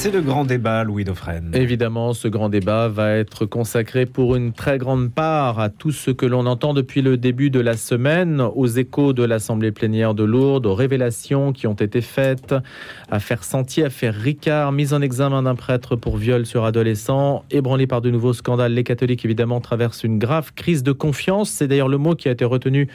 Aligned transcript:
c'est 0.00 0.10
le 0.10 0.22
grand 0.22 0.44
débat, 0.44 0.82
Louis 0.84 1.04
Dauphren. 1.04 1.50
Évidemment, 1.52 2.14
ce 2.14 2.26
grand 2.26 2.48
débat 2.48 2.88
va 2.88 3.16
être 3.16 3.44
consacré 3.44 4.06
pour 4.06 4.34
une 4.34 4.52
très 4.52 4.78
grande 4.78 5.12
part 5.12 5.58
à 5.58 5.68
tout 5.68 5.90
ce 5.90 6.10
que 6.10 6.24
l'on 6.24 6.46
entend 6.46 6.72
depuis 6.72 7.02
le 7.02 7.16
début 7.16 7.50
de 7.50 7.60
la 7.60 7.76
semaine, 7.76 8.40
aux 8.40 8.66
échos 8.66 9.12
de 9.12 9.22
l'Assemblée 9.24 9.72
plénière 9.72 10.14
de 10.14 10.24
Lourdes, 10.24 10.64
aux 10.64 10.74
révélations 10.74 11.52
qui 11.52 11.66
ont 11.66 11.74
été 11.74 12.00
faites, 12.00 12.54
affaire 13.10 13.44
Sentier, 13.44 13.84
affaire 13.84 14.14
Ricard, 14.14 14.72
mise 14.72 14.94
en 14.94 15.02
examen 15.02 15.42
d'un 15.42 15.54
prêtre 15.54 15.96
pour 15.96 16.16
viol 16.16 16.46
sur 16.46 16.64
adolescent, 16.64 17.44
ébranlé 17.50 17.86
par 17.86 18.00
de 18.00 18.10
nouveaux 18.10 18.32
scandales. 18.32 18.72
Les 18.72 18.84
catholiques, 18.84 19.24
évidemment, 19.24 19.60
traversent 19.60 20.04
une 20.04 20.18
grave 20.18 20.52
crise 20.54 20.82
de 20.82 20.92
confiance. 20.92 21.50
C'est 21.50 21.68
d'ailleurs 21.68 21.88
le 21.88 21.98
mot 21.98 22.14
qui 22.14 22.28
a 22.28 22.32
été 22.32 22.44
retenu 22.44 22.88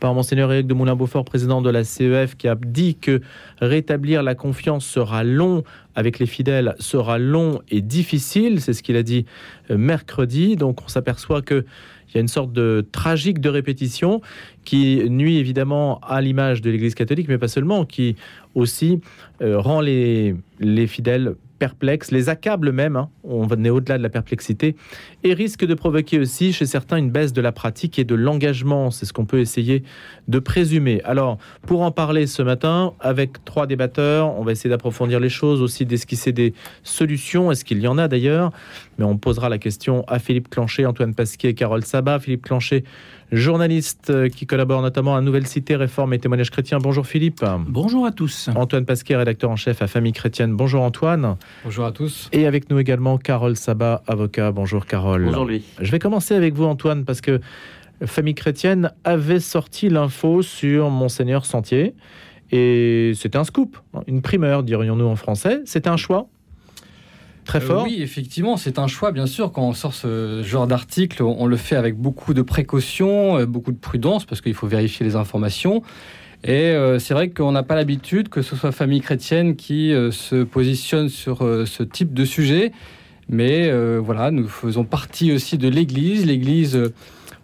par 0.00 0.14
Monseigneur 0.14 0.52
Éric 0.52 0.66
de 0.66 0.74
Moulin-Beaufort, 0.74 1.24
président 1.24 1.62
de 1.62 1.70
la 1.70 1.84
CEF, 1.84 2.36
qui 2.36 2.48
a 2.48 2.54
dit 2.54 2.96
que 2.96 3.20
rétablir 3.60 4.22
la 4.22 4.34
confiance 4.34 4.86
sera 4.86 5.24
long 5.24 5.64
avec 5.94 6.18
les 6.18 6.26
fidèles, 6.26 6.74
sera 6.78 7.18
long 7.18 7.60
et 7.70 7.80
difficile. 7.80 8.60
C'est 8.60 8.72
ce 8.72 8.82
qu'il 8.82 8.96
a 8.96 9.02
dit 9.02 9.26
euh, 9.70 9.76
mercredi. 9.76 10.56
Donc 10.56 10.82
on 10.84 10.88
s'aperçoit 10.88 11.42
que 11.42 11.64
il 12.08 12.14
y 12.14 12.18
a 12.18 12.20
une 12.22 12.28
sorte 12.28 12.52
de 12.52 12.86
tragique 12.90 13.38
de 13.38 13.50
répétition 13.50 14.22
qui 14.64 15.04
nuit 15.10 15.36
évidemment 15.36 16.00
à 16.00 16.22
l'image 16.22 16.62
de 16.62 16.70
l'Église 16.70 16.94
catholique, 16.94 17.28
mais 17.28 17.36
pas 17.36 17.48
seulement, 17.48 17.84
qui 17.84 18.16
aussi 18.54 19.00
euh, 19.42 19.58
rend 19.58 19.82
les, 19.82 20.34
les 20.58 20.86
fidèles 20.86 21.34
perplexes, 21.58 22.10
les 22.10 22.28
accable 22.28 22.72
même, 22.72 22.96
hein, 22.96 23.08
on 23.24 23.48
est 23.64 23.70
au-delà 23.70 23.98
de 23.98 24.02
la 24.02 24.08
perplexité, 24.08 24.76
et 25.24 25.34
risque 25.34 25.64
de 25.64 25.74
provoquer 25.74 26.18
aussi 26.18 26.52
chez 26.52 26.66
certains 26.66 26.96
une 26.96 27.10
baisse 27.10 27.32
de 27.32 27.40
la 27.40 27.52
pratique 27.52 27.98
et 27.98 28.04
de 28.04 28.14
l'engagement. 28.14 28.90
C'est 28.90 29.06
ce 29.06 29.12
qu'on 29.12 29.26
peut 29.26 29.40
essayer 29.40 29.82
de 30.28 30.38
présumer. 30.38 31.00
Alors, 31.04 31.38
pour 31.66 31.82
en 31.82 31.90
parler 31.90 32.26
ce 32.26 32.42
matin, 32.42 32.94
avec 33.00 33.44
trois 33.44 33.66
débatteurs, 33.66 34.38
on 34.38 34.44
va 34.44 34.52
essayer 34.52 34.70
d'approfondir 34.70 35.20
les 35.20 35.28
choses, 35.28 35.60
aussi 35.62 35.84
d'esquisser 35.84 36.32
des 36.32 36.54
solutions. 36.82 37.50
Est-ce 37.50 37.64
qu'il 37.64 37.80
y 37.80 37.88
en 37.88 37.98
a 37.98 38.08
d'ailleurs? 38.08 38.52
Mais 38.98 39.04
on 39.04 39.16
posera 39.16 39.48
la 39.48 39.58
question 39.58 40.04
à 40.08 40.18
Philippe 40.18 40.48
Clancher, 40.50 40.86
Antoine 40.86 41.14
Pasquier 41.14 41.50
et 41.50 41.54
Carole 41.54 41.84
Sabat. 41.84 42.18
Philippe 42.20 42.42
Clancher, 42.42 42.84
journaliste 43.32 44.10
euh, 44.10 44.28
qui 44.28 44.46
collabore 44.46 44.82
notamment 44.82 45.16
à 45.16 45.20
Nouvelle 45.20 45.46
Cité, 45.46 45.76
Réforme 45.76 46.14
et 46.14 46.18
Témoignage 46.18 46.50
Chrétien. 46.50 46.78
Bonjour 46.78 47.06
Philippe. 47.06 47.44
Bonjour 47.66 48.06
à 48.06 48.12
tous. 48.12 48.48
Antoine 48.54 48.84
Pasquier, 48.84 49.16
rédacteur 49.16 49.50
en 49.50 49.56
chef 49.56 49.82
à 49.82 49.86
Famille 49.86 50.12
Chrétienne. 50.12 50.54
Bonjour 50.54 50.82
Antoine. 50.82 51.36
Bonjour 51.64 51.84
à 51.84 51.92
tous. 51.92 52.28
Et 52.32 52.46
avec 52.46 52.70
nous 52.70 52.78
également 52.78 53.18
Carole 53.18 53.56
Sabat, 53.56 54.02
avocat. 54.06 54.52
Bonjour 54.52 54.86
Carole. 54.86 55.24
Bonjour 55.24 55.44
lui. 55.44 55.62
Je 55.80 55.90
vais 55.90 55.98
commencer 55.98 56.34
avec 56.34 56.54
vous 56.54 56.64
Antoine 56.64 57.04
parce 57.04 57.20
que 57.20 57.40
Famille 58.04 58.34
Chrétienne 58.34 58.92
avait 59.04 59.40
sorti 59.40 59.88
l'info 59.88 60.42
sur 60.42 60.90
Monseigneur 60.90 61.44
Sentier. 61.44 61.94
Et 62.50 63.12
c'était 63.14 63.36
un 63.36 63.44
scoop, 63.44 63.76
une 64.06 64.22
primeur, 64.22 64.62
dirions-nous 64.62 65.04
en 65.04 65.16
français. 65.16 65.60
C'était 65.66 65.90
un 65.90 65.98
choix 65.98 66.28
très 67.48 67.60
fort. 67.60 67.82
Euh, 67.82 67.86
oui, 67.86 67.96
effectivement, 68.00 68.56
c'est 68.56 68.78
un 68.78 68.86
choix, 68.86 69.10
bien 69.10 69.26
sûr. 69.26 69.50
Quand 69.50 69.62
on 69.62 69.72
sort 69.72 69.94
ce 69.94 70.42
genre 70.44 70.68
d'article, 70.68 71.22
on 71.22 71.46
le 71.46 71.56
fait 71.56 71.74
avec 71.74 71.96
beaucoup 71.96 72.34
de 72.34 72.42
précaution, 72.42 73.38
euh, 73.38 73.46
beaucoup 73.46 73.72
de 73.72 73.78
prudence, 73.78 74.24
parce 74.24 74.40
qu'il 74.40 74.54
faut 74.54 74.68
vérifier 74.68 75.04
les 75.04 75.16
informations. 75.16 75.82
Et 76.44 76.52
euh, 76.52 77.00
c'est 77.00 77.14
vrai 77.14 77.30
qu'on 77.30 77.50
n'a 77.50 77.64
pas 77.64 77.74
l'habitude 77.74 78.28
que 78.28 78.42
ce 78.42 78.54
soit 78.54 78.70
famille 78.70 79.00
chrétienne 79.00 79.56
qui 79.56 79.92
se 80.12 80.44
positionne 80.44 81.08
sur 81.08 81.38
ce 81.38 81.82
type 81.82 82.14
de 82.14 82.24
sujet. 82.24 82.70
Mais 83.28 83.70
voilà, 83.98 84.30
nous 84.30 84.46
faisons 84.46 84.84
partie 84.84 85.32
aussi 85.32 85.58
de 85.58 85.68
l'Église. 85.68 86.24
L'Église 86.26 86.80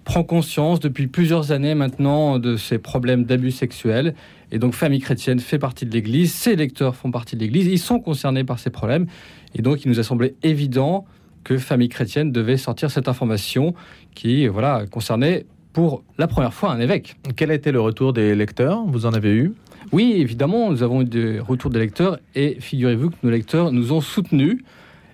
prend 0.04 0.22
conscience 0.22 0.80
depuis 0.80 1.06
plusieurs 1.06 1.50
années 1.50 1.74
maintenant 1.74 2.38
de 2.38 2.56
ces 2.56 2.78
problèmes 2.78 3.24
d'abus 3.24 3.50
sexuels. 3.50 4.14
Et 4.52 4.58
donc, 4.58 4.74
Famille 4.74 5.00
chrétienne 5.00 5.40
fait 5.40 5.58
partie 5.58 5.86
de 5.86 5.90
l'Église, 5.90 6.32
ses 6.32 6.54
lecteurs 6.54 6.94
font 6.94 7.10
partie 7.10 7.34
de 7.34 7.40
l'Église, 7.40 7.66
ils 7.66 7.78
sont 7.78 7.98
concernés 7.98 8.44
par 8.44 8.58
ces 8.58 8.70
problèmes. 8.70 9.06
Et 9.54 9.62
donc, 9.62 9.84
il 9.84 9.88
nous 9.88 10.00
a 10.00 10.02
semblé 10.02 10.34
évident 10.42 11.04
que 11.44 11.58
Famille 11.58 11.88
chrétienne 11.88 12.32
devait 12.32 12.56
sortir 12.56 12.90
cette 12.90 13.08
information 13.08 13.74
qui 14.14 14.46
voilà, 14.48 14.84
concernait 14.90 15.46
pour 15.72 16.02
la 16.18 16.26
première 16.26 16.54
fois 16.54 16.72
un 16.72 16.80
évêque. 16.80 17.16
Quel 17.36 17.50
a 17.50 17.54
été 17.54 17.72
le 17.72 17.80
retour 17.80 18.12
des 18.12 18.34
lecteurs? 18.34 18.84
Vous 18.86 19.06
en 19.06 19.12
avez 19.12 19.32
eu? 19.34 19.52
Oui, 19.92 20.14
évidemment, 20.16 20.70
nous 20.70 20.82
avons 20.82 21.02
eu 21.02 21.04
des 21.04 21.38
retours 21.38 21.70
des 21.70 21.78
lecteurs 21.78 22.18
et 22.34 22.56
figurez-vous 22.60 23.10
que 23.10 23.16
nos 23.22 23.30
lecteurs 23.30 23.72
nous 23.72 23.92
ont 23.92 24.00
soutenus. 24.00 24.58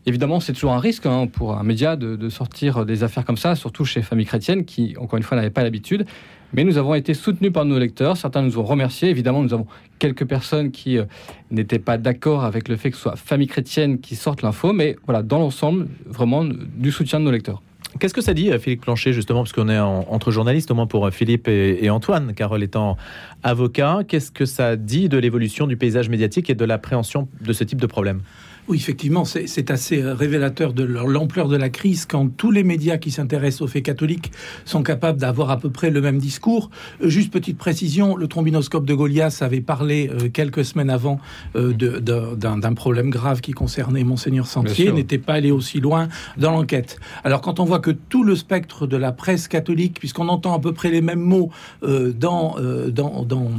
Évidemment, 0.06 0.40
c'est 0.40 0.52
toujours 0.52 0.72
un 0.72 0.78
risque 0.78 1.06
hein, 1.06 1.26
pour 1.26 1.58
un 1.58 1.62
média 1.62 1.96
de, 1.96 2.16
de, 2.16 2.28
sortir 2.28 2.86
des 2.86 3.02
affaires 3.02 3.24
comme 3.24 3.36
ça, 3.36 3.54
surtout 3.54 3.84
chez 3.84 4.00
Famille 4.02 4.26
chrétienne 4.26 4.64
qui, 4.64 4.94
encore 4.98 5.16
une 5.16 5.22
fois, 5.22 5.36
n'avait 5.36 5.50
pas 5.50 5.62
l'habitude. 5.62 6.06
Mais 6.52 6.64
nous 6.64 6.78
avons 6.78 6.94
été 6.94 7.14
soutenus 7.14 7.52
par 7.52 7.64
nos 7.64 7.78
lecteurs. 7.78 8.16
Certains 8.16 8.42
nous 8.42 8.58
ont 8.58 8.64
remerciés. 8.64 9.08
Évidemment, 9.08 9.42
nous 9.42 9.54
avons 9.54 9.66
quelques 9.98 10.24
personnes 10.24 10.70
qui 10.70 10.98
euh, 10.98 11.04
n'étaient 11.50 11.78
pas 11.78 11.98
d'accord 11.98 12.44
avec 12.44 12.68
le 12.68 12.76
fait 12.76 12.90
que 12.90 12.96
ce 12.96 13.02
soit 13.02 13.16
Famille 13.16 13.46
chrétienne 13.46 14.00
qui 14.00 14.16
sorte 14.16 14.42
l'info. 14.42 14.72
Mais 14.72 14.96
voilà, 15.06 15.22
dans 15.22 15.38
l'ensemble, 15.38 15.86
vraiment 16.06 16.44
du 16.44 16.90
soutien 16.90 17.20
de 17.20 17.24
nos 17.24 17.30
lecteurs. 17.30 17.62
Qu'est-ce 17.98 18.14
que 18.14 18.20
ça 18.20 18.34
dit, 18.34 18.50
euh, 18.50 18.58
Philippe 18.58 18.82
Plancher, 18.82 19.12
justement, 19.12 19.40
parce 19.40 19.52
qu'on 19.52 19.68
est 19.68 19.78
en, 19.78 20.06
entre 20.08 20.30
journalistes, 20.30 20.70
au 20.70 20.74
moins 20.74 20.86
pour 20.86 21.06
euh, 21.06 21.10
Philippe 21.10 21.48
et, 21.48 21.84
et 21.84 21.90
Antoine, 21.90 22.34
Carole 22.34 22.62
étant 22.62 22.96
avocat, 23.42 24.00
qu'est-ce 24.06 24.30
que 24.30 24.44
ça 24.44 24.76
dit 24.76 25.08
de 25.08 25.18
l'évolution 25.18 25.66
du 25.66 25.76
paysage 25.76 26.08
médiatique 26.08 26.50
et 26.50 26.54
de 26.54 26.64
l'appréhension 26.64 27.28
de 27.40 27.52
ce 27.52 27.64
type 27.64 27.80
de 27.80 27.86
problème? 27.86 28.20
Oui, 28.70 28.76
effectivement, 28.76 29.24
c'est 29.24 29.70
assez 29.72 30.00
révélateur 30.00 30.72
de 30.72 30.84
l'ampleur 30.84 31.48
de 31.48 31.56
la 31.56 31.70
crise 31.70 32.06
quand 32.06 32.28
tous 32.28 32.52
les 32.52 32.62
médias 32.62 32.98
qui 32.98 33.10
s'intéressent 33.10 33.62
aux 33.62 33.66
faits 33.66 33.82
catholiques 33.82 34.30
sont 34.64 34.84
capables 34.84 35.18
d'avoir 35.18 35.50
à 35.50 35.58
peu 35.58 35.70
près 35.70 35.90
le 35.90 36.00
même 36.00 36.18
discours. 36.18 36.70
Euh, 37.02 37.08
juste 37.08 37.32
petite 37.32 37.58
précision, 37.58 38.14
le 38.14 38.28
trombinoscope 38.28 38.86
de 38.86 38.94
Goliath 38.94 39.42
avait 39.42 39.60
parlé 39.60 40.08
euh, 40.08 40.28
quelques 40.28 40.64
semaines 40.64 40.88
avant 40.88 41.18
euh, 41.56 41.72
d'un 41.72 42.74
problème 42.74 43.10
grave 43.10 43.40
qui 43.40 43.50
concernait 43.50 44.04
Monseigneur 44.04 44.46
Sentier, 44.46 44.92
n'était 44.92 45.18
pas 45.18 45.32
allé 45.34 45.50
aussi 45.50 45.80
loin 45.80 46.06
dans 46.36 46.52
l'enquête. 46.52 47.00
Alors 47.24 47.40
quand 47.40 47.58
on 47.58 47.64
voit 47.64 47.80
que 47.80 47.90
tout 47.90 48.22
le 48.22 48.36
spectre 48.36 48.86
de 48.86 48.96
la 48.96 49.10
presse 49.10 49.48
catholique, 49.48 49.98
puisqu'on 49.98 50.28
entend 50.28 50.54
à 50.54 50.60
peu 50.60 50.72
près 50.72 50.90
les 50.90 51.00
mêmes 51.00 51.18
mots 51.18 51.50
dans, 51.82 52.54
dans, 52.88 53.24
dans, 53.24 53.50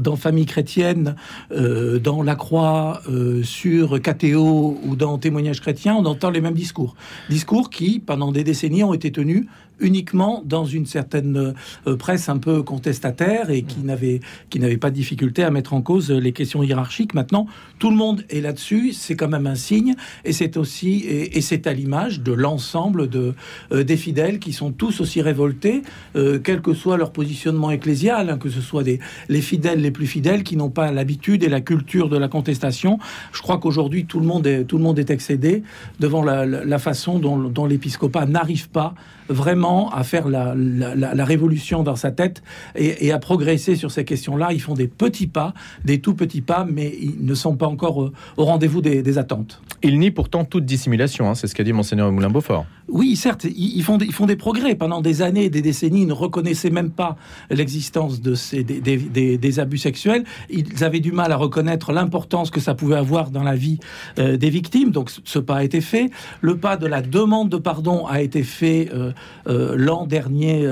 dans, 0.00 0.16
Famille 0.16 0.46
chrétienne, 0.46 1.14
dans 1.50 2.22
La 2.22 2.34
Croix, 2.34 3.02
sur 3.42 4.00
Ou 4.48 4.96
dans 4.96 5.18
Témoignages 5.18 5.60
chrétiens, 5.60 5.94
on 5.94 6.04
entend 6.04 6.30
les 6.30 6.40
mêmes 6.40 6.54
discours. 6.54 6.94
Discours 7.28 7.70
qui, 7.70 8.00
pendant 8.00 8.32
des 8.32 8.44
décennies, 8.44 8.84
ont 8.84 8.94
été 8.94 9.12
tenus 9.12 9.46
uniquement 9.80 10.42
dans 10.44 10.64
une 10.64 10.86
certaine 10.86 11.54
euh, 11.86 11.96
presse 11.96 12.28
un 12.28 12.38
peu 12.38 12.62
contestataire 12.62 13.50
et 13.50 13.62
qui 13.62 13.80
n'avait 13.80 14.20
qui 14.50 14.58
n'avait 14.58 14.76
pas 14.76 14.90
de 14.90 14.94
difficulté 14.94 15.44
à 15.44 15.50
mettre 15.50 15.74
en 15.74 15.82
cause 15.82 16.10
les 16.10 16.32
questions 16.32 16.62
hiérarchiques. 16.62 17.14
Maintenant, 17.14 17.46
tout 17.78 17.90
le 17.90 17.96
monde 17.96 18.24
est 18.30 18.40
là-dessus. 18.40 18.92
C'est 18.92 19.16
quand 19.16 19.28
même 19.28 19.46
un 19.46 19.54
signe 19.54 19.94
et 20.24 20.32
c'est 20.32 20.56
aussi 20.56 21.04
et, 21.06 21.40
c'est 21.40 21.66
à 21.66 21.72
l'image 21.72 22.20
de 22.20 22.32
l'ensemble 22.32 23.08
de 23.08 23.34
euh, 23.72 23.84
des 23.84 23.96
fidèles 23.96 24.38
qui 24.38 24.52
sont 24.52 24.72
tous 24.72 25.00
aussi 25.00 25.22
révoltés, 25.22 25.82
euh, 26.16 26.38
quel 26.42 26.60
que 26.60 26.74
soit 26.74 26.96
leur 26.96 27.12
positionnement 27.12 27.70
ecclésial, 27.70 28.30
hein, 28.30 28.38
que 28.38 28.50
ce 28.50 28.60
soit 28.60 28.82
des 28.82 29.00
les 29.28 29.40
fidèles 29.40 29.80
les 29.80 29.90
plus 29.90 30.06
fidèles 30.06 30.42
qui 30.42 30.56
n'ont 30.56 30.70
pas 30.70 30.90
l'habitude 30.92 31.42
et 31.42 31.48
la 31.48 31.60
culture 31.60 32.08
de 32.08 32.16
la 32.16 32.28
contestation. 32.28 32.98
Je 33.32 33.42
crois 33.42 33.58
qu'aujourd'hui 33.58 34.06
tout 34.06 34.20
le 34.20 34.26
monde 34.26 34.46
est 34.46 34.64
tout 34.64 34.78
le 34.78 34.82
monde 34.82 34.98
est 34.98 35.10
excédé 35.10 35.62
devant 36.00 36.22
la, 36.22 36.44
la 36.44 36.78
façon 36.78 37.18
dont, 37.18 37.38
dont 37.38 37.66
l'épiscopat 37.66 38.26
n'arrive 38.26 38.68
pas 38.68 38.94
vraiment 39.28 39.90
à 39.92 40.04
faire 40.04 40.28
la, 40.28 41.24
révolution 41.24 41.82
dans 41.82 41.96
sa 41.96 42.10
tête 42.10 42.42
et, 42.74 43.12
à 43.12 43.18
progresser 43.18 43.76
sur 43.76 43.90
ces 43.90 44.04
questions-là. 44.04 44.52
Ils 44.52 44.60
font 44.60 44.74
des 44.74 44.88
petits 44.88 45.26
pas, 45.26 45.54
des 45.84 46.00
tout 46.00 46.14
petits 46.14 46.40
pas, 46.40 46.66
mais 46.70 46.92
ils 47.00 47.24
ne 47.24 47.34
sont 47.34 47.56
pas 47.56 47.66
encore 47.66 47.98
au, 48.36 48.44
rendez-vous 48.44 48.80
des, 48.80 49.18
attentes. 49.18 49.62
Ils 49.82 49.98
nient 49.98 50.10
pourtant 50.10 50.44
toute 50.44 50.64
dissimulation, 50.64 51.28
hein, 51.28 51.34
c'est 51.34 51.46
ce 51.46 51.54
qu'a 51.54 51.64
dit 51.64 51.72
Monseigneur 51.72 52.10
Moulin-Beaufort. 52.12 52.66
Oui, 52.88 53.16
certes, 53.16 53.44
ils, 53.44 53.82
font 53.82 53.98
des, 53.98 54.36
progrès. 54.36 54.74
Pendant 54.74 55.02
des 55.02 55.20
années, 55.20 55.50
des 55.50 55.60
décennies, 55.60 56.02
ils 56.02 56.06
ne 56.06 56.14
reconnaissaient 56.14 56.70
même 56.70 56.90
pas 56.90 57.16
l'existence 57.50 58.22
des, 58.22 59.60
abus 59.60 59.78
sexuels. 59.78 60.24
Ils 60.48 60.84
avaient 60.84 61.00
du 61.00 61.12
mal 61.12 61.30
à 61.32 61.36
reconnaître 61.36 61.92
l'importance 61.92 62.50
que 62.50 62.60
ça 62.60 62.74
pouvait 62.74 62.96
avoir 62.96 63.30
dans 63.30 63.42
la 63.42 63.56
vie 63.56 63.78
euh, 64.18 64.38
des 64.38 64.48
victimes. 64.48 64.90
Donc 64.90 65.10
ce 65.22 65.38
pas 65.38 65.56
a 65.56 65.64
été 65.64 65.82
fait. 65.82 66.10
Le 66.40 66.56
pas 66.56 66.78
de 66.78 66.86
la 66.86 67.02
demande 67.02 67.50
de 67.50 67.58
pardon 67.58 68.06
a 68.06 68.22
été 68.22 68.42
fait 68.42 68.88
euh, 68.94 69.12
euh, 69.48 69.74
l'an 69.76 70.06
dernier, 70.06 70.66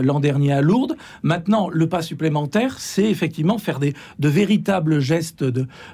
à 0.53 0.63
Lourdes. 0.63 0.97
Maintenant, 1.23 1.69
le 1.71 1.87
pas 1.87 2.01
supplémentaire, 2.01 2.77
c'est 2.79 3.11
effectivement 3.11 3.59
faire 3.59 3.79
de 3.79 4.29
véritables 4.29 5.01
gestes 5.01 5.45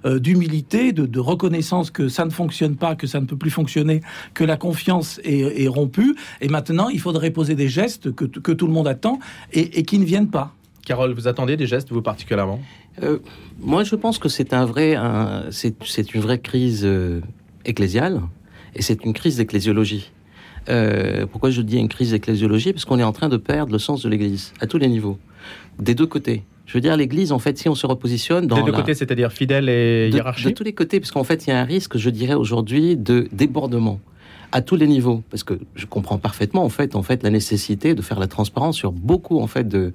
d'humilité, 0.04 0.92
de, 0.92 1.20
reconnaissance 1.20 1.90
que 1.90 2.08
ça 2.08 2.24
ne 2.24 2.30
fonctionne 2.30 2.76
pas, 2.76 2.94
que 2.94 3.06
ça 3.06 3.20
ne 3.20 3.26
peut 3.26 3.36
plus 3.36 3.50
fonctionner, 3.50 4.02
que 4.34 4.44
la 4.44 4.56
confiance 4.56 5.20
est 5.24 5.68
rompue. 5.68 6.11
Et 6.40 6.48
maintenant, 6.48 6.88
il 6.88 7.00
faudrait 7.00 7.30
poser 7.30 7.54
des 7.54 7.68
gestes 7.68 8.14
que, 8.14 8.24
que 8.24 8.52
tout 8.52 8.66
le 8.66 8.72
monde 8.72 8.88
attend 8.88 9.18
et, 9.52 9.78
et, 9.78 9.82
qui 9.82 9.98
ne 9.98 10.04
viennent 10.04 10.30
pas. 10.30 10.54
Carole, 10.86 11.12
vous 11.14 11.28
attendez 11.28 11.56
des 11.56 11.66
gestes, 11.66 11.90
vous 11.92 12.02
particulièrement? 12.02 12.60
Euh, 13.02 13.18
Moi, 13.60 13.84
je 13.84 13.94
pense 13.94 14.18
que 14.18 14.28
c'est 14.28 14.52
un 14.52 14.64
vrai, 14.66 14.96
c'est, 15.50 15.74
c'est 15.84 16.14
une 16.14 16.20
vraie 16.20 16.40
crise 16.40 16.86
ecclésiale 17.64 18.20
et 18.74 18.82
c'est 18.82 19.04
une 19.04 19.12
crise 19.12 19.36
d'ecclésiologie. 19.36 20.10
Euh, 20.68 21.26
pourquoi 21.26 21.50
je 21.50 21.60
dis 21.62 21.76
une 21.78 21.88
crise 21.88 22.12
d'ecclésiologie? 22.12 22.72
Parce 22.72 22.84
qu'on 22.84 22.98
est 22.98 23.02
en 23.04 23.12
train 23.12 23.28
de 23.28 23.36
perdre 23.36 23.72
le 23.72 23.78
sens 23.78 24.02
de 24.02 24.08
l'Église 24.08 24.52
à 24.60 24.66
tous 24.66 24.78
les 24.78 24.88
niveaux, 24.88 25.18
des 25.78 25.94
deux 25.94 26.06
côtés. 26.06 26.44
Je 26.66 26.74
veux 26.74 26.80
dire, 26.80 26.96
l'Église, 26.96 27.32
en 27.32 27.38
fait, 27.40 27.58
si 27.58 27.68
on 27.68 27.74
se 27.74 27.86
repositionne 27.86 28.46
dans 28.46 28.56
Des 28.56 28.62
deux 28.62 28.70
la- 28.70 28.78
côtés, 28.78 28.94
c'est-à-dire 28.94 29.32
fidèle 29.32 29.68
et 29.68 30.08
de, 30.10 30.14
hiérarchie? 30.16 30.46
de 30.46 30.50
tous 30.50 30.62
les 30.62 30.72
côtés, 30.72 31.00
parce 31.00 31.10
qu'en 31.10 31.24
fait, 31.24 31.46
il 31.46 31.50
y 31.50 31.52
a 31.52 31.60
un 31.60 31.64
risque, 31.64 31.98
je 31.98 32.08
dirais 32.10 32.34
aujourd'hui, 32.34 32.96
de 32.96 33.28
débordement 33.32 34.00
à 34.52 34.60
tous 34.62 34.76
les 34.76 34.86
niveaux, 34.86 35.22
parce 35.30 35.44
que 35.44 35.58
je 35.74 35.86
comprends 35.86 36.18
parfaitement 36.18 36.64
en 36.64 36.68
fait, 36.68 36.94
en 36.94 37.02
fait, 37.02 37.22
la 37.22 37.30
nécessité 37.30 37.94
de 37.94 38.02
faire 38.02 38.20
la 38.20 38.26
transparence 38.26 38.76
sur 38.76 38.92
beaucoup 38.92 39.40
en 39.40 39.46
fait 39.46 39.66
de, 39.66 39.92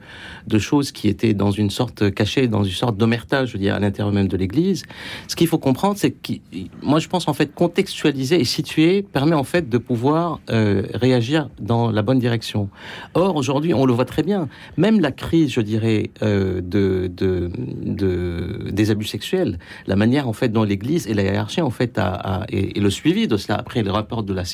de 0.47 0.59
choses 0.59 0.91
qui 0.91 1.07
étaient 1.07 1.33
dans 1.33 1.51
une 1.51 1.69
sorte 1.69 2.11
cachées, 2.11 2.47
dans 2.47 2.63
une 2.63 2.73
sorte 2.73 2.97
d'omerta, 2.97 3.45
je 3.45 3.53
veux 3.53 3.59
dire, 3.59 3.75
à 3.75 3.79
l'intérieur 3.79 4.13
même 4.13 4.27
de 4.27 4.37
l'Église. 4.37 4.83
Ce 5.27 5.35
qu'il 5.35 5.47
faut 5.47 5.57
comprendre, 5.59 5.95
c'est 5.97 6.11
que 6.11 6.33
moi, 6.81 6.99
je 6.99 7.07
pense 7.07 7.27
en 7.27 7.33
fait 7.33 7.53
contextualiser 7.53 8.39
et 8.39 8.43
situer 8.45 9.03
permet 9.03 9.35
en 9.35 9.43
fait 9.43 9.69
de 9.69 9.77
pouvoir 9.77 10.39
euh, 10.49 10.83
réagir 10.93 11.49
dans 11.59 11.91
la 11.91 12.01
bonne 12.01 12.19
direction. 12.19 12.69
Or 13.13 13.35
aujourd'hui, 13.35 13.73
on 13.73 13.85
le 13.85 13.93
voit 13.93 14.05
très 14.05 14.23
bien, 14.23 14.49
même 14.77 14.99
la 14.99 15.11
crise, 15.11 15.51
je 15.51 15.61
dirais, 15.61 16.09
euh, 16.23 16.61
de, 16.61 17.11
de, 17.15 17.51
de 17.83 18.69
des 18.71 18.91
abus 18.91 19.05
sexuels, 19.05 19.59
la 19.85 19.95
manière 19.95 20.27
en 20.27 20.33
fait 20.33 20.49
dont 20.49 20.63
l'Église 20.63 21.07
et 21.07 21.13
la 21.13 21.23
hiérarchie 21.23 21.61
en 21.61 21.69
fait 21.69 21.97
a- 21.97 22.45
et, 22.49 22.77
et 22.77 22.81
le 22.81 22.89
suivi 22.89 23.27
de 23.27 23.37
cela 23.37 23.55
après 23.57 23.83
le 23.83 23.91
rapport 23.91 24.23
de 24.23 24.33
la 24.33 24.45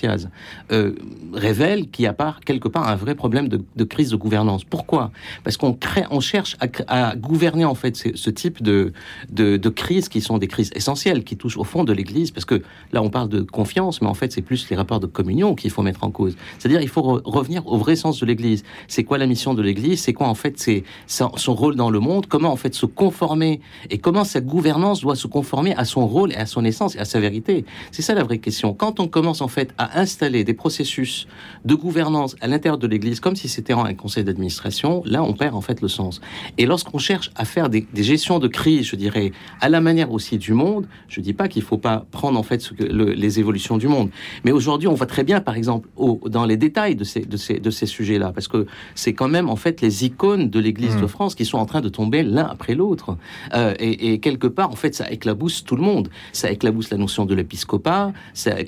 Euh, 0.72 0.94
révèle 1.34 1.90
qu'il 1.90 2.06
y 2.06 2.08
a 2.08 2.14
pas 2.14 2.38
quelque 2.46 2.68
part 2.68 2.88
un 2.88 2.96
vrai 2.96 3.16
problème 3.16 3.48
de, 3.48 3.84
crise 3.84 4.10
de 4.10 4.16
gouvernance. 4.16 4.64
Pourquoi? 4.64 5.12
Parce 5.44 5.58
qu'on 5.58 5.74
crée, 5.74 6.04
on 6.12 6.20
cherche 6.20 6.58
à, 6.88 7.16
gouverner 7.16 7.66
en 7.66 7.76
fait 7.76 7.96
ce, 7.96 8.30
type 8.30 8.62
de, 8.64 8.94
de 9.30 9.70
crises 9.70 10.10
qui 10.10 10.22
sont 10.22 10.38
des 10.38 10.48
crises 10.48 10.72
essentielles 10.76 11.24
qui 11.24 11.38
touchent 11.38 11.58
au 11.58 11.64
fond 11.64 11.84
de 11.84 11.94
l'Église. 11.94 12.32
Parce 12.32 12.46
que 12.46 12.62
là, 12.92 13.02
on 13.02 13.10
parle 13.10 13.30
de 13.30 13.42
confiance, 13.42 14.02
mais 14.02 14.08
en 14.08 14.14
fait, 14.14 14.32
c'est 14.32 14.42
plus 14.42 14.70
les 14.70 14.76
rapports 14.76 15.00
de 15.00 15.08
communion 15.08 15.56
qu'il 15.56 15.72
faut 15.72 15.82
mettre 15.82 16.04
en 16.04 16.12
cause. 16.12 16.36
C'est-à-dire, 16.60 16.82
il 16.82 16.90
faut 16.90 17.02
re- 17.02 17.22
revenir 17.24 17.66
au 17.68 17.78
vrai 17.78 17.96
sens 17.96 18.20
de 18.20 18.26
l'Église. 18.26 18.64
C'est 18.88 19.04
quoi 19.04 19.18
la 19.18 19.28
mission 19.28 19.54
de 19.54 19.62
l'Église? 19.62 20.02
C'est 20.02 20.14
quoi 20.14 20.28
en 20.28 20.36
fait 20.36 20.60
c'est 20.60 20.84
son 21.08 21.54
rôle 21.54 21.76
dans 21.76 21.90
le 21.90 22.00
monde? 22.00 22.28
Comment 22.28 22.52
en 22.52 22.56
fait 22.56 22.74
se 22.74 22.86
conformer? 22.86 23.62
Et 23.90 23.98
comment 23.98 24.24
sa 24.24 24.42
gouvernance 24.42 25.02
doit 25.02 25.16
se 25.16 25.28
conformer 25.28 25.76
à 25.76 25.86
son 25.86 26.08
rôle 26.08 26.32
et 26.32 26.38
à 26.38 26.46
son 26.46 26.64
essence 26.66 26.96
et 26.96 27.00
à 27.00 27.06
sa 27.06 27.20
vérité? 27.20 27.66
C'est 27.92 28.02
ça 28.02 28.14
la 28.14 28.24
vraie 28.24 28.40
question. 28.40 28.74
Quand 28.74 29.00
on 29.00 29.08
commence 29.08 29.42
en 29.42 29.48
fait 29.48 29.74
à 29.78 29.83
installer 29.96 30.44
des 30.44 30.54
processus 30.54 31.28
de 31.66 31.76
gouvernance 31.76 32.36
à 32.42 32.48
l'intérieur 32.48 32.78
de 32.78 32.88
l'Église, 32.88 33.20
comme 33.20 33.36
si 33.36 33.48
c'était 33.50 33.74
un 33.74 33.94
conseil 33.94 34.24
d'administration, 34.24 35.02
là 35.06 35.24
on 35.24 35.34
perd 35.34 35.56
en 35.56 35.62
fait 35.62 35.82
le 35.82 35.88
sens. 35.88 36.22
Et 36.58 36.66
lorsqu'on 36.66 36.98
cherche 36.98 37.32
à 37.36 37.46
faire 37.46 37.70
des, 37.70 37.86
des 37.94 38.04
gestions 38.04 38.40
de 38.40 38.48
crise, 38.48 38.86
je 38.88 38.96
dirais, 38.96 39.32
à 39.62 39.70
la 39.70 39.82
manière 39.82 40.12
aussi 40.12 40.38
du 40.38 40.54
monde, 40.54 40.88
je 41.08 41.22
dis 41.22 41.34
pas 41.34 41.48
qu'il 41.48 41.62
faut 41.62 41.78
pas 41.78 42.06
prendre 42.12 42.38
en 42.40 42.44
fait 42.44 42.62
ce 42.62 42.74
que, 42.74 42.84
le- 42.84 43.14
les 43.14 43.40
évolutions 43.40 43.78
du 43.78 43.88
monde, 43.88 44.10
mais 44.44 44.52
aujourd'hui 44.52 44.88
on 44.88 44.94
voit 44.94 45.06
très 45.08 45.24
bien, 45.24 45.42
par 45.42 45.56
exemple, 45.56 45.88
au- 45.96 46.20
dans 46.28 46.46
les 46.46 46.58
détails 46.58 46.96
de 46.96 47.04
ces, 47.04 47.22
de 47.22 47.38
ces, 47.38 47.60
de 47.60 47.70
ces 47.70 47.86
sujets-là, 47.86 48.32
parce 48.34 48.48
que 48.48 48.66
c'est 48.96 49.14
quand 49.14 49.28
même 49.28 49.50
en 49.50 49.56
fait 49.56 49.82
les 49.82 50.06
icônes 50.06 50.50
de 50.50 50.60
l'Église 50.60 50.98
de 50.98 51.08
France 51.08 51.36
qui 51.36 51.46
sont 51.46 51.58
en 51.58 51.66
train 51.66 51.82
de 51.82 51.90
tomber 51.90 52.24
l'un 52.24 52.46
après 52.46 52.76
l'autre. 52.76 53.18
Euh, 53.54 53.74
et, 53.80 54.14
et 54.14 54.20
quelque 54.20 54.48
part, 54.48 54.70
en 54.72 54.76
fait, 54.76 54.94
ça 54.96 55.10
éclabousse 55.12 55.64
tout 55.64 55.76
le 55.76 55.82
monde. 55.82 56.10
Ça 56.34 56.52
éclabousse 56.52 56.90
la 56.90 56.98
notion 56.98 57.26
de 57.26 57.34
l'épiscopat. 57.36 58.12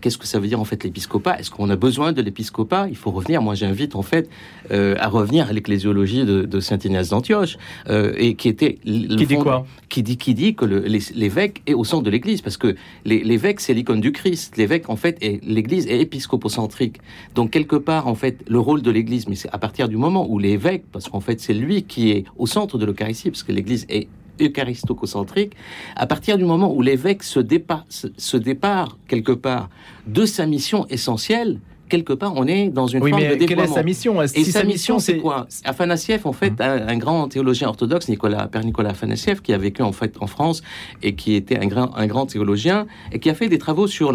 Qu'est-ce 0.01 0.17
que 0.17 0.27
ça 0.27 0.39
veut 0.39 0.47
dire 0.47 0.59
en 0.59 0.65
fait 0.65 0.85
l'épiscopat 0.95 1.37
Est-ce 1.39 1.51
qu'on 1.51 1.69
a 1.69 1.75
besoin 1.75 2.13
de 2.13 2.21
l'épiscopat? 2.21 2.87
Il 2.89 2.95
faut 2.95 3.11
revenir. 3.11 3.41
Moi, 3.41 3.53
j'invite 3.53 3.95
en 3.95 4.01
fait 4.01 4.29
euh, 4.71 4.95
à 4.99 5.09
revenir 5.09 5.49
à 5.49 5.53
l'ecclésiologie 5.53 6.23
de, 6.23 6.43
de 6.43 6.59
saint 6.61 6.77
Ignace 6.83 7.09
d'Antioche, 7.09 7.57
euh, 7.89 8.13
et 8.17 8.35
qui 8.35 8.47
était 8.47 8.77
le 8.85 9.15
Qui 9.17 9.25
dit 9.27 9.35
fond- 9.35 9.41
quoi? 9.43 9.65
qui 9.89 10.03
dit 10.03 10.17
qui 10.17 10.33
dit 10.33 10.55
que 10.55 10.65
l'évêque 10.65 11.61
est 11.67 11.73
au 11.73 11.83
centre 11.83 12.03
de 12.03 12.09
l'Église, 12.09 12.41
parce 12.41 12.55
que 12.57 12.75
l'évêque 13.05 13.59
c'est 13.59 13.73
l'icône 13.73 13.99
du 13.99 14.11
Christ. 14.13 14.55
L'évêque 14.57 14.89
en 14.89 14.95
fait 14.95 15.17
est 15.21 15.43
l'Église 15.45 15.85
est 15.87 15.99
épiscopocentrique. 15.99 16.97
Donc 17.35 17.51
quelque 17.51 17.75
part 17.75 18.07
en 18.07 18.15
fait 18.15 18.37
le 18.47 18.59
rôle 18.59 18.81
de 18.81 18.91
l'Église, 18.91 19.27
mais 19.27 19.35
c'est 19.35 19.49
à 19.51 19.57
partir 19.57 19.89
du 19.89 19.97
moment 19.97 20.25
où 20.29 20.39
l'évêque, 20.39 20.85
parce 20.93 21.09
qu'en 21.09 21.19
fait 21.19 21.41
c'est 21.41 21.53
lui 21.53 21.83
qui 21.83 22.11
est 22.11 22.23
au 22.37 22.47
centre 22.47 22.77
de 22.77 22.85
l'Eucharistie, 22.85 23.29
parce 23.31 23.43
que 23.43 23.51
l'Église 23.51 23.85
est 23.89 24.07
eucharistocentrique, 24.41 25.53
à 25.95 26.07
partir 26.07 26.37
du 26.37 26.45
moment 26.45 26.73
où 26.73 26.81
l'évêque 26.81 27.23
se 27.23 27.39
départ, 27.39 27.85
se, 27.89 28.07
se 28.17 28.37
départ 28.37 28.97
quelque 29.07 29.31
part 29.31 29.69
de 30.07 30.25
sa 30.25 30.45
mission 30.45 30.85
essentielle, 30.89 31.59
quelque 31.87 32.13
part 32.13 32.33
on 32.35 32.47
est 32.47 32.69
dans 32.69 32.87
une 32.87 33.03
Oui, 33.03 33.11
forme 33.11 33.21
de 33.23 33.27
mais 33.39 33.45
quelle 33.45 33.59
est 33.59 33.67
sa 33.67 33.83
mission? 33.83 34.19
Et 34.21 34.27
si 34.27 34.45
sa 34.51 34.63
mission, 34.63 34.97
c'est 34.97 35.17
quoi? 35.17 35.45
Afanassiev, 35.65 36.25
en 36.25 36.33
fait, 36.33 36.49
Hum. 36.53 36.55
un, 36.61 36.87
un 36.87 36.97
grand 36.97 37.27
théologien 37.27 37.67
orthodoxe, 37.67 38.09
Nicolas, 38.09 38.47
Père 38.47 38.63
Nicolas 38.63 38.89
Afanassiev, 38.89 39.41
qui 39.41 39.53
a 39.53 39.57
vécu 39.59 39.83
en 39.83 39.91
fait 39.91 40.15
en 40.19 40.25
France 40.27 40.63
et 41.03 41.13
qui 41.15 41.35
était 41.35 41.59
un 41.59 41.67
grand, 41.67 41.95
un 41.95 42.07
grand 42.07 42.25
théologien 42.25 42.87
et 43.11 43.19
qui 43.19 43.29
a 43.29 43.35
fait 43.35 43.49
des 43.49 43.59
travaux 43.59 43.85
sur 43.87 44.11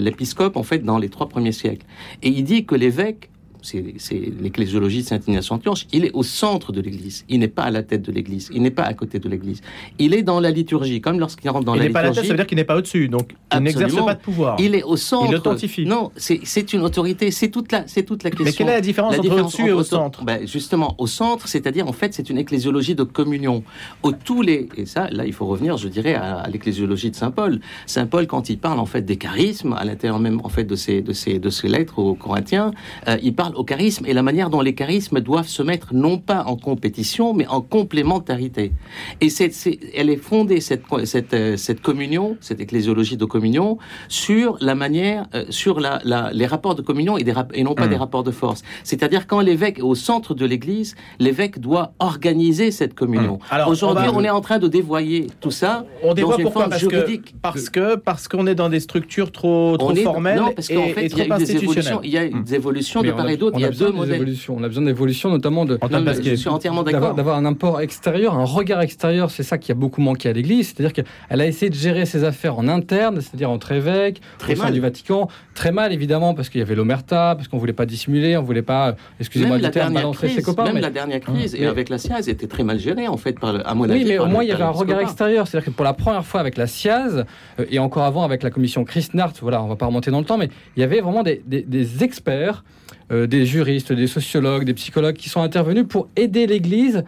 l'épiscope 0.00 0.56
en 0.56 0.62
fait 0.62 0.78
dans 0.78 0.98
les 0.98 1.08
trois 1.10 1.28
premiers 1.28 1.52
siècles. 1.52 1.86
Et 2.22 2.28
il 2.28 2.44
dit 2.44 2.64
que 2.64 2.74
l'évêque 2.74 3.28
c'est 3.62 4.32
l'ecclésiologie 4.40 5.02
de 5.02 5.06
saint 5.06 5.20
Ignace 5.26 5.48
d'Antioche, 5.48 5.86
il 5.92 6.04
est 6.04 6.10
au 6.12 6.22
centre 6.22 6.72
de 6.72 6.80
l'Église. 6.80 7.24
Il 7.28 7.40
n'est 7.40 7.48
pas 7.48 7.62
à 7.62 7.70
la 7.70 7.82
tête 7.82 8.02
de 8.02 8.12
l'Église. 8.12 8.50
Il 8.52 8.62
n'est 8.62 8.70
pas 8.70 8.82
à 8.82 8.94
côté 8.94 9.18
de 9.18 9.28
l'Église. 9.28 9.60
Il 9.98 10.14
est 10.14 10.22
dans 10.22 10.40
la 10.40 10.50
liturgie, 10.50 11.00
comme 11.00 11.18
lorsqu'il 11.20 11.48
rentre 11.50 11.64
dans 11.64 11.74
Il 11.74 11.78
la 11.78 11.84
n'est 11.86 11.90
pas 11.90 12.00
à 12.00 12.02
la 12.02 12.08
liturgie. 12.10 12.28
tête, 12.28 12.28
ça 12.28 12.32
veut 12.34 12.38
dire 12.38 12.46
qu'il 12.46 12.56
n'est 12.56 12.64
pas 12.64 12.76
au-dessus. 12.76 13.08
Donc, 13.08 13.34
il 13.54 13.60
n'exerce 13.60 13.94
pas 13.94 14.14
de 14.14 14.20
pouvoir. 14.20 14.56
il 14.58 14.74
est 14.74 14.82
au 14.82 14.96
centre. 14.96 15.26
Il 15.26 15.32
l'authentifie. 15.32 15.86
Non, 15.86 16.10
c'est 16.16 16.72
une 16.72 16.82
autorité. 16.82 17.30
C'est 17.30 17.48
toute 17.50 17.70
la, 17.72 17.86
c'est 17.86 18.02
toute 18.04 18.22
la 18.24 18.30
question. 18.30 18.44
Mais 18.46 18.52
quelle 18.52 18.68
est 18.68 18.74
la 18.74 18.80
différence 18.80 19.12
La 19.12 19.18
entre 19.20 19.40
au-dessus 19.42 19.66
et 19.68 19.72
au 19.72 19.78
entre- 19.80 19.86
centre 19.88 20.24
ben, 20.24 20.46
Justement, 20.46 20.94
au 20.98 21.06
centre, 21.06 21.48
c'est-à-dire 21.48 21.86
en 21.88 21.92
fait, 21.92 22.14
c'est 22.14 22.28
une 22.30 22.38
ecclésiologie 22.38 22.94
de 22.94 23.04
communion. 23.04 23.62
Au 24.02 24.12
tous 24.12 24.42
les 24.42 24.68
et 24.76 24.86
ça, 24.86 25.08
là, 25.10 25.24
il 25.26 25.32
faut 25.32 25.46
revenir, 25.46 25.76
je 25.76 25.88
dirais, 25.88 26.14
à, 26.14 26.36
à 26.38 26.48
l'ecclésiologie 26.48 27.10
de 27.10 27.16
saint 27.16 27.30
Paul. 27.30 27.60
Saint 27.86 28.06
Paul, 28.06 28.26
quand 28.26 28.48
il 28.50 28.58
parle 28.58 28.78
en 28.78 28.86
fait 28.86 29.02
des 29.02 29.16
charismes, 29.16 29.72
à 29.74 29.84
l'intérieur 29.84 30.18
même 30.18 30.40
en 30.44 30.48
fait 30.48 30.64
de 30.64 30.76
ces 30.76 31.00
de 31.02 31.12
ces 31.12 31.38
de 31.38 31.50
ces 31.50 31.68
lettres 31.68 31.98
aux 31.98 32.14
Corinthiens, 32.14 32.72
euh, 33.08 33.16
il 33.22 33.34
parle 33.34 33.51
au 33.56 33.64
charisme 33.64 34.04
et 34.06 34.12
la 34.12 34.22
manière 34.22 34.50
dont 34.50 34.60
les 34.60 34.74
charismes 34.74 35.20
doivent 35.20 35.48
se 35.48 35.62
mettre 35.62 35.94
non 35.94 36.18
pas 36.18 36.44
en 36.46 36.56
compétition, 36.56 37.34
mais 37.34 37.46
en 37.46 37.60
complémentarité. 37.60 38.72
Et 39.20 39.28
c'est, 39.30 39.52
c'est- 39.52 39.78
elle 39.94 40.10
est 40.10 40.16
fondée 40.16 40.60
cette 40.60 40.82
cette 41.04 41.34
euh, 41.34 41.56
cette 41.56 41.80
communion, 41.80 42.36
cette 42.40 42.60
ecclésiologie 42.60 43.16
de 43.16 43.24
communion, 43.24 43.78
sur 44.08 44.56
la 44.60 44.74
manière, 44.74 45.26
euh, 45.34 45.44
sur 45.50 45.80
la, 45.80 46.00
la- 46.04 46.30
les 46.32 46.46
rapports 46.46 46.74
de 46.74 46.82
communion 46.82 47.16
et, 47.18 47.24
des 47.24 47.32
rap- 47.32 47.52
et 47.54 47.62
non 47.62 47.74
pas 47.74 47.86
Mm. 47.86 47.90
des 47.90 47.96
rapports 47.96 48.22
de 48.24 48.30
force. 48.30 48.62
C'est-à-dire 48.84 49.26
quand 49.26 49.40
l'évêque 49.40 49.78
est 49.78 49.82
au 49.82 49.94
centre 49.94 50.34
de 50.34 50.44
l'Église, 50.46 50.94
l'évêque 51.18 51.58
doit 51.58 51.92
organiser 51.98 52.70
cette 52.70 52.94
communion. 52.94 53.34
Mm. 53.36 53.54
Alors, 53.54 53.68
Aujourd'hui, 53.68 54.04
on 54.08 54.12
va- 54.12 54.18
on, 54.18 54.24
est 54.24 54.30
en 54.30 54.40
train 54.40 54.58
de 54.58 54.68
dévoyer 54.68 55.26
tout 55.40 55.50
ça 55.50 55.84
On 56.02 56.14
dévoie 56.14 56.32
dans 56.32 56.38
une 56.38 56.44
pourquoi? 56.44 56.62
forme 56.62 56.70
parce 56.70 56.84
que, 56.84 56.90
juridique. 56.90 57.34
parce 57.42 57.70
que 57.70 57.96
parce 57.96 58.28
qu'on 58.28 58.46
est 58.46 58.54
dans 58.54 58.68
des 58.68 58.80
structures 58.80 59.32
trop, 59.32 59.76
trop 59.78 59.90
On 59.90 59.94
est- 59.94 60.02
formelles 60.02 60.38
non, 60.38 60.52
parce 60.54 60.70
et, 60.70 60.74
qu'en 60.74 60.88
fait, 60.88 61.02
et 61.04 61.06
il 61.12 61.18
y 61.18 61.20
a 61.22 61.26
trop 61.26 61.36
eu 61.36 61.44
des 61.44 61.56
évolutions. 61.56 62.00
Il 62.04 62.10
y 62.10 62.18
a 62.18 62.24
eu 62.26 62.42
des 62.42 62.54
évolutions 62.54 63.00
Mais 63.02 63.08
de 63.08 63.12
part 63.14 63.28
et 63.28 63.36
d'autre. 63.42 63.56
on 63.56 63.58
Il 63.58 63.62
y 63.62 63.66
a 63.66 63.70
besoin 63.70 63.88
deux 63.88 63.92
des 63.92 63.98
modèles. 63.98 64.14
évolutions. 64.16 64.56
On 64.58 64.62
a 64.64 64.68
besoin 64.68 64.84
d'évolutions, 64.84 65.30
notamment 65.30 65.64
de, 65.64 65.78
Non, 65.90 66.04
je 66.22 66.34
suis 66.34 66.48
entièrement 66.48 66.82
d'avoir 66.82 67.00
d'accord. 67.02 67.16
d'avoir 67.16 67.36
un 67.36 67.44
apport 67.44 67.80
extérieur, 67.80 68.34
un 68.34 68.44
regard 68.44 68.80
extérieur. 68.80 69.30
C'est 69.30 69.42
ça 69.42 69.58
qui 69.58 69.70
a 69.72 69.74
beaucoup 69.74 70.00
manqué 70.00 70.28
à 70.28 70.32
l'Église. 70.32 70.68
C'est-à-dire 70.74 70.92
qu'elle 70.92 71.40
a 71.40 71.46
essayé 71.46 71.68
de 71.70 71.74
gérer 71.74 72.06
ses 72.06 72.24
affaires 72.24 72.58
en 72.58 72.68
interne, 72.68 73.20
c'est-à-dire 73.20 73.50
entre 73.50 73.72
évêques, 73.72 74.20
Très 74.38 74.52
au 74.54 74.56
sein 74.56 74.64
mal. 74.64 74.72
du 74.72 74.80
Vatican. 74.80 75.28
Très 75.54 75.72
mal, 75.72 75.92
évidemment, 75.92 76.34
parce 76.34 76.48
qu'il 76.48 76.60
y 76.60 76.62
avait 76.62 76.74
l'omerta, 76.74 77.34
parce 77.36 77.48
qu'on 77.48 77.58
voulait 77.58 77.72
pas 77.72 77.86
dissimuler, 77.86 78.36
on 78.36 78.42
voulait 78.42 78.62
pas, 78.62 78.96
excusez-moi 79.20 79.56
Même 79.56 79.58
du 79.60 79.62
la 79.64 79.70
terme, 79.70 79.86
dernière 79.92 80.02
balancer 80.02 80.26
crise, 80.26 80.36
ses 80.36 80.42
copains. 80.42 80.64
même 80.64 80.74
mais- 80.74 80.80
la 80.80 80.90
dernière 80.90 81.20
crise, 81.20 81.54
et 81.54 81.60
Mais- 81.60 81.66
avec 81.66 81.88
la 81.88 81.98
SIAZ, 81.98 82.28
était 82.28 82.46
très 82.46 82.64
mal 82.64 82.78
gérée, 82.78 83.08
en 83.08 83.16
fait, 83.16 83.38
par 83.38 83.52
le, 83.52 83.66
à 83.68 83.74
mon 83.74 83.84
avis. 83.84 84.00
Oui, 84.02 84.04
mais 84.08 84.18
au 84.18 84.26
moins 84.26 84.42
il 84.42 84.48
y 84.48 84.52
avait 84.52 84.62
un 84.62 84.70
regard 84.70 85.00
extérieur. 85.00 85.46
C'est-à-dire 85.46 85.66
que 85.66 85.74
pour 85.76 85.84
la 85.84 85.92
première 85.94 86.24
fois 86.24 86.40
avec 86.40 86.56
la 86.56 86.66
SIAZ, 86.66 87.24
euh, 87.58 87.64
et 87.70 87.78
encore 87.78 88.04
avant 88.04 88.22
avec 88.24 88.42
la 88.42 88.50
commission 88.50 88.84
Christnart, 88.84 89.32
voilà, 89.42 89.62
on 89.62 89.68
va 89.68 89.76
pas 89.76 89.86
remonter 89.86 90.10
dans 90.10 90.18
le 90.20 90.24
temps, 90.24 90.38
mais 90.38 90.48
il 90.76 90.80
y 90.80 90.82
avait 90.82 91.00
vraiment 91.00 91.22
des, 91.22 91.42
des- 91.46 91.62
des 91.62 92.02
experts, 92.04 92.64
euh, 93.12 93.26
des 93.26 93.46
juristes, 93.46 93.92
des 93.92 94.06
sociologues, 94.06 94.64
des 94.64 94.74
psychologues 94.74 95.16
qui 95.16 95.28
sont 95.28 95.42
intervenus 95.42 95.86
pour 95.88 96.08
aider 96.16 96.46
l'Église 96.46 97.04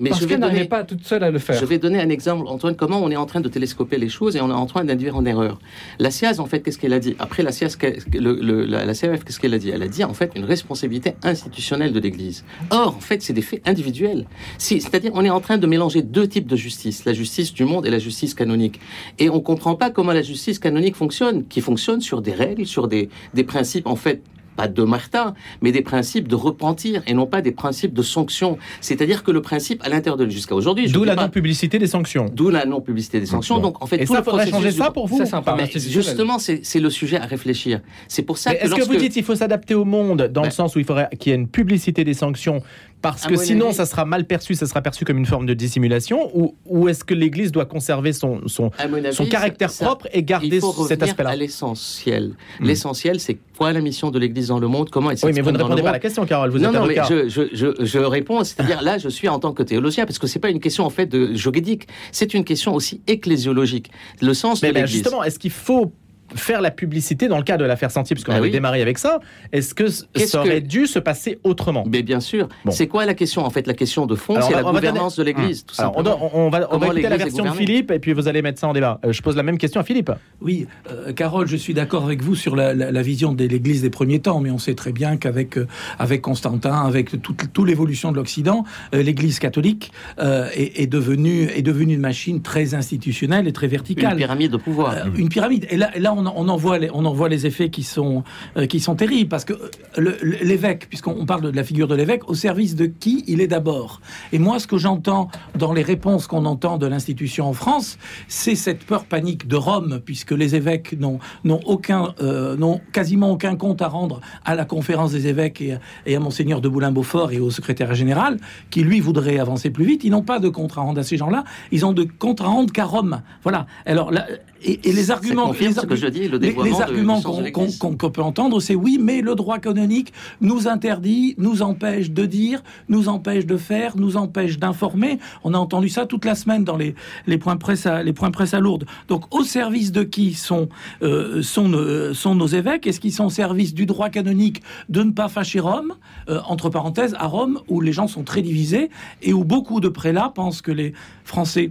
Mais 0.00 0.10
parce 0.10 0.24
qu'elle 0.26 0.40
n'arrivait 0.40 0.64
pas 0.64 0.82
toute 0.82 1.04
seule 1.04 1.22
à 1.22 1.30
le 1.30 1.38
faire. 1.38 1.60
Je 1.60 1.64
vais 1.64 1.78
donner 1.78 2.00
un 2.00 2.08
exemple, 2.08 2.46
Antoine, 2.48 2.74
comment 2.74 3.00
on 3.02 3.10
est 3.10 3.16
en 3.16 3.26
train 3.26 3.40
de 3.40 3.48
télescoper 3.48 3.98
les 3.98 4.08
choses 4.08 4.34
et 4.34 4.40
on 4.40 4.48
est 4.48 4.52
en 4.54 4.66
train 4.66 4.84
d'induire 4.84 5.14
en 5.16 5.24
erreur? 5.24 5.60
La 6.00 6.10
SIAZ, 6.10 6.40
en 6.40 6.46
fait, 6.46 6.60
qu'est-ce 6.60 6.78
qu'elle 6.78 6.92
a 6.94 6.98
dit? 6.98 7.14
Après 7.20 7.42
la 7.44 7.52
qu'est- 7.52 7.98
le- 8.18 8.34
le- 8.40 8.64
la, 8.64 8.84
la 8.84 8.94
CRF, 8.94 9.22
qu'est-ce 9.24 9.38
qu'elle 9.38 9.54
a 9.54 9.58
dit? 9.58 9.70
Elle 9.70 9.82
a 9.82 9.88
dit, 9.88 10.02
en 10.02 10.14
fait, 10.14 10.32
une 10.34 10.44
responsabilité 10.44 11.14
institutionnelle 11.22 11.92
de 11.92 12.00
l'Église. 12.00 12.44
Or, 12.70 12.96
en 12.96 13.00
fait, 13.00 13.22
c'est 13.22 13.32
des 13.34 13.42
faits 13.42 13.62
individuels. 13.68 14.26
Si- 14.58 14.80
C'est-à-dire, 14.80 15.12
on 15.14 15.24
est 15.24 15.30
en 15.30 15.40
train 15.40 15.58
de 15.58 15.66
mélanger 15.68 16.02
deux 16.02 16.26
types 16.26 16.48
de 16.48 16.56
justice, 16.56 17.04
la 17.04 17.12
justice 17.12 17.52
du 17.54 17.64
monde 17.64 17.86
et 17.86 17.90
la 17.90 17.98
justice 18.00 18.34
canonique. 18.34 18.80
Et 19.20 19.28
on 19.30 19.36
ne 19.36 19.40
comprend 19.40 19.76
pas 19.76 19.90
comment 19.90 20.12
la 20.12 20.22
justice 20.22 20.58
canonique 20.58 20.96
fonctionne, 20.96 21.44
qui 21.46 21.60
fonctionne 21.60 22.00
sur 22.00 22.22
des 22.22 22.32
règles, 22.32 22.66
sur 22.66 22.88
des, 22.88 23.08
des 23.34 23.44
principes, 23.44 23.86
en 23.86 23.96
fait, 23.96 24.20
pas 24.56 24.68
de 24.68 24.82
Martin, 24.82 25.34
mais 25.60 25.72
des 25.72 25.82
principes 25.82 26.28
de 26.28 26.34
repentir 26.34 27.02
et 27.06 27.14
non 27.14 27.26
pas 27.26 27.40
des 27.40 27.52
principes 27.52 27.94
de 27.94 28.02
sanction. 28.02 28.58
C'est-à-dire 28.80 29.22
que 29.24 29.30
le 29.30 29.40
principe 29.42 29.82
à 29.84 29.88
l'intérieur 29.88 30.16
de 30.16 30.28
jusqu'à 30.28 30.54
aujourd'hui, 30.54 30.90
D'où 30.90 31.04
la 31.04 31.14
non-publicité 31.14 31.78
des 31.78 31.86
sanctions. 31.86 32.26
D'où 32.32 32.50
la 32.50 32.64
non-publicité 32.64 33.20
des 33.20 33.26
sanctions. 33.26 33.56
Bon. 33.56 33.62
Donc, 33.62 33.82
en 33.82 33.86
fait, 33.86 34.02
Et 34.02 34.04
tout 34.04 34.12
ça, 34.12 34.18
le 34.20 34.24
faudrait 34.24 34.48
changer 34.50 34.70
du- 34.70 34.76
ça 34.78 34.90
pour 34.90 35.06
vous 35.06 35.18
Ça, 35.18 35.26
c'est 35.26 35.34
un 35.36 35.42
Mais 35.56 35.70
justement, 35.70 36.38
c'est 36.38 36.80
le 36.80 36.90
sujet 36.90 37.16
à 37.18 37.26
réfléchir. 37.26 37.80
C'est 38.08 38.22
pour 38.22 38.38
ça 38.38 38.54
que 38.54 38.64
Est-ce 38.64 38.74
que 38.74 38.84
vous 38.84 38.96
dites 38.96 39.12
qu'il 39.12 39.24
faut 39.24 39.34
s'adapter 39.34 39.74
au 39.74 39.84
monde 39.84 40.28
dans 40.32 40.42
le 40.42 40.48
Ben- 40.48 40.50
sens 40.50 40.76
où 40.76 40.78
il 40.78 40.84
faudrait 40.84 41.08
qu'il 41.18 41.30
y 41.30 41.34
ait 41.34 41.38
une 41.38 41.48
publicité 41.48 42.04
des 42.04 42.14
sanctions, 42.14 42.62
parce 43.02 43.26
que 43.26 43.36
sinon 43.36 43.66
avis- 43.68 43.74
ça 43.76 43.86
sera 43.86 44.04
mal 44.04 44.24
perçu, 44.24 44.54
ça 44.54 44.66
sera 44.66 44.80
perçu 44.80 45.04
comme 45.04 45.18
une 45.18 45.26
forme 45.26 45.44
de 45.46 45.54
dissimulation, 45.54 46.30
ou, 46.34 46.54
ou 46.66 46.88
est-ce 46.88 47.04
que 47.04 47.14
l'Église 47.14 47.52
doit 47.52 47.66
conserver 47.66 48.12
son, 48.12 48.40
son, 48.46 48.70
avis, 48.78 49.12
son 49.12 49.26
caractère 49.26 49.70
ça- 49.70 49.84
propre 49.84 50.08
et 50.12 50.22
garder 50.22 50.60
cet 50.88 51.02
aspect-là 51.02 51.30
à 51.30 51.36
l'essentiel. 51.36 52.32
Hmm. 52.60 52.64
L'essentiel, 52.64 53.20
c'est 53.20 53.38
quoi 53.58 53.72
la 53.72 53.80
mission 53.80 54.10
de 54.10 54.18
l'Église 54.18 54.48
dans 54.48 54.58
le 54.58 54.68
monde 54.68 54.88
Comment 54.90 55.10
elle 55.10 55.18
Oui, 55.22 55.32
mais 55.34 55.40
vous 55.42 55.50
ne 55.50 55.58
répondez 55.58 55.82
pas 55.82 55.90
à 55.90 55.92
la 55.92 55.98
question, 55.98 56.24
Carole, 56.24 56.50
vous 56.50 56.58
non, 56.58 56.68
êtes 56.70 56.74
non, 56.74 56.86
mais 56.86 56.96
je, 57.28 57.48
je, 57.52 57.84
je 57.84 57.98
réponds, 57.98 58.44
c'est-à-dire 58.44 58.82
là, 58.82 58.98
je 58.98 59.08
suis 59.08 59.28
en 59.28 59.38
tant 59.38 59.52
que 59.52 59.62
théologien, 59.62 60.06
parce 60.06 60.18
que 60.18 60.26
c'est 60.26 60.38
pas 60.38 60.50
une 60.50 60.60
question 60.60 60.84
en 60.84 60.90
fait 60.90 61.06
de 61.06 61.34
juridique, 61.34 61.88
c'est 62.12 62.34
une 62.34 62.44
question 62.44 62.74
aussi 62.74 63.00
ecclésiologique. 63.06 63.90
Le 64.20 64.34
sens 64.34 64.62
Mais 64.62 64.68
de 64.68 64.74
ben, 64.74 64.80
l'Église. 64.80 64.94
justement, 65.02 65.22
est-ce 65.24 65.38
qu'il 65.38 65.50
faut 65.50 65.92
faire 66.34 66.60
la 66.60 66.70
publicité 66.70 67.28
dans 67.28 67.36
le 67.38 67.42
cas 67.44 67.56
de 67.56 67.64
l'affaire 67.64 67.90
Sentier, 67.90 68.14
puisqu'on 68.14 68.32
Ah 68.32 68.36
avait 68.36 68.46
oui. 68.46 68.50
démarré 68.52 68.82
avec 68.82 68.98
ça 68.98 69.20
Est-ce 69.52 69.74
que 69.74 69.88
ça 69.88 70.04
aurait 70.40 70.62
que- 70.62 70.66
dû 70.66 70.86
se 70.86 70.98
passer 70.98 71.38
autrement? 71.44 71.84
Mais 71.90 72.02
bien 72.02 72.20
sûr. 72.20 72.48
Bon. 72.64 72.70
C'est 72.72 72.86
quoi 72.86 73.04
la 73.06 73.14
question 73.14 73.44
En 73.44 73.50
fait, 73.50 73.66
la 73.66 73.74
question 73.74 74.06
de 74.06 74.14
fond, 74.14 74.34
Alors, 74.36 74.48
c'est 74.48 74.54
la 74.54 74.62
va 74.62 74.70
gouvernance 74.72 75.16
de 75.16 75.22
l'Église, 75.22 75.64
tout 75.66 75.74
Alors, 75.78 75.94
on, 75.96 76.04
on- 76.06 76.46
on 76.46 76.50
va, 76.50 76.68
on 76.70 76.78
va 76.78 76.86
écouter 76.86 77.02
la 77.08 77.16
version 77.16 77.44
de 77.44 77.50
Philippe 77.50 77.90
et 77.90 77.98
puis 77.98 78.12
vous 78.12 78.28
allez 78.28 78.42
mettre 78.42 78.58
ça 78.60 78.68
en 78.68 78.72
débat. 78.72 79.00
Euh, 79.04 79.12
je 79.12 79.22
pose 79.22 79.36
la 79.36 79.42
même 79.42 79.58
question 79.58 79.80
à 79.80 79.84
Philippe. 79.84 80.10
Oui, 80.40 80.66
euh, 80.90 81.12
Carole, 81.12 81.46
je 81.48 81.56
suis 81.56 81.74
d'accord 81.74 82.04
avec 82.04 82.22
vous 82.22 82.34
sur 82.34 82.56
la, 82.56 82.74
la- 82.74 82.90
la 82.90 83.02
vision 83.02 83.32
de 83.32 83.44
l'Église 83.44 83.82
des 83.82 83.90
premiers 83.90 84.20
temps, 84.20 84.40
mais 84.40 84.50
on 84.50 84.58
sait 84.58 84.74
très 84.74 84.92
bien 84.92 85.16
qu'avec 85.16 85.56
euh, 85.58 85.66
avec 85.98 86.20
Constantin, 86.22 86.84
avec 86.86 87.20
toute, 87.22 87.52
toute 87.52 87.66
l'évolution 87.66 88.10
de 88.12 88.16
l'Occident, 88.16 88.64
euh, 88.94 89.02
l'Église 89.02 89.38
catholique 89.38 89.92
euh, 90.18 90.48
est, 90.54 90.80
est 90.82 90.86
devenue 90.86 91.48
est 91.54 91.62
devenue 91.62 91.94
une 91.94 92.00
machine 92.00 92.42
très 92.42 92.74
institutionnelle 92.74 93.46
et 93.48 93.52
très 93.52 93.66
Une 93.66 93.72
verticale. 93.72 94.16
pyramide 94.16 94.52
de 94.52 94.56
pouvoir. 94.56 94.92
Euh, 94.92 95.04
une 95.16 95.28
pyramide. 95.28 95.66
Et 95.70 95.76
là, 95.76 95.90
et 95.94 96.00
là 96.00 96.12
on, 96.16 96.21
on 96.26 96.48
en 96.48 96.56
voit 96.56 96.78
les, 96.78 96.90
on 96.92 97.04
en 97.04 97.12
voit 97.12 97.28
les 97.28 97.46
effets 97.46 97.70
qui 97.70 97.82
sont, 97.82 98.24
euh, 98.56 98.66
qui 98.66 98.80
sont 98.80 98.94
terribles. 98.94 99.28
Parce 99.28 99.44
que 99.44 99.54
euh, 99.98 100.14
l'évêque, 100.22 100.88
puisqu'on 100.88 101.16
on 101.18 101.26
parle 101.26 101.42
de 101.42 101.50
la 101.50 101.64
figure 101.64 101.88
de 101.88 101.94
l'évêque, 101.94 102.28
au 102.28 102.34
service 102.34 102.74
de 102.76 102.86
qui 102.86 103.24
il 103.26 103.40
est 103.40 103.46
d'abord? 103.46 104.00
Et 104.32 104.38
moi, 104.38 104.58
ce 104.58 104.66
que 104.66 104.78
j'entends 104.78 105.28
dans 105.56 105.72
les 105.72 105.82
réponses 105.82 106.26
qu'on 106.26 106.44
entend 106.44 106.78
de 106.78 106.86
l'institution 106.86 107.48
en 107.48 107.52
France, 107.52 107.98
c'est 108.28 108.54
cette 108.54 108.84
peur 108.84 109.04
panique 109.04 109.46
de 109.46 109.56
Rome, 109.56 110.00
puisque 110.04 110.32
les 110.32 110.54
évêques 110.54 110.98
n'ont 110.98 111.18
n'ont 111.44 111.60
aucun, 111.66 112.14
euh, 112.20 112.56
n'ont 112.56 112.80
quasiment 112.92 113.30
aucun 113.30 113.56
compte 113.56 113.82
à 113.82 113.88
rendre 113.88 114.20
à 114.44 114.54
la 114.54 114.64
conférence 114.64 115.12
des 115.12 115.26
évêques 115.26 115.60
et, 115.60 115.76
et 116.06 116.16
à 116.16 116.20
Monseigneur 116.20 116.60
de 116.60 116.68
Boulin-Beaufort 116.68 117.32
et 117.32 117.40
au 117.40 117.50
secrétaire 117.50 117.94
général, 117.94 118.38
qui 118.70 118.82
lui 118.82 119.00
voudrait 119.00 119.38
avancer 119.38 119.70
plus 119.70 119.84
vite. 119.84 120.04
Ils 120.04 120.10
n'ont 120.10 120.22
pas 120.22 120.38
de 120.38 120.48
compte 120.48 120.76
à 120.76 120.80
rendre 120.80 121.00
à 121.00 121.02
ces 121.02 121.16
gens-là. 121.16 121.44
Ils 121.70 121.84
ont 121.84 121.92
de 121.92 122.06
compte 122.18 122.40
à 122.40 122.44
rendre 122.44 122.72
qu'à 122.72 122.84
Rome. 122.84 123.22
Voilà. 123.42 123.66
Alors 123.86 124.10
là, 124.10 124.26
et, 124.64 124.88
et 124.88 124.92
les 124.92 125.10
arguments, 125.10 125.48
confirme 125.48 125.74
les 125.74 125.80
ce 125.80 125.86
que 125.86 125.96
je 125.96 126.06
le 126.12 126.38
les- 126.38 126.80
arguments 126.80 127.20
qu'on 127.20 127.96
peut 128.10 128.22
entendre, 128.22 128.60
c'est 128.60 128.74
oui, 128.74 128.98
mais 129.00 129.20
le 129.20 129.34
droit 129.34 129.58
canonique 129.58 130.12
nous 130.40 130.68
interdit, 130.68 131.34
nous 131.38 131.62
empêche 131.62 132.10
de 132.10 132.26
dire, 132.26 132.62
nous 132.88 133.08
empêche 133.08 133.46
de 133.46 133.56
faire, 133.56 133.96
nous 133.96 134.16
empêche 134.16 134.58
d'informer. 134.58 135.18
On 135.44 135.54
a 135.54 135.58
entendu 135.58 135.88
ça 135.88 136.06
toute 136.06 136.24
la 136.24 136.34
semaine 136.34 136.64
dans 136.64 136.76
les, 136.76 136.94
les 137.26 137.38
points 137.38 137.56
presse 137.56 137.86
à 137.86 138.02
les 138.02 138.12
points 138.12 138.30
presse 138.30 138.54
à 138.54 138.60
Lourdes. 138.60 138.86
Donc 139.08 139.34
au 139.34 139.42
service 139.44 139.92
de 139.92 140.02
qui 140.02 140.34
sont 140.34 140.68
euh, 141.02 141.42
sont 141.42 141.68
nos, 141.68 142.14
sont 142.14 142.34
nos 142.34 142.46
évêques? 142.46 142.86
Est-ce 142.86 143.00
qu'ils 143.00 143.12
sont 143.12 143.26
au 143.26 143.30
service 143.30 143.74
du 143.74 143.86
droit 143.86 144.08
canonique 144.08 144.62
de 144.88 145.02
ne 145.02 145.10
pas 145.12 145.28
fâcher 145.28 145.60
Rome 145.60 145.94
Euh, 146.28 146.40
Entre 146.48 146.68
parenthèses, 146.70 147.14
à 147.18 147.26
Rome 147.26 147.60
où 147.68 147.80
les 147.80 147.92
gens 147.92 148.06
sont 148.08 148.22
très 148.24 148.42
divisés 148.42 148.90
et 149.22 149.32
où 149.32 149.44
beaucoup 149.44 149.80
de 149.80 149.88
prélats 149.88 150.32
pensent 150.34 150.62
que 150.62 150.72
les 150.72 150.92
Français 151.24 151.70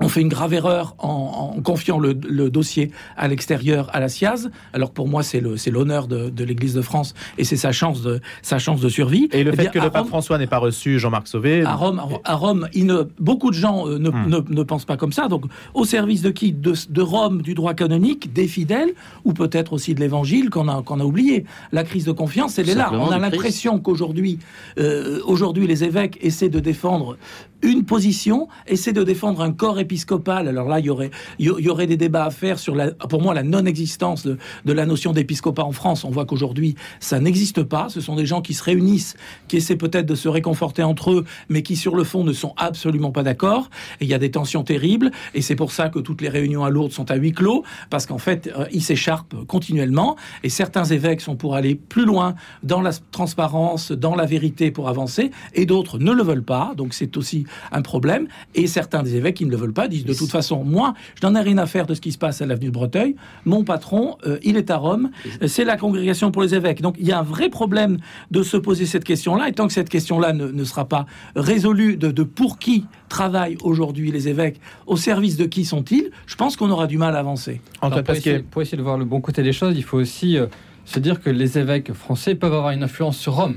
on 0.00 0.08
fait 0.08 0.20
une 0.20 0.28
grave 0.28 0.52
erreur 0.54 0.94
en, 0.98 1.52
en 1.56 1.60
confiant 1.62 1.98
le, 1.98 2.12
le 2.28 2.50
dossier 2.50 2.90
à 3.16 3.28
l'extérieur 3.28 3.88
à 3.94 4.00
la 4.00 4.08
SIAZ, 4.08 4.50
alors 4.72 4.90
que 4.90 4.94
pour 4.94 5.08
moi 5.08 5.22
c'est 5.22 5.40
l'honneur 5.70 6.06
de, 6.08 6.30
de 6.30 6.44
l'Église 6.44 6.74
de 6.74 6.82
France 6.82 7.14
et 7.38 7.44
c'est 7.44 7.56
sa 7.56 7.72
chance 7.72 8.02
de 8.02 8.20
sa 8.42 8.58
chance 8.58 8.80
de 8.80 8.88
survie. 8.88 9.28
Et 9.32 9.44
le 9.44 9.52
Eh 9.52 9.56
fait 9.56 9.62
bien, 9.62 9.70
que 9.70 9.78
le 9.78 9.90
pape 9.90 10.02
Rome- 10.02 10.08
François 10.08 10.38
n'ait 10.38 10.46
pas 10.46 10.58
reçu 10.58 10.98
Jean-Marc 10.98 11.28
Sauvé. 11.28 11.62
à 11.64 11.74
Rome, 11.74 12.00
à 12.24 12.34
Rome, 12.34 12.68
il 12.74 12.86
ne, 12.86 13.02
beaucoup 13.18 13.50
de 13.50 13.56
gens 13.56 13.86
euh, 13.88 13.98
ne, 13.98 14.10
Hmm. 14.10 14.28
ne, 14.28 14.38
ne 14.54 14.62
pensent 14.62 14.84
pas 14.84 14.96
comme 14.96 15.12
ça. 15.12 15.28
Donc, 15.28 15.44
au 15.74 15.84
service 15.84 16.22
de 16.22 16.30
qui? 16.30 16.52
De, 16.52 16.74
de 16.88 17.02
Rome, 17.02 17.42
du 17.42 17.54
droit 17.54 17.74
canonique, 17.74 18.32
des 18.32 18.46
fidèles, 18.48 18.90
ou 19.24 19.32
peut-être 19.32 19.72
aussi 19.72 19.94
de 19.94 20.00
l'Évangile 20.00 20.48
qu'on 20.50 20.68
a, 20.68 20.82
qu'on 20.82 21.00
a 21.00 21.04
oublié. 21.04 21.44
La 21.72 21.84
crise 21.84 22.04
de 22.04 22.12
confiance, 22.12 22.58
elle 22.58 22.68
est 22.70 22.74
là. 22.74 22.90
On 22.92 23.10
a 23.10 23.18
l'impression 23.18 23.78
qu'aujourd'hui, 23.78 24.38
euh, 24.78 25.20
aujourd'hui, 25.26 25.66
les 25.66 25.84
évêques 25.84 26.18
essaient 26.22 26.48
de 26.48 26.60
défendre 26.60 27.16
une 27.62 27.84
position, 27.84 28.48
essaient 28.66 28.92
de 28.92 29.02
défendre 29.02 29.40
un 29.40 29.50
corps 29.52 29.78
épiscopal. 29.86 30.48
Alors 30.48 30.68
là, 30.68 30.80
il 30.80 30.86
y 30.86 30.90
aurait, 30.90 31.10
y 31.38 31.68
aurait 31.68 31.86
des 31.86 31.96
débats 31.96 32.24
à 32.24 32.30
faire 32.30 32.58
sur, 32.58 32.74
la, 32.74 32.90
pour 32.90 33.22
moi, 33.22 33.34
la 33.34 33.44
non-existence 33.44 34.26
de, 34.26 34.38
la 34.64 34.84
notion 34.84 35.12
d'épiscopat 35.12 35.62
en 35.62 35.72
France. 35.72 36.04
On 36.04 36.10
voit 36.10 36.26
qu'aujourd'hui, 36.26 36.74
ça 36.98 37.20
n'existe 37.20 37.62
pas. 37.62 37.88
Ce 37.88 38.00
sont 38.00 38.16
des 38.16 38.26
gens 38.26 38.42
qui 38.42 38.52
se 38.52 38.64
réunissent, 38.64 39.16
qui 39.48 39.56
essaient 39.56 39.76
peut-être 39.76 40.06
de 40.06 40.16
se 40.16 40.28
réconforter 40.28 40.82
entre 40.82 41.12
eux, 41.12 41.24
mais 41.48 41.62
qui, 41.62 41.76
sur 41.76 41.94
le 41.94 42.02
fond, 42.02 42.24
ne 42.24 42.32
sont 42.32 42.54
absolument 42.56 43.12
pas 43.12 43.22
d'accord. 43.22 43.70
Il 44.00 44.08
y 44.08 44.14
a 44.14 44.18
des 44.18 44.30
tensions 44.30 44.64
terribles. 44.64 45.12
Et 45.34 45.42
c'est 45.42 45.56
pour 45.56 45.70
ça 45.70 45.88
que 45.88 46.00
toutes 46.00 46.20
les 46.20 46.28
réunions 46.28 46.64
à 46.64 46.70
Lourdes 46.70 46.92
sont 46.92 47.10
à 47.10 47.14
huis 47.14 47.32
clos, 47.32 47.62
parce 47.90 48.06
qu'en 48.06 48.18
fait, 48.18 48.52
euh, 48.56 48.66
ils 48.72 48.82
s'écharpent 48.82 49.36
continuellement. 49.46 50.16
Et 50.42 50.48
certains 50.48 50.84
évêques 50.84 51.20
sont 51.20 51.36
pour 51.36 51.54
aller 51.54 51.76
plus 51.76 52.04
loin 52.04 52.34
dans 52.62 52.80
la 52.80 52.90
transparence, 53.12 53.92
dans 53.92 54.16
la 54.16 54.26
vérité 54.26 54.70
pour 54.70 54.88
avancer, 54.88 55.30
et 55.54 55.64
d'autres 55.64 55.98
ne 55.98 56.12
le 56.12 56.22
veulent 56.24 56.42
pas. 56.42 56.72
Donc 56.76 56.92
c'est 56.92 57.16
aussi 57.16 57.46
un 57.70 57.82
problème. 57.82 58.26
Et 58.54 58.66
certains 58.66 59.02
des 59.02 59.14
évêques 59.16 59.36
qui 59.36 59.46
ne 59.46 59.50
le 59.50 59.56
veulent 59.56 59.72
pas 59.76 59.86
disent 59.88 60.04
de 60.04 60.14
toute 60.14 60.30
façon, 60.30 60.64
moi, 60.64 60.94
je 61.20 61.26
n'en 61.26 61.34
ai 61.38 61.42
rien 61.42 61.58
à 61.58 61.66
faire 61.66 61.86
de 61.86 61.94
ce 61.94 62.00
qui 62.00 62.10
se 62.10 62.18
passe 62.18 62.42
à 62.42 62.46
l'avenue 62.46 62.66
de 62.66 62.72
Breteuil. 62.72 63.14
Mon 63.44 63.62
patron, 63.62 64.16
euh, 64.26 64.38
il 64.42 64.56
est 64.56 64.70
à 64.70 64.76
Rome. 64.78 65.10
C'est 65.46 65.64
la 65.64 65.76
congrégation 65.76 66.32
pour 66.32 66.42
les 66.42 66.54
évêques. 66.54 66.82
Donc 66.82 66.96
il 66.98 67.06
y 67.06 67.12
a 67.12 67.18
un 67.20 67.22
vrai 67.22 67.48
problème 67.50 67.98
de 68.32 68.42
se 68.42 68.56
poser 68.56 68.86
cette 68.86 69.04
question-là. 69.04 69.48
Et 69.48 69.52
tant 69.52 69.66
que 69.68 69.72
cette 69.72 69.88
question-là 69.88 70.32
ne, 70.32 70.48
ne 70.48 70.64
sera 70.64 70.86
pas 70.88 71.06
résolue 71.36 71.96
de, 71.96 72.10
de 72.10 72.22
pour 72.24 72.58
qui 72.58 72.86
travaillent 73.08 73.56
aujourd'hui 73.62 74.10
les 74.10 74.26
évêques, 74.28 74.58
au 74.86 74.96
service 74.96 75.36
de 75.36 75.44
qui 75.44 75.64
sont-ils, 75.64 76.10
je 76.26 76.34
pense 76.34 76.56
qu'on 76.56 76.70
aura 76.70 76.86
du 76.88 76.98
mal 76.98 77.14
à 77.14 77.20
avancer. 77.20 77.60
Alors, 77.82 78.02
pour, 78.02 78.14
essayer, 78.14 78.38
pour 78.40 78.62
essayer 78.62 78.78
de 78.78 78.82
voir 78.82 78.98
le 78.98 79.04
bon 79.04 79.20
côté 79.20 79.42
des 79.44 79.52
choses, 79.52 79.74
il 79.76 79.84
faut 79.84 79.98
aussi 79.98 80.36
euh, 80.38 80.46
se 80.84 80.98
dire 80.98 81.20
que 81.20 81.30
les 81.30 81.58
évêques 81.58 81.92
français 81.92 82.34
peuvent 82.34 82.54
avoir 82.54 82.72
une 82.72 82.82
influence 82.82 83.16
sur 83.18 83.34
Rome. 83.34 83.56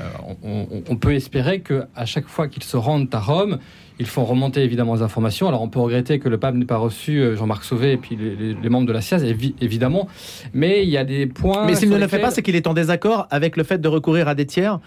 Euh, 0.00 0.04
on, 0.42 0.66
on- 0.72 0.82
on 0.88 0.96
peut 0.96 1.14
espérer 1.14 1.60
que 1.60 1.84
à 1.94 2.04
chaque 2.04 2.26
fois 2.28 2.48
qu'ils 2.48 2.64
se 2.64 2.76
rendent 2.76 3.08
à 3.14 3.20
Rome, 3.20 3.58
ils 4.00 4.06
font 4.06 4.24
remonter 4.24 4.62
évidemment 4.62 4.94
les 4.96 5.02
informations. 5.02 5.46
Alors 5.48 5.62
on 5.62 5.68
peut 5.68 5.78
regretter 5.80 6.18
que 6.18 6.28
le 6.28 6.38
pape 6.38 6.54
n'ait 6.56 6.64
pas 6.64 6.76
reçu 6.78 7.20
euh, 7.20 7.36
Jean-Marc 7.36 7.64
Sauvé 7.64 7.92
et 7.92 7.96
puis 7.96 8.16
les, 8.16 8.34
les- 8.34 8.54
les 8.60 8.68
membres 8.68 8.86
de 8.86 8.92
la 8.92 9.00
SIAZ, 9.00 9.22
évi- 9.24 9.54
évidemment. 9.60 10.08
Mais 10.52 10.82
il 10.82 10.88
y 10.90 10.96
a 10.96 11.04
des 11.04 11.26
points. 11.26 11.66
Mais 11.66 11.74
s'il 11.76 11.88
ne 11.90 11.96
le 11.98 12.08
fait 12.08 12.18
pas, 12.18 12.30
c'est 12.32 12.42
qu'il 12.42 12.56
est 12.56 12.66
en 12.66 12.74
désaccord 12.74 13.26
avec 13.30 13.56
le 13.56 13.62
fait 13.62 13.78
de 13.80 13.86
recourir 13.88 14.26
à 14.28 14.34
des 14.34 14.46
tiers. 14.46 14.80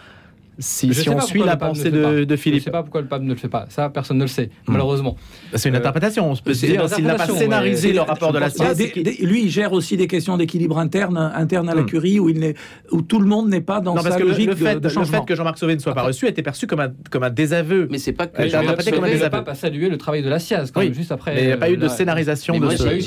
Si, 0.59 0.89
on 1.09 1.15
pas 1.15 1.21
suit 1.21 1.43
la 1.43 1.53
ne 1.53 1.59
pensée 1.59 1.91
de, 1.91 2.01
pas. 2.01 2.11
de 2.13 2.17
Je 2.23 2.23
ne 2.31 2.35
Philippe, 2.35 2.63
sais 2.63 2.71
pas 2.71 2.81
pourquoi 2.81 3.01
le 3.01 3.07
pape 3.07 3.21
ne 3.21 3.29
le 3.29 3.35
fait 3.35 3.47
pas. 3.47 3.65
Ça, 3.69 3.89
personne 3.89 4.17
ne 4.17 4.23
le 4.23 4.27
sait, 4.27 4.49
Hmm. 4.67 4.71
malheureusement. 4.73 5.15
c'est 5.53 5.69
une 5.69 5.75
Euh, 5.75 5.79
interprétation. 5.79 6.31
On 6.31 6.35
peut 6.35 6.53
se 6.53 6.65
dire 6.65 6.89
s'il 6.89 7.05
n'a 7.05 7.15
pas 7.15 7.27
scénarisé 7.27 7.93
le 7.93 8.01
rapport 8.01 8.33
de 8.33 8.39
la 8.39 8.47
Ah, 8.59 8.73
des- 8.73 8.91
lui, 9.21 9.43
il 9.43 9.49
gère 9.49 9.71
aussi 9.73 9.97
des 9.97 10.07
questions 10.07 10.35
d'équilibre 10.37 10.77
interne, 10.79 11.17
interne 11.17 11.69
à 11.69 11.75
la 11.75 11.83
Hmm. 11.83 11.85
curie, 11.85 12.19
où, 12.19 12.29
il 12.29 12.39
n'est- 12.39 12.55
où 12.91 13.01
tout 13.01 13.19
le 13.19 13.27
monde 13.27 13.49
n'est 13.49 13.61
pas 13.61 13.79
dans 13.81 13.93
Non, 13.95 14.01
parce 14.01 14.15
sa 14.15 14.19
que 14.19 14.23
le, 14.25 14.29
logique 14.31 14.49
le 14.49 14.55
fait, 14.55 14.75
de, 14.75 14.79
de 14.79 14.87
le 14.99 15.05
fait 15.05 15.25
que 15.25 15.35
Jean-Marc 15.35 15.57
Sauvé 15.57 15.75
ne 15.75 15.79
soit 15.79 15.93
pas 15.93 16.01
Après- 16.01 16.11
reçu 16.11 16.27
était 16.27 16.41
perçu 16.43 16.65
comme 16.67 16.79
un, 16.79 16.91
comme 17.11 17.23
un 17.23 17.29
désaveu. 17.29 17.87
Mais 17.91 17.97
c'est 17.99 18.13
pas 18.13 18.27
que 18.27 18.41
interprété 18.41 18.91
comme 18.91 19.03
un 19.03 19.09
désaveu. 19.09 19.29
pape 19.29 19.49
a 19.49 19.55
salué 19.55 19.89
le 19.89 19.97
travail 19.97 20.23
de 20.23 20.29
la 20.29 20.39
SIAZ 20.39 20.71
quand 20.71 20.79
Oui. 20.79 20.87
même, 20.87 20.95
juste 20.95 21.11
après. 21.11 21.35
Mais 21.35 21.41
il 21.43 21.47
n'y 21.47 21.51
a 21.53 21.57
pas 21.57 21.67
euh, 21.67 21.73
eu 21.73 21.77
de 21.77 21.83
la- 21.83 21.89
scénarisation 21.89 22.57
de 22.59 22.69
ce. 22.71 22.83
pas 22.83 22.93
eu 22.95 23.01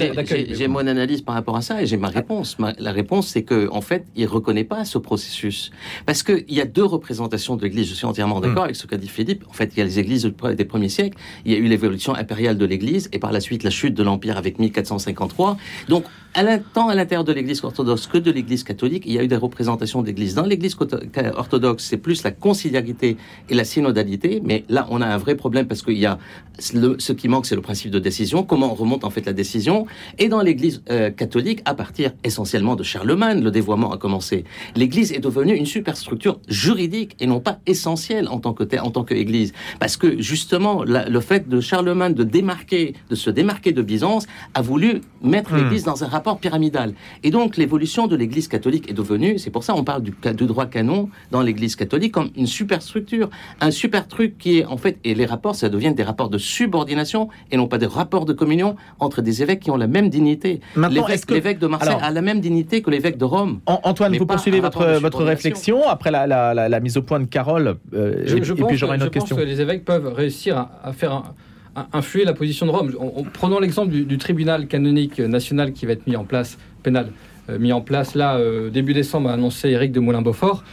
j'ai- 0.54 0.68
mon 0.68 0.86
analyse 0.86 1.22
par 1.22 1.34
rapport 1.34 1.56
à 1.56 1.62
ça 1.62 1.82
et 1.82 1.86
j'ai 1.86 1.96
ma 1.96 2.08
réponse. 2.08 2.58
Ma- 2.58 2.74
la 2.78 2.92
réponse, 2.92 3.26
c'est 3.28 3.42
que 3.42 3.68
en 3.72 3.80
fait, 3.80 4.04
il 4.16 4.26
reconnaît 4.26 4.64
pas 4.64 4.84
ce 4.84 4.98
processus 4.98 5.70
parce 6.06 6.22
qu'il 6.22 6.44
y 6.48 6.60
a 6.60 6.64
deux 6.64 6.84
représentations 6.84 7.39
de 7.56 7.62
l'Église. 7.62 7.88
Je 7.88 7.94
suis 7.94 8.06
entièrement 8.06 8.38
Hmm. 8.38 8.42
d'accord 8.42 8.64
avec 8.64 8.76
ce 8.76 8.86
qu'a 8.86 8.96
dit 8.96 9.08
Philippe. 9.08 9.44
En 9.48 9.52
fait, 9.52 9.72
il 9.74 9.78
y 9.78 9.82
a 9.82 9.84
les 9.84 9.98
églises 9.98 10.30
des 10.56 10.64
premiers 10.64 10.88
siècles, 10.88 11.18
il 11.44 11.52
y 11.52 11.54
a 11.54 11.58
eu 11.58 11.64
l'évolution 11.64 12.14
impériale 12.14 12.56
de 12.58 12.64
l'Église 12.66 13.08
et 13.12 13.18
par 13.18 13.32
la 13.32 13.40
suite 13.40 13.62
la 13.64 13.70
chute 13.70 13.94
de 13.94 14.02
l'Empire 14.02 14.36
avec 14.36 14.58
1453. 14.58 15.56
Donc, 15.88 16.04
à 16.34 16.44
tant 16.58 16.88
à 16.88 16.94
l'intérieur 16.94 17.24
de 17.24 17.32
l'Église 17.32 17.64
orthodoxe 17.64 18.06
que 18.06 18.16
de 18.18 18.30
l'Église 18.30 18.62
catholique, 18.62 19.02
il 19.06 19.12
y 19.14 19.18
a 19.18 19.24
eu 19.24 19.26
des 19.28 19.34
représentations 19.36 20.00
d'Église. 20.02 20.34
Dans 20.36 20.44
l'Église 20.46 20.76
orthodoxe, 21.34 21.84
c'est 21.84 21.96
plus 21.96 22.22
la 22.22 22.30
conciliarité 22.30 23.16
et 23.48 23.54
la 23.54 23.64
synodalité, 23.64 24.40
mais 24.44 24.64
là, 24.68 24.86
on 24.90 25.00
a 25.00 25.06
un 25.06 25.16
vrai 25.16 25.34
problème 25.34 25.66
parce 25.66 25.82
qu'il 25.82 25.98
y 25.98 26.06
a 26.06 26.18
le- 26.74 26.96
ce 26.98 27.12
qui 27.12 27.26
manque, 27.28 27.46
c'est 27.46 27.56
le 27.56 27.60
principe 27.62 27.90
de 27.90 27.98
décision. 27.98 28.42
Comment 28.44 28.70
on 28.70 28.74
remonte 28.74 29.04
en 29.04 29.10
fait 29.10 29.26
la 29.26 29.32
décision 29.32 29.86
Et 30.18 30.28
dans 30.28 30.40
l'Église 30.42 30.82
euh, 30.90 31.10
catholique, 31.10 31.62
à 31.64 31.74
partir 31.74 32.12
essentiellement 32.22 32.76
de 32.76 32.82
Charlemagne, 32.84 33.42
le 33.42 33.50
dévoiement 33.50 33.92
a 33.92 33.98
commencé. 33.98 34.44
L'Église 34.76 35.12
est 35.12 35.20
devenue 35.20 35.54
une 35.54 35.66
superstructure 35.66 36.38
juridique 36.48 37.16
et 37.18 37.26
non 37.30 37.40
pas 37.40 37.58
essentielle 37.66 38.26
en 38.28 38.38
tant 38.44 38.52
que 38.58 38.64
en 38.88 38.90
tant 38.90 39.04
qu'Église, 39.04 39.52
parce 39.82 39.96
que 39.96 40.08
justement, 40.20 40.84
la- 40.84 41.08
le 41.08 41.20
fait 41.20 41.48
de 41.48 41.58
Charlemagne 41.60 42.14
de 42.14 42.24
démarquer, 42.24 42.94
de 43.08 43.14
se 43.24 43.30
démarquer 43.30 43.72
de 43.72 43.82
Byzance, 43.82 44.24
a 44.54 44.62
voulu 44.62 45.00
mettre 45.22 45.52
Hmm. 45.52 45.56
l'Église 45.58 45.84
dans 45.84 45.98
un 46.04 46.08
rapport 46.16 46.38
pyramidal. 46.38 46.92
Et 47.26 47.30
donc, 47.30 47.56
l'évolution 47.56 48.06
de 48.06 48.16
l'Église 48.16 48.48
catholique 48.48 48.90
est 48.90 48.94
devenue, 49.02 49.38
c'est 49.38 49.50
pour 49.50 49.64
ça 49.64 49.74
on 49.74 49.84
parle 49.84 50.02
du, 50.02 50.12
du 50.40 50.46
droit 50.46 50.66
canon 50.66 51.08
dans 51.30 51.42
l'Église 51.42 51.74
catholique 51.76 52.12
comme 52.12 52.30
une 52.36 52.46
superstructure, 52.46 53.28
un 53.60 53.70
super 53.70 54.06
truc 54.08 54.36
qui 54.38 54.58
est 54.58 54.64
en 54.64 54.76
fait, 54.76 54.98
et 55.04 55.14
les 55.14 55.26
rapports, 55.26 55.54
ça 55.54 55.68
devient 55.68 55.94
des 55.94 56.02
rapports 56.02 56.30
de 56.30 56.38
subordination 56.38 57.28
et 57.50 57.56
non 57.56 57.68
pas 57.68 57.78
des 57.78 57.86
rapports 57.86 58.24
de 58.26 58.32
communion 58.32 58.76
entre 58.98 59.22
des 59.22 59.42
évêques 59.42 59.60
qui 59.60 59.70
ont 59.70 59.76
la 59.76 59.86
même 59.86 60.08
dignité. 60.10 60.60
Maintenant, 60.76 61.02
L'évêque 61.02 61.14
est-ce 61.16 61.26
que- 61.26 61.34
l'évêque 61.34 61.58
de 61.58 61.66
Marseille 61.66 61.88
Alors- 61.90 62.02
a 62.04 62.10
la 62.10 62.22
même 62.22 62.40
dignité 62.40 62.82
que 62.82 62.90
l'évêque 62.90 63.18
de 63.18 63.24
Rome. 63.24 63.60
An- 63.66 63.80
Antoine, 63.84 64.16
vous 64.16 64.26
poursuivez 64.26 64.60
votre, 64.60 64.98
votre 65.00 65.22
réflexion 65.24 65.88
après 65.88 66.10
la, 66.10 66.26
la- 66.26 66.54
la- 66.54 66.68
la 66.68 66.80
mise 66.80 66.96
au 66.96 67.02
point 67.02 67.19
rejoindre 67.20 67.30
Carole. 67.30 67.76
euh, 67.94 68.22
Je, 68.26 68.36
et, 68.36 68.44
je 68.44 68.52
et 68.52 68.56
pense, 68.56 68.68
puis 68.68 68.76
j'aurai 68.76 68.92
que, 68.92 68.94
une 68.96 69.00
je 69.02 69.06
autre 69.06 69.12
pense 69.18 69.22
question. 69.28 69.36
que 69.36 69.42
les 69.42 69.60
évêques 69.60 69.84
peuvent 69.84 70.12
réussir 70.12 70.56
à, 70.56 70.80
à 70.84 70.92
faire 70.92 71.12
un- 71.12 71.34
à 71.76 71.86
influer 71.92 72.24
la 72.24 72.32
position 72.32 72.66
de 72.66 72.72
Rome. 72.72 72.92
En, 72.98 73.20
en 73.20 73.22
prenant 73.22 73.60
l'exemple 73.60 73.90
du, 73.92 74.04
du 74.04 74.18
tribunal 74.18 74.66
canonique 74.66 75.20
national 75.20 75.72
qui 75.72 75.86
va 75.86 75.92
être 75.92 76.06
mis 76.08 76.16
en 76.16 76.24
place, 76.24 76.58
pénal, 76.82 77.06
euh, 77.48 77.58
mis 77.60 77.72
en 77.72 77.80
place 77.80 78.16
là, 78.16 78.36
euh, 78.36 78.70
début 78.70 78.92
décembre, 78.92 79.28
a 79.30 79.34
annoncé 79.34 79.68
Éric 79.70 79.92
de 79.92 80.00
Moulin-Beaufort. 80.00 80.64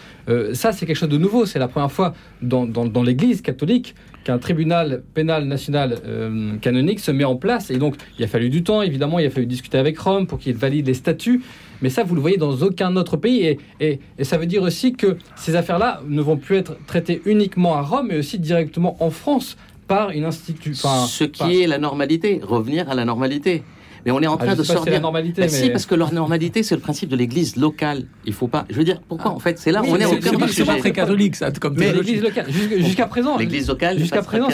Ça, 0.53 0.73
c'est 0.73 0.85
quelque 0.85 0.97
chose 0.97 1.07
de 1.07 1.17
nouveau. 1.17 1.45
C'est 1.45 1.59
la 1.59 1.69
première 1.69 1.91
fois 1.91 2.13
dans, 2.41 2.65
dans- 2.65 2.85
dans 2.85 3.01
l'Église 3.03 3.41
catholique 3.41 3.95
qu'un 4.27 4.39
tribunal 4.39 5.03
pénal 5.13 5.45
national 5.45 5.95
euh, 6.05 6.57
canonique 6.57 6.99
se 6.99 7.11
met 7.11 7.23
en 7.23 7.37
place. 7.37 7.71
Et 7.71 7.77
donc, 7.77 7.95
il 8.19 8.25
a 8.25 8.27
fallu 8.27 8.49
du 8.49 8.61
temps, 8.61 8.81
évidemment, 8.81 9.19
il 9.19 9.25
a 9.25 9.29
fallu 9.29 9.45
discuter 9.45 9.77
avec 9.77 9.97
Rome 9.97 10.27
pour 10.27 10.37
qu'il 10.37 10.53
valide 10.53 10.85
les 10.87 10.93
statuts. 10.93 11.41
Mais 11.81 11.89
ça, 11.89 12.03
vous 12.03 12.13
le 12.13 12.19
voyez 12.19 12.35
dans 12.35 12.51
aucun 12.61 12.93
autre 12.97 13.15
pays. 13.15 13.45
Et, 13.45 13.57
et- 13.79 13.99
et 14.19 14.23
ça 14.25 14.37
veut 14.37 14.45
dire 14.45 14.63
aussi 14.63 14.91
que 14.93 15.15
ces 15.37 15.55
affaires-là 15.55 16.01
ne 16.09 16.21
vont 16.21 16.35
plus 16.35 16.57
être 16.57 16.75
traitées 16.87 17.21
uniquement 17.25 17.75
à 17.75 17.81
Rome, 17.81 18.07
mais 18.09 18.17
aussi 18.17 18.37
directement 18.37 18.97
en 19.01 19.11
France 19.11 19.55
par 19.87 20.09
une 20.09 20.25
institution. 20.25 20.89
Ce 21.07 21.23
qui 21.23 21.61
est 21.61 21.67
la 21.67 21.77
normalité, 21.77 22.41
revenir 22.43 22.89
à 22.89 22.95
la 22.95 23.05
normalité. 23.05 23.63
Mais 24.07 24.13
on 24.13 24.21
est 24.21 24.27
en 24.27 24.37
train 24.37 24.45
de 24.45 24.51
Ah, 24.51 24.55
pas 24.55 24.61
si 24.63 24.67
c'est 24.69 24.73
la 24.73 24.79
sortir. 24.79 25.01
normalité, 25.01 25.41
Bah 25.41 25.47
mais... 25.51 25.57
Si, 25.57 25.69
parce 25.69 25.85
que 25.85 25.93
leur 25.93 26.13
normalité, 26.13 26.63
c'est 26.63 26.75
le 26.75 26.79
principe 26.79 27.09
de 27.09 27.17
l'Église 27.17 27.57
locale. 27.57 28.05
Il 28.25 28.31
faut 28.31 28.47
pas. 28.47 28.65
Je 28.69 28.75
veux 28.77 28.85
dire, 28.85 29.01
pourquoi 29.05 29.31
En 29.31 29.39
fait, 29.39 29.59
c'est 29.59 29.69
là, 29.73 29.81
Oui, 29.83 29.89
on 29.91 29.97
est 29.97 30.05
au 30.05 30.11
c'est- 30.11 30.19
cœur 30.19 30.33
c'est 30.49 30.63
pas- 30.63 30.77
très 30.77 30.93
catholique, 30.93 31.35
ça, 31.35 31.51
comme 31.51 31.75
Mais 31.77 31.91
l'Église 31.91 32.21
locale, 32.23 32.45
Jus- 32.49 32.83
jusqu'à 32.85 33.05
présent, 33.07 33.37
L'Église 33.37 33.67
locale, 33.67 33.99
jusqu'à 33.99 34.21
présent, 34.21 34.47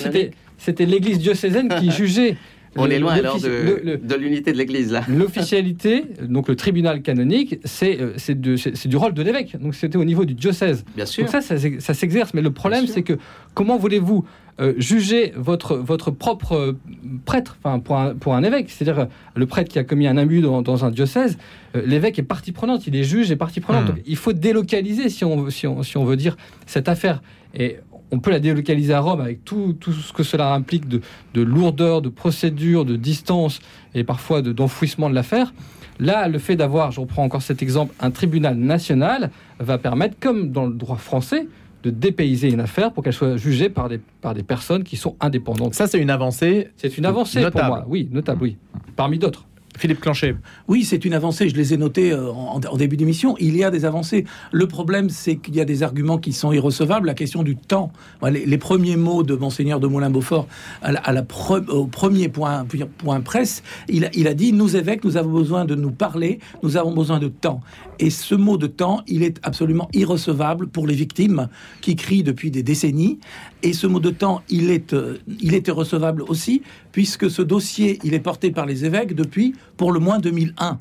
c'était 0.57 0.85
l'Église 0.87 1.19
diocésaine 1.19 1.69
qui 1.79 1.91
jugeait. 1.99 2.35
On 2.75 2.89
est 2.89 2.99
loin 2.99 3.13
alors 3.13 3.39
de, 3.39 4.15
l'unité 4.15 4.51
de 4.51 4.57
l'Église 4.57 4.91
là. 4.91 5.03
L'officialité, 5.07 6.05
donc 6.21 6.47
le 6.47 6.55
tribunal 6.55 7.01
canonique, 7.01 7.59
c'est 7.65 7.99
euh, 8.01 8.13
c'est 8.17 8.39
du 8.39 8.97
rôle 8.97 9.13
de 9.13 9.21
l'évêque. 9.21 9.55
Donc 9.61 9.75
c'était 9.75 9.97
au 9.97 10.05
niveau 10.05 10.25
du 10.25 10.33
diocèse. 10.33 10.83
Bien 10.95 11.05
sûr. 11.05 11.23
Donc 11.23 11.31
ça, 11.31 11.41
ça, 11.41 11.57
s'ex- 11.57 11.83
ça 11.83 11.93
s'exerce. 11.93 12.33
Mais 12.33 12.41
le 12.41 12.51
problème, 12.51 12.87
c'est 12.87 13.03
que 13.03 13.13
comment 13.53 13.77
voulez-vous 13.77 14.25
euh, 14.59 14.73
juger 14.77 15.33
votre, 15.35 15.75
votre 15.77 16.11
propre 16.11 16.53
euh, 16.53 16.77
prêtre, 17.25 17.57
enfin 17.63 17.79
pour 17.79 17.97
un, 17.97 18.13
pour 18.13 18.35
un 18.35 18.43
évêque, 18.43 18.69
c'est-à-dire 18.69 18.99
euh, 19.03 19.05
le 19.35 19.45
prêtre 19.47 19.69
qui 19.71 19.79
a 19.79 19.83
commis 19.83 20.05
un 20.07 20.15
abus 20.17 20.41
dans, 20.41 20.61
dans 20.61 20.85
un 20.85 20.91
diocèse, 20.91 21.37
l'évêque 21.73 22.19
est 22.19 22.23
partie 22.23 22.51
prenante, 22.51 22.85
il 22.85 22.95
est 22.95 23.03
juge 23.03 23.31
et 23.31 23.35
partie 23.35 23.61
prenante. 23.61 23.85
Hmm. 23.85 23.95
Donc, 23.95 24.01
il 24.05 24.15
faut 24.15 24.31
délocaliser 24.33 25.09
si 25.09 25.25
on, 25.25 25.37
veut- 25.41 25.49
si, 25.49 25.65
on, 25.65 25.81
si 25.81 25.97
on 25.97 26.05
veut 26.05 26.17
dire 26.17 26.37
cette 26.67 26.87
affaire. 26.87 27.23
Et 27.55 27.77
on 28.13 28.19
peut 28.19 28.31
la 28.31 28.39
délocaliser 28.39 28.93
à 28.93 28.99
Rome 28.99 29.19
avec 29.21 29.43
tout, 29.43 29.75
tout 29.79 29.91
ce 29.91 30.13
que 30.13 30.23
cela 30.23 30.53
implique 30.53 30.87
de, 30.87 31.01
de 31.33 31.41
lourdeur, 31.41 32.01
de 32.01 32.09
procédure, 32.09 32.85
de 32.85 32.95
distance 32.95 33.59
et 33.95 34.03
parfois 34.03 34.41
de- 34.41 34.53
d'enfouissement 34.53 35.09
de 35.09 35.15
l'affaire. 35.15 35.53
Là, 35.99 36.27
le 36.27 36.39
fait 36.39 36.55
d'avoir, 36.55 36.91
je 36.91 36.99
reprends 36.99 37.23
encore 37.23 37.41
cet 37.41 37.61
exemple, 37.61 37.93
un 37.99 38.11
tribunal 38.11 38.55
national 38.55 39.31
va 39.59 39.77
permettre, 39.77 40.15
comme 40.19 40.51
dans 40.51 40.65
le 40.65 40.73
droit 40.73 40.97
français, 40.97 41.47
de 41.83 41.89
dépayser 41.89 42.49
une 42.51 42.61
affaire 42.61 42.93
pour 42.93 43.03
qu'elle 43.03 43.13
soit 43.13 43.35
jugée 43.37 43.69
par 43.69 43.89
des, 43.89 43.99
par 44.21 44.33
des 44.33 44.43
personnes 44.43 44.83
qui 44.83 44.95
sont 44.95 45.15
indépendantes. 45.19 45.73
Ça, 45.73 45.85
c'est 45.87 45.99
une 45.99 46.09
avancée. 46.09 46.69
C'est 46.77 46.97
une 46.97 47.05
avancée 47.05 47.41
pour 47.51 47.63
moi. 47.65 47.85
Oui, 47.89 48.07
notable, 48.11 48.41
oui. 48.43 48.57
Parmi 48.95 49.17
d'autres. 49.19 49.45
Philippe 49.77 50.01
Clanchet. 50.01 50.35
Oui, 50.67 50.83
c'est 50.83 51.05
une 51.05 51.13
avancée. 51.13 51.49
Je 51.49 51.55
les 51.55 51.73
ai 51.73 51.77
notés 51.77 52.11
euh, 52.11 52.31
en, 52.31 52.77
début 52.77 52.97
d'émission. 52.97 53.35
Il 53.39 53.55
y 53.55 53.63
a 53.63 53.71
des 53.71 53.85
avancées. 53.85 54.25
Le 54.51 54.67
problème, 54.67 55.09
c'est 55.09 55.35
qu'il 55.37 55.55
y 55.55 55.61
a 55.61 55.65
des 55.65 55.83
arguments 55.83 56.17
qui 56.17 56.33
sont 56.33 56.51
irrecevables. 56.51 57.07
La 57.07 57.13
question 57.13 57.43
du 57.43 57.55
temps. 57.55 57.91
Les, 58.29 58.57
premiers 58.57 58.95
mots 58.95 59.23
de 59.23 59.35
Monseigneur 59.35 59.79
de 59.79 59.87
Moulin-Beaufort 59.87 60.47
au 61.69 61.85
premier 61.87 62.29
point, 62.29 62.65
presse, 63.23 63.63
il 63.89 64.27
a 64.27 64.33
dit 64.33 64.53
Nous, 64.53 64.75
évêques, 64.75 65.03
nous 65.03 65.17
avons 65.17 65.31
besoin 65.31 65.65
de 65.65 65.75
nous 65.75 65.91
parler, 65.91 66.39
nous 66.61 66.77
avons 66.77 66.93
besoin 66.93 67.19
de 67.19 67.27
temps. 67.27 67.61
Et 68.03 68.09
ce 68.09 68.35
mot 68.35 68.57
de 68.57 68.67
temps, 68.67 69.01
il 69.07 69.23
est 69.23 69.39
absolument 69.43 69.87
irrecevable 69.93 70.67
pour 70.67 70.85
les 70.87 70.93
victimes 70.93 71.47
qui 71.79 71.95
crient 71.95 72.21
depuis 72.21 72.51
des 72.51 72.61
décennies. 72.61 73.17
Et 73.61 73.71
ce 73.71 73.87
mot 73.87 74.01
de 74.01 74.09
temps, 74.09 74.41
il 74.49 74.71
est, 74.71 74.91
euh, 74.91 75.19
il 75.39 75.53
irrecevable 75.53 76.21
aussi, 76.23 76.63
puisque 76.91 77.31
ce 77.31 77.41
dossier, 77.41 77.99
il 78.03 78.13
est 78.13 78.19
porté 78.19 78.51
par 78.51 78.65
les 78.65 78.83
évêques 78.83 79.15
depuis 79.15 79.53
pour 79.77 79.93
le 79.93 80.01
moins 80.01 80.19
2001. 80.19 80.77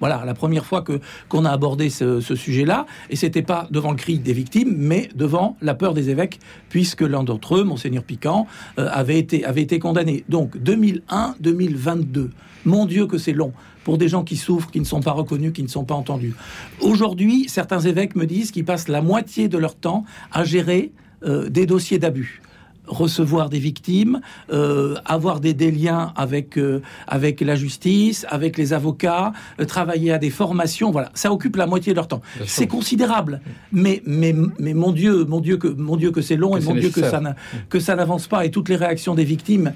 Voilà, 0.00 0.22
la 0.24 0.34
première 0.34 0.64
fois 0.64 0.82
qu'on 1.28 1.44
a 1.44 1.50
abordé 1.50 1.90
ce, 1.90 2.20
ce 2.20 2.34
sujet-là, 2.34 2.86
et 3.10 3.16
c'était 3.16 3.42
pas 3.42 3.68
devant 3.70 3.90
le 3.90 3.96
cri 3.96 4.18
des 4.18 4.32
victimes, 4.32 4.74
mais 4.76 5.08
devant 5.14 5.56
la 5.60 5.74
peur 5.74 5.94
des 5.94 6.10
évêques, 6.10 6.40
puisque 6.70 7.02
l'un 7.02 7.22
d'entre 7.22 7.56
eux, 7.56 7.64
monseigneur 7.64 8.02
Piquant, 8.02 8.46
euh, 8.78 8.88
avait 8.90 9.18
été 9.18 9.44
avait 9.44 9.62
été 9.62 9.78
condamné. 9.78 10.24
Donc 10.28 10.56
2001-2022. 10.56 12.30
Mon 12.64 12.86
Dieu 12.86 13.06
que 13.06 13.18
c'est 13.18 13.32
long 13.32 13.52
pour 13.84 13.98
des 13.98 14.08
gens 14.08 14.24
qui 14.24 14.36
souffrent, 14.36 14.70
qui 14.70 14.80
ne 14.80 14.84
sont 14.84 15.00
pas 15.00 15.12
reconnus, 15.12 15.52
qui 15.52 15.62
ne 15.62 15.68
sont 15.68 15.84
pas 15.84 15.94
entendus. 15.94 16.34
Aujourd'hui, 16.80 17.46
certains 17.48 17.80
évêques 17.80 18.14
me 18.14 18.26
disent 18.26 18.50
qu'ils 18.50 18.64
passent 18.64 18.88
la 18.88 19.00
moitié 19.00 19.48
de 19.48 19.56
leur 19.56 19.74
temps 19.74 20.04
à 20.32 20.44
gérer 20.44 20.92
euh, 21.24 21.48
des 21.48 21.66
dossiers 21.66 21.98
d'abus 21.98 22.42
recevoir 22.86 23.48
des 23.50 23.58
victimes, 23.58 24.20
euh, 24.52 24.96
avoir 25.04 25.40
des, 25.40 25.54
des 25.54 25.70
liens 25.70 26.12
avec 26.16 26.56
euh, 26.58 26.80
avec 27.06 27.40
la 27.40 27.54
justice, 27.54 28.26
avec 28.28 28.58
les 28.58 28.72
avocats, 28.72 29.32
euh, 29.60 29.64
travailler 29.64 30.12
à 30.12 30.18
des 30.18 30.30
formations. 30.30 30.90
Voilà, 30.90 31.10
ça 31.14 31.32
occupe 31.32 31.56
la 31.56 31.66
moitié 31.66 31.92
de 31.92 31.96
leur 31.96 32.08
temps. 32.08 32.20
C'est 32.46 32.66
considérable, 32.66 33.40
mais 33.72 34.02
mais 34.06 34.34
mais 34.58 34.74
mon 34.74 34.92
Dieu, 34.92 35.24
mon 35.24 35.40
Dieu 35.40 35.56
que 35.56 35.68
mon 35.68 35.96
Dieu 35.96 36.10
que 36.10 36.22
c'est 36.22 36.36
long 36.36 36.56
et 36.56 36.60
mon 36.60 36.74
Dieu 36.80 36.88
que 36.90 37.00
ça 37.10 37.20
que 37.68 37.80
ça 37.80 37.94
n'avance 37.96 38.26
pas 38.26 38.44
et 38.44 38.50
toutes 38.50 38.68
les 38.68 38.76
réactions 38.76 39.14
des 39.14 39.24
victimes, 39.24 39.72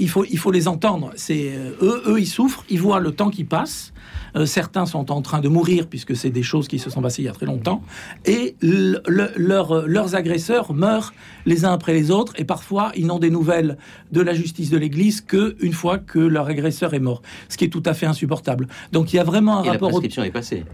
il 0.00 0.08
faut 0.08 0.24
il 0.30 0.38
faut 0.38 0.50
les 0.50 0.68
entendre. 0.68 1.10
C'est 1.16 1.52
eux 1.82 2.02
eux 2.06 2.20
ils 2.20 2.26
souffrent, 2.26 2.64
ils 2.70 2.80
voient 2.80 3.00
le 3.00 3.10
temps 3.12 3.30
qui 3.30 3.44
passe. 3.44 3.92
Certains 4.46 4.84
sont 4.84 5.12
en 5.12 5.22
train 5.22 5.40
de 5.40 5.48
mourir 5.48 5.86
puisque 5.86 6.16
c'est 6.16 6.30
des 6.30 6.42
choses 6.42 6.66
qui 6.66 6.80
se 6.80 6.90
sont 6.90 7.00
passées 7.00 7.22
il 7.22 7.26
y 7.26 7.28
a 7.28 7.32
très 7.32 7.46
longtemps 7.46 7.82
et 8.24 8.56
le- 8.60 9.00
le- 9.06 9.30
leurs- 9.36 9.86
leurs 9.86 10.16
agresseurs 10.16 10.74
meurent 10.74 11.14
les 11.46 11.64
uns 11.64 11.72
après 11.72 11.92
les 11.92 12.10
autres 12.10 12.32
et 12.36 12.43
parfois 12.44 12.92
ils 12.96 13.06
n'ont 13.06 13.18
des 13.18 13.30
nouvelles 13.30 13.76
de 14.12 14.20
la 14.20 14.34
justice 14.34 14.70
de 14.70 14.76
l'Église 14.78 15.20
que 15.20 15.56
une 15.60 15.72
fois 15.72 15.98
que 15.98 16.18
leur 16.18 16.46
agresseur 16.48 16.94
est 16.94 17.00
mort, 17.00 17.22
ce 17.48 17.56
qui 17.56 17.64
est 17.64 17.68
tout 17.68 17.82
à 17.86 17.94
fait 17.94 18.06
insupportable. 18.06 18.68
Donc 18.92 19.12
il 19.12 19.16
y 19.16 19.18
a 19.18 19.24
vraiment 19.24 19.58
un 19.58 19.62
Et 19.62 19.66
la 19.66 19.72
rapport 19.72 19.88
au 19.88 19.92
prescription 19.92 20.22
est 20.24 20.30
passée. 20.30 20.64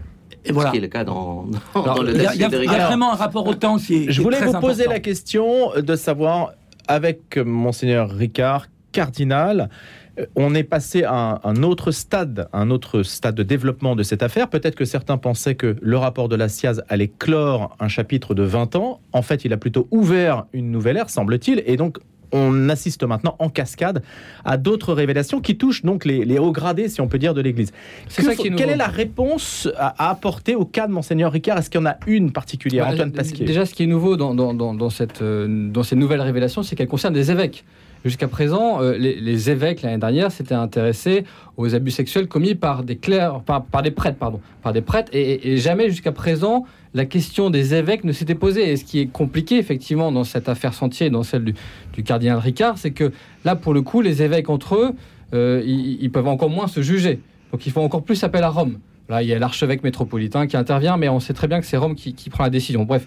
et 0.45 0.51
voilà. 0.51 0.69
Ce 0.69 0.73
qui 0.73 0.77
est 0.79 0.81
le 0.81 0.87
cas 0.87 1.03
dans, 1.03 1.45
dans, 1.73 1.81
Alors, 1.83 1.95
dans 1.95 2.03
le 2.03 2.11
Il 2.15 2.21
y 2.21 2.25
a, 2.27 2.33
il 2.35 2.41
y 2.41 2.43
a- 2.43 2.49
dossier 2.49 2.59
de 2.59 2.63
il 2.63 2.65
y 2.65 2.67
a 2.67 2.71
Ricard. 2.73 2.87
vraiment 2.87 3.11
un 3.13 3.15
rapport 3.15 3.45
au 3.47 3.53
temps 3.53 3.77
qui 3.77 3.95
est. 3.95 4.11
Je 4.11 4.19
est 4.19 4.23
voulais 4.23 4.37
très 4.37 4.47
vous 4.47 4.59
poser 4.59 4.83
important. 4.83 4.91
la 4.93 4.99
question 4.99 5.71
de 5.77 5.95
savoir, 5.95 6.53
avec 6.87 7.37
Monseigneur 7.37 8.09
Ricard, 8.09 8.65
cardinal, 8.91 9.61
euh, 9.61 9.67
on 10.35 10.53
est 10.53 10.63
passé 10.63 11.03
à 11.03 11.41
un, 11.43 11.63
autre 11.63 11.91
stade, 11.91 12.49
un 12.53 12.69
autre 12.69 13.03
stade 13.03 13.35
de 13.35 13.43
développement 13.43 13.95
de 13.95 14.03
cette 14.03 14.23
affaire. 14.23 14.49
Peut-être 14.49 14.75
que 14.75 14.85
certains 14.85 15.17
pensaient 15.17 15.55
que 15.55 15.75
le 15.81 15.97
rapport 15.97 16.29
de 16.29 16.35
la 16.35 16.49
SIAZ 16.49 16.83
allait 16.89 17.07
clore 17.07 17.75
un 17.79 17.87
chapitre 17.87 18.33
de 18.33 18.43
20 18.43 18.75
ans. 18.75 18.99
En 19.13 19.21
fait, 19.21 19.45
il 19.45 19.53
a 19.53 19.57
plutôt 19.57 19.87
ouvert 19.91 20.45
une 20.53 20.71
nouvelle 20.71 20.97
ère, 20.97 21.09
semble-t-il. 21.09 21.63
Et 21.65 21.77
donc, 21.77 21.97
on 22.33 22.69
assiste 22.69 23.03
maintenant 23.03 23.35
en 23.39 23.49
cascade 23.49 24.03
à 24.45 24.57
d'autres 24.57 24.93
révélations 24.93 25.41
qui 25.41 25.57
touchent 25.57 25.83
donc 25.83 26.05
les, 26.05 26.25
les 26.25 26.39
hauts 26.39 26.51
gradés, 26.51 26.89
si 26.89 27.01
on 27.01 27.07
peut 27.07 27.17
dire, 27.17 27.33
de 27.33 27.41
l'Église. 27.41 27.71
Que 28.15 28.55
quelle 28.55 28.69
est 28.69 28.77
la 28.77 28.87
réponse 28.87 29.67
à, 29.77 30.05
à 30.07 30.11
apporter 30.11 30.55
au 30.55 30.65
cas 30.65 30.87
de 30.87 30.93
Monseigneur 30.93 31.31
Ricard? 31.31 31.57
Est-ce 31.57 31.69
qu'il 31.69 31.81
y 31.81 31.83
en 31.83 31.87
a 31.87 31.97
une 32.07 32.31
particulière, 32.31 32.85
Bah, 32.85 32.93
Antoine 32.93 33.11
Pasquier 33.11 33.45
Déjà, 33.45 33.65
ce 33.65 33.73
qui 33.73 33.83
est 33.83 33.87
nouveau 33.87 34.15
dans, 34.17 34.33
dans, 34.33 34.53
dans, 34.53 34.73
dans 34.73 34.89
cette, 34.89 35.21
euh, 35.21 35.69
dans 35.69 35.83
ces 35.83 35.95
nouvelles 35.95 36.21
révélations, 36.21 36.63
c'est 36.63 36.75
qu'elles 36.75 36.87
concernent 36.87 37.13
des 37.13 37.31
évêques. 37.31 37.65
Jusqu'à 38.03 38.27
présent, 38.27 38.81
euh, 38.81 38.97
les, 38.97 39.49
évêques 39.51 39.83
l'année 39.83 39.99
dernière 39.99 40.31
s'étaient 40.31 40.55
intéressés 40.55 41.23
aux 41.57 41.75
abus 41.75 41.91
sexuels 41.91 42.27
commis 42.27 42.55
par 42.55 42.83
des 42.83 42.95
clercs, 42.95 43.41
par, 43.41 43.83
des 43.83 43.91
prêtres, 43.91 44.17
pardon, 44.17 44.39
par 44.63 44.73
des 44.73 44.81
prêtres, 44.81 45.11
et, 45.13 45.57
jamais 45.57 45.89
jusqu'à 45.89 46.11
présent 46.11 46.65
la 46.93 47.05
question 47.05 47.49
des 47.49 47.75
évêques 47.75 48.03
ne 48.03 48.11
s'était 48.11 48.35
posée. 48.35 48.71
Et 48.71 48.77
ce 48.77 48.83
qui 48.83 48.99
est 48.99 49.05
compliqué 49.05 49.57
effectivement 49.57 50.11
dans 50.11 50.23
cette 50.23 50.49
affaire 50.49 50.73
Sentier, 50.73 51.07
et 51.07 51.09
dans 51.11 51.23
celle 51.23 51.43
du, 51.43 51.53
du 51.93 52.03
cardinal 52.03 52.39
Ricard, 52.39 52.77
c'est 52.77 52.91
que 52.91 53.11
là, 53.45 53.55
pour 53.55 53.73
le 53.73 53.81
coup, 53.83 54.01
les 54.01 54.23
évêques 54.23 54.49
entre 54.49 54.75
eux, 54.75 54.91
euh, 55.33 55.61
ils, 55.63 56.01
ils 56.01 56.11
peuvent 56.11 56.27
encore 56.27 56.49
moins 56.49 56.67
se 56.67 56.81
juger. 56.81 57.19
Donc, 57.51 57.65
ils 57.65 57.71
font 57.71 57.83
encore 57.83 58.03
plus 58.03 58.23
appel 58.23 58.43
à 58.43 58.49
Rome. 58.49 58.77
Il 59.19 59.27
y 59.27 59.33
a 59.33 59.39
l'archevêque 59.39 59.83
métropolitain 59.83 60.47
qui 60.47 60.55
intervient, 60.57 60.97
mais 60.97 61.09
on 61.09 61.19
sait 61.19 61.33
très 61.33 61.47
bien 61.47 61.59
que 61.59 61.65
c'est 61.65 61.77
Rome 61.77 61.95
qui, 61.95 62.29
prend 62.29 62.43
la 62.43 62.49
décision. 62.49 62.85
Bref, 62.85 63.05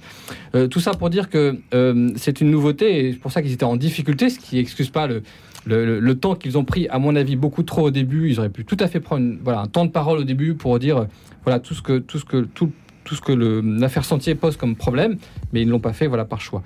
euh, 0.55 0.67
tout 0.67 0.81
ça 0.81 0.93
pour 0.93 1.09
dire 1.11 1.31
que 1.31 1.59
euh, 1.73 2.11
c'est 2.17 2.40
une 2.40 2.51
nouveauté 2.51 2.99
et 2.99 3.12
c'est 3.12 3.19
pour 3.19 3.33
ça 3.33 3.43
qu'ils 3.43 3.53
étaient 3.53 3.64
en 3.64 3.77
difficulté, 3.77 4.29
ce 4.29 4.38
qui 4.38 4.59
excuse 4.59 4.90
pas 4.90 5.07
le, 5.07 6.12
temps 6.14 6.35
qu'ils 6.35 6.59
ont 6.59 6.64
pris, 6.64 6.88
à 6.88 6.99
mon 6.99 7.17
avis, 7.17 7.37
beaucoup 7.37 7.62
trop 7.62 7.83
au 7.83 7.90
début. 7.90 8.29
Ils 8.29 8.38
auraient 8.38 8.51
pu 8.51 8.64
tout 8.64 8.77
à 8.81 8.88
fait 8.88 9.01
prendre 9.01 9.37
un 9.47 9.67
temps 9.67 9.85
de 9.85 9.90
parole 9.90 10.19
au 10.19 10.25
début 10.25 10.55
pour 10.55 10.79
dire 10.79 11.07
euh, 11.49 11.59
tout 11.59 11.75
ce 11.75 11.83
que, 11.83 11.99
tout 11.99 12.19
ce 12.19 13.81
l'affaire 13.81 14.05
Sentier 14.05 14.35
pose 14.35 14.57
comme 14.57 14.77
problème, 14.77 15.17
mais 15.53 15.62
ils 15.62 15.67
ne 15.67 15.73
l'ont 15.73 15.81
pas 15.81 15.93
fait 15.93 16.07
voilà, 16.07 16.25
par 16.25 16.40
choix. 16.40 16.62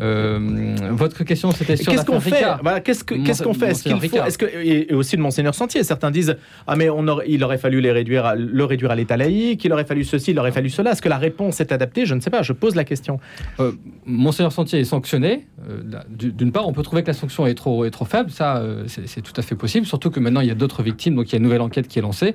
Euh, 0.00 0.76
votre 0.90 1.24
question, 1.24 1.50
c'était 1.52 1.76
sur 1.76 1.92
Qu'est-ce 1.92 2.04
qu'on 2.04 2.20
fait 2.20 2.44
voilà, 2.62 2.80
Qu'est-ce 2.80 3.04
qu'on 3.04 3.54
fait 3.54 3.70
Est-ce 3.70 3.82
qu'il 3.82 3.94
Monseigneur 3.94 4.22
faut. 4.24 4.28
Est-ce 4.28 4.38
que 4.38 4.46
et, 4.46 4.90
et 4.92 4.94
aussi 4.94 5.16
de 5.16 5.20
monseigneur 5.20 5.54
Sentier 5.54 5.82
Certains 5.84 6.10
disent 6.10 6.36
ah 6.66 6.76
mais 6.76 6.88
on 6.90 7.06
aurait, 7.08 7.26
il 7.28 7.42
aurait 7.44 7.58
fallu 7.58 7.80
les 7.80 7.92
réduire, 7.92 8.24
à- 8.24 8.34
le 8.36 8.64
réduire 8.64 8.90
à 8.90 8.96
l'état 8.96 9.16
laïque, 9.16 9.64
il 9.64 9.72
aurait 9.72 9.84
fallu 9.84 10.04
ceci, 10.04 10.30
il 10.30 10.38
aurait 10.38 10.52
fallu 10.52 10.70
cela. 10.70 10.92
Est-ce 10.92 11.02
que 11.02 11.08
la 11.08 11.18
réponse 11.18 11.60
est 11.60 11.72
adaptée 11.72 12.06
Je 12.06 12.14
ne 12.14 12.20
sais 12.20 12.30
pas. 12.30 12.42
Je 12.42 12.52
pose 12.52 12.74
la 12.74 12.84
question. 12.84 13.18
Euh, 13.58 13.72
Monseigneur 14.06 14.52
Sentier 14.52 14.80
est 14.80 14.84
sanctionné. 14.84 15.46
Euh, 15.68 15.82
D'une 16.10 16.52
part, 16.52 16.66
on 16.68 16.72
peut 16.72 16.82
trouver 16.82 17.02
que 17.02 17.08
la 17.08 17.14
sanction 17.14 17.46
est 17.46 17.54
trop, 17.54 17.84
est 17.84 17.90
trop 17.90 18.04
faible. 18.04 18.30
Ça, 18.30 18.62
c'est 18.86 19.06
c'est 19.08 19.20
tout 19.22 19.32
à 19.36 19.42
fait 19.42 19.54
possible. 19.56 19.86
Surtout 19.86 20.10
que 20.10 20.20
maintenant, 20.20 20.40
il 20.40 20.48
y 20.48 20.50
a 20.52 20.54
d'autres 20.54 20.82
victimes. 20.82 21.14
Donc, 21.16 21.28
il 21.28 21.32
y 21.32 21.34
a 21.34 21.38
une 21.38 21.44
nouvelle 21.44 21.60
enquête 21.60 21.88
qui 21.88 21.98
est 21.98 22.02
lancée. 22.02 22.34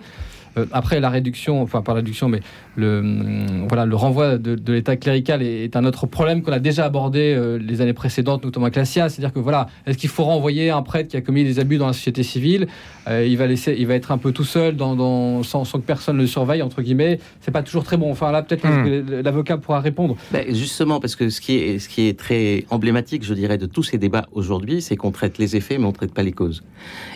Euh, 0.58 0.66
après, 0.72 1.00
la 1.00 1.10
réduction, 1.10 1.62
enfin 1.62 1.82
pas 1.82 1.92
la 1.94 1.98
réduction, 1.98 2.30
mais 2.30 2.40
le, 2.76 3.00
hum, 3.00 3.68
voilà, 3.68 3.86
le 3.86 3.96
renvoi 3.96 4.38
de, 4.38 4.56
de 4.56 4.74
l'État 4.74 4.96
clérical 4.96 5.42
est, 5.42 5.64
est, 5.64 5.76
un 5.76 5.86
autre 5.86 6.06
problème 6.08 6.42
qu'on 6.42 6.52
a 6.52 6.60
déjà 6.60 6.86
abordé 6.86 7.34
euh, 7.36 7.58
les 7.58 7.82
années 7.82 7.94
précédentes, 7.94 8.44
notamment 8.44 8.66
avec 8.66 8.76
la 8.76 8.86
SIA. 8.86 9.10
C'est-à-dire 9.10 9.34
que 9.34 9.40
voilà, 9.40 9.68
est-ce 9.86 9.98
qu'il 9.98 10.10
faut 10.10 10.24
renvoyer 10.24 10.70
un 10.70 10.82
prêtre 10.82 11.10
qui 11.10 11.18
a 11.18 11.22
commis 11.22 11.44
des 11.44 11.60
abus 11.60 11.78
dans 11.78 11.88
la 11.88 11.94
société 11.94 12.24
civile? 12.24 12.68
Euh, 13.08 13.26
il, 13.26 13.38
va 13.38 13.48
laisser, 13.48 13.76
il 13.78 13.88
va 13.88 13.96
être 13.96 14.12
un 14.12 14.18
peu 14.18 14.32
tout 14.32 14.44
seul 14.44 14.76
dans, 14.76 14.96
dans 14.96 15.44
sans, 15.44 15.64
sans, 15.64 15.80
que 15.80 15.86
personne 15.86 16.18
le 16.18 16.28
surveille, 16.28 16.62
entre 16.62 16.82
guillemets. 16.82 17.20
C'est 17.42 17.52
pas 17.52 17.64
toujours 17.64 17.84
très 17.84 17.98
bon. 17.98 18.12
Enfin 18.12 18.32
là, 18.32 18.42
peut-être 18.42 18.68
mmh. 18.68 19.22
l'avocat 19.22 19.58
pourra 19.58 19.80
répondre. 19.80 20.16
Ben, 20.32 20.46
justement, 20.54 21.00
parce 21.00 21.16
que 21.16 21.30
ce 21.30 21.42
qui, 21.42 21.56
est, 21.56 21.80
ce 21.80 21.90
qui 21.90 22.08
est 22.08 22.18
très 22.18 22.66
emblématique, 22.70 23.24
je 23.24 23.34
dirais, 23.34 23.58
de 23.58 23.66
tous 23.66 23.84
ces 23.84 23.98
débats 23.98 24.28
aujourd'hui, 24.32 24.82
c'est 24.82 24.96
qu'on 24.96 25.12
traite 25.12 25.38
les 25.38 25.56
effets, 25.56 25.78
mais 25.78 25.86
on 25.86 25.90
ne 25.90 25.94
traite 25.94 26.14
pas 26.14 26.24
les 26.24 26.32
causes. 26.32 26.64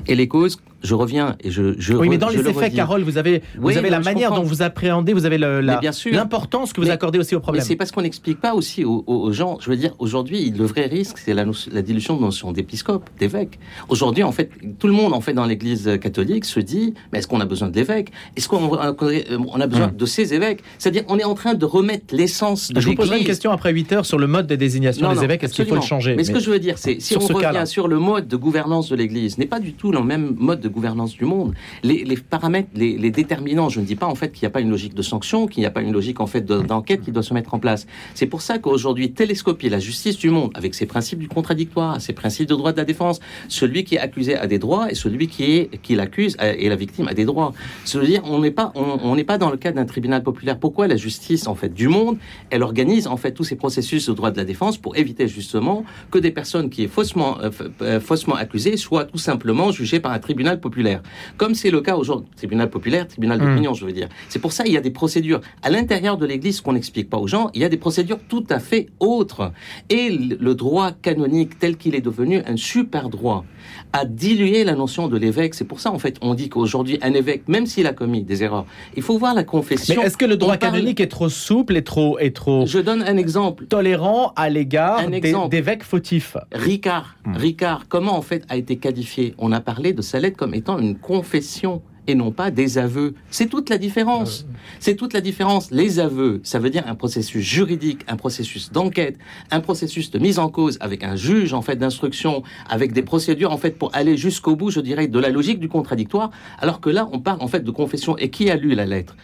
Et 0.08 0.16
les 0.16 0.28
causes, 0.28 0.60
je 0.84 0.96
reviens 0.96 1.36
et 1.42 1.52
je. 1.52 1.76
je 1.78 1.94
oui, 1.94 2.10
mais 2.10 2.18
dans 2.18 2.30
les 2.30 2.48
effets, 2.48 2.72
Carole, 2.72 3.02
vous 3.02 3.18
avez, 3.18 3.42
vous 3.58 3.68
oui, 3.68 3.78
avez 3.78 3.90
la 3.90 4.00
manière 4.00 4.32
dont 4.32 4.44
vous 4.44 4.62
appréhendez, 4.62 5.14
vous 5.14 5.26
avez 5.26 5.38
l'importance 5.62 6.74
que 6.74 6.82
vous 6.82 6.88
mais, 6.88 6.94
accordez 6.94 7.20
aussi 7.20 7.36
au 7.36 7.40
problème. 7.40 7.64
C'est 7.64 7.76
parce 7.76 7.92
qu'on 7.92 8.02
n'explique 8.02 8.40
pas 8.40 8.54
aussi 8.54 8.84
aux, 8.86 9.04
aux, 9.08 9.32
gens. 9.32 9.58
Je 9.62 9.70
veux 9.70 9.78
dire, 9.78 9.94
aujourd'hui, 10.00 10.52
le 10.52 10.66
vrai 10.66 10.86
risque, 10.86 11.18
c'est 11.18 11.34
la, 11.34 11.46
la, 11.72 11.82
dilution 11.82 12.16
de 12.16 12.22
notion 12.22 12.52
d'épiscope, 12.52 13.10
d'évêque. 13.20 13.60
Aujourd'hui, 13.90 14.24
en 14.24 14.32
fait, 14.32 14.52
tout 14.80 14.88
le 14.88 14.94
monde, 14.94 15.14
en 15.14 15.22
fait, 15.22 15.34
dans 15.34 15.46
l'Église 15.46 15.98
catholique, 16.02 16.46
se 16.46 16.60
dit, 16.60 16.94
mais 17.12 17.20
est-ce 17.20 17.28
qu'on 17.28 17.42
a 17.42 17.46
besoin 17.46 17.70
d'évêques? 17.70 18.12
Est-ce 18.36 18.48
qu'on 18.48 18.74
a 18.76 19.68
besoin 19.68 19.88
hum. 19.88 19.96
de 19.96 20.06
ces 20.06 20.34
évêques? 20.34 20.64
C'est-à-dire, 20.78 21.04
on 21.08 21.18
est 21.18 21.24
en 21.24 21.36
train 21.36 21.54
de 21.54 21.66
remettre 21.66 22.16
l'essence 22.16 22.72
de 22.72 22.80
Je 22.80 22.88
vous 22.88 22.96
poserai 22.96 23.20
une 23.20 23.26
question 23.26 23.52
après 23.52 23.72
8 23.72 23.92
heures 23.94 24.06
sur 24.06 24.18
le 24.18 24.28
mode 24.28 24.48
de 24.48 24.56
désignation 24.56 25.08
non, 25.08 25.14
des 25.14 25.24
évêques. 25.24 25.44
Est-ce 25.44 25.54
qu'il 25.54 25.66
faut 25.66 25.76
le 25.76 25.82
changer 25.82 26.12
mais, 26.12 26.18
mais, 26.18 26.24
ce 26.24 26.32
que 26.32 26.40
je 26.40 26.50
veux 26.50 26.60
dire, 26.60 26.78
c'est 26.78 27.00
si 27.00 27.18
on 27.18 27.20
revient 27.20 27.66
sur 27.66 27.88
le 27.88 28.00
mode 28.00 28.28
de 28.28 28.36
gouvernance 28.36 28.90
de 28.90 28.96
l'Église, 28.96 29.38
n'est 29.38 29.46
pas 29.46 29.60
du 29.60 29.74
tout 29.74 29.92
le 29.92 30.02
même 30.02 30.36
mode 30.38 30.62
de 30.62 30.70
gouvernance 30.70 31.14
du 31.14 31.26
monde. 31.26 31.54
Les, 31.84 32.04
les 32.04 32.18
paramètres, 32.18 32.70
les, 32.76 32.98
les, 32.98 33.12
déterminants, 33.12 33.70
je 33.70 33.80
ne 33.80 33.86
dis 33.86 33.96
pas 33.96 34.08
en 34.08 34.16
fait 34.16 34.32
qu'il 34.32 34.44
n'y 34.44 34.48
a 34.48 34.52
pas 34.52 34.62
une 34.62 34.70
logique 34.70 34.94
de 34.94 35.02
sanction, 35.02 35.39
qu'il 35.48 35.62
n'y 35.62 35.68
a 35.68 35.72
pas 35.72 35.82
une 35.82 35.94
logique 35.94 36.20
en 36.20 36.28
fait 36.28 36.46
d'enquête 36.46 37.02
qui 37.02 37.12
doit 37.12 37.24
se 37.24 37.34
mettre 37.34 37.54
en 37.54 37.60
place. 37.60 37.86
C'est 38.14 38.28
pour 38.28 38.42
ça 38.42 38.58
qu'aujourd'hui, 38.60 39.12
télescopier 39.12 39.70
la 39.70 39.80
justice 39.80 40.18
du 40.18 40.30
monde 40.30 40.52
avec 40.56 40.76
ses 40.76 40.86
principes 40.86 41.20
du 41.20 41.28
contradictoire, 41.28 42.00
ses 42.02 42.14
principes 42.14 42.50
de 42.50 42.56
droit 42.56 42.72
de 42.72 42.78
la 42.78 42.86
défense, 42.86 43.20
celui 43.48 43.84
qui 43.84 43.96
est 43.96 44.00
accusé 44.00 44.36
a 44.36 44.48
des 44.48 44.60
droits 44.60 44.92
et 44.92 44.96
celui 44.96 45.28
qui 45.28 45.44
est 45.44 45.82
qui 45.82 45.96
l'accuse 45.96 46.36
et 46.42 46.68
la 46.70 46.76
victime 46.76 47.08
a 47.08 47.14
des 47.14 47.26
droits. 47.26 47.54
Ça 47.86 48.00
veut 48.00 48.08
dire 48.08 48.22
on 48.26 48.40
n'est 48.40 48.52
pas 48.52 48.72
on 48.76 49.16
n'est 49.16 49.24
pas 49.24 49.38
dans 49.38 49.52
le 49.52 49.58
cadre 49.58 49.78
d'un 49.78 49.86
tribunal 49.86 50.24
populaire. 50.24 50.58
Pourquoi 50.60 50.88
la 50.88 50.98
justice 50.98 51.48
en 51.48 51.56
fait 51.56 51.74
du 51.74 51.88
monde, 51.88 52.18
elle 52.50 52.64
organise 52.64 53.08
en 53.08 53.18
fait 53.18 53.32
tous 53.32 53.44
ces 53.44 53.56
processus 53.56 54.08
de 54.08 54.14
droit 54.14 54.32
de 54.32 54.38
la 54.38 54.46
défense 54.46 54.78
pour 54.78 54.98
éviter 54.98 55.28
justement 55.28 55.84
que 56.12 56.20
des 56.20 56.32
personnes 56.32 56.70
qui 56.70 56.84
est 56.84 56.88
faussement 56.88 57.38
euh, 57.82 58.00
faussement 58.00 58.36
accusées 58.36 58.78
soient 58.78 59.06
tout 59.06 59.18
simplement 59.18 59.72
jugées 59.72 60.00
par 60.00 60.12
un 60.12 60.20
tribunal 60.20 60.60
populaire? 60.60 61.02
Comme 61.38 61.56
c'est 61.56 61.72
le 61.72 61.82
cas 61.82 61.96
aujourd'hui, 61.96 62.30
tribunal 62.36 62.70
populaire, 62.70 63.08
tribunal 63.08 63.40
d'opinion, 63.40 63.72
mmh. 63.72 63.76
je 63.76 63.86
veux 63.86 63.92
dire. 63.92 64.10
C'est 64.30 64.40
pour 64.40 64.52
ça 64.52 64.64
qu'il 64.64 64.74
y 64.74 64.78
a 64.78 64.82
des 64.82 64.92
procédures 64.92 65.29
à 65.62 65.70
l'intérieur 65.70 66.18
de 66.18 66.26
l'Église 66.26 66.62
qu'on 66.62 66.74
n'explique 66.74 67.10
pas 67.10 67.18
aux 67.18 67.28
gens. 67.28 67.50
Il 67.54 67.62
y 67.62 67.64
a 67.64 67.70
des 67.70 67.78
procédures 67.78 68.20
tout 68.28 68.46
à 68.50 68.60
fait 68.60 68.88
autres. 69.00 69.52
Et 69.90 70.10
le 70.10 70.56
droit 70.56 70.92
canonique 70.92 71.60
tel 71.60 71.78
qu'il 71.78 71.96
est 71.96 72.02
devenu 72.02 72.42
un 72.46 72.58
super 72.58 73.10
droit 73.10 73.46
a 73.94 74.06
dilué 74.06 74.64
la 74.64 74.76
notion 74.76 75.08
de 75.08 75.18
l'évêque. 75.18 75.54
C'est 75.54 75.66
pour 75.66 75.80
ça, 75.80 75.92
en 75.92 76.00
fait, 76.00 76.18
on 76.22 76.34
dit 76.34 76.50
qu'aujourd'hui, 76.50 77.00
un 77.02 77.14
évêque, 77.14 77.48
même 77.48 77.66
s'il 77.66 77.88
a 77.88 77.94
commis 77.94 78.24
des 78.24 78.44
erreurs, 78.44 78.66
il 78.96 79.04
faut 79.04 79.18
voir 79.18 79.34
la 79.34 79.44
confession. 79.44 79.96
Mais 80.02 80.08
est-ce 80.08 80.18
que 80.18 80.26
le 80.26 80.38
droit 80.38 80.58
canonique 80.58 80.98
parle... 80.98 81.06
est 81.06 81.10
trop 81.10 81.30
souple 81.30 81.78
et 81.78 81.84
trop, 81.84 82.20
et 82.20 82.32
trop. 82.32 82.66
Je 82.66 82.80
donne 82.80 83.02
un 83.04 83.18
exemple. 83.18 83.66
Tolérant 83.66 84.34
à 84.36 84.50
l'égard 84.50 85.02
d'évêques 85.50 85.84
fautifs 85.84 86.38
Ricard. 86.52 87.18
Mmh. 87.26 87.36
Ricard, 87.36 87.86
comment, 87.88 88.16
en 88.18 88.22
fait, 88.22 88.44
a 88.50 88.58
été 88.58 88.78
qualifié? 88.78 89.34
On 89.38 89.52
a 89.52 89.60
parlé 89.60 89.94
de 89.94 90.02
sa 90.02 90.20
lettre 90.20 90.38
comme 90.38 90.54
étant 90.54 90.80
une 90.80 90.98
confession 90.98 91.82
et 92.08 92.16
non 92.16 92.32
pas 92.32 92.52
des 92.52 92.78
aveux. 92.78 93.14
C'est 93.30 93.48
toute 93.48 93.70
la 93.70 93.78
différence. 93.78 94.46
C'est 94.80 94.96
toute 94.96 95.14
la 95.14 95.22
différence. 95.22 95.72
Les 95.72 96.00
aveux, 96.00 96.42
ça 96.44 96.60
veut 96.60 96.70
dire 96.70 96.84
un 96.88 96.96
processus 96.96 97.44
juridique, 97.44 98.02
un 98.08 98.16
processus 98.16 98.72
d'enquête, 98.72 99.18
un 99.52 99.60
processus 99.60 100.12
de 100.12 100.20
mise 100.20 100.40
en 100.40 100.50
cause 100.50 100.78
avec 100.82 101.04
un 101.04 101.16
juge 101.16 101.54
en 101.54 101.62
fait 101.62 101.76
d'instruction, 101.76 102.44
avec 102.70 102.94
des 102.94 103.04
procédures 103.04 103.52
en 103.52 103.58
fait 103.58 103.78
pour 103.78 103.96
aller 103.96 104.18
jusqu'au 104.18 104.56
bout, 104.56 104.72
je 104.72 104.80
dirais, 104.80 105.08
de 105.08 105.20
la 105.20 105.30
logique 105.30 105.60
du 105.60 105.70
contradictoire. 105.70 106.32
Alors 106.60 106.82
que 106.82 106.90
là, 106.90 107.08
on 107.12 107.20
parle 107.20 107.42
en 107.42 107.48
fait 107.48 107.62
de 107.62 107.72
confession. 107.72 108.18
Et 108.18 108.30
qui 108.30 108.50
a 108.50 108.56
lu 108.56 108.76
la 108.76 108.86
lettre? 108.86 109.16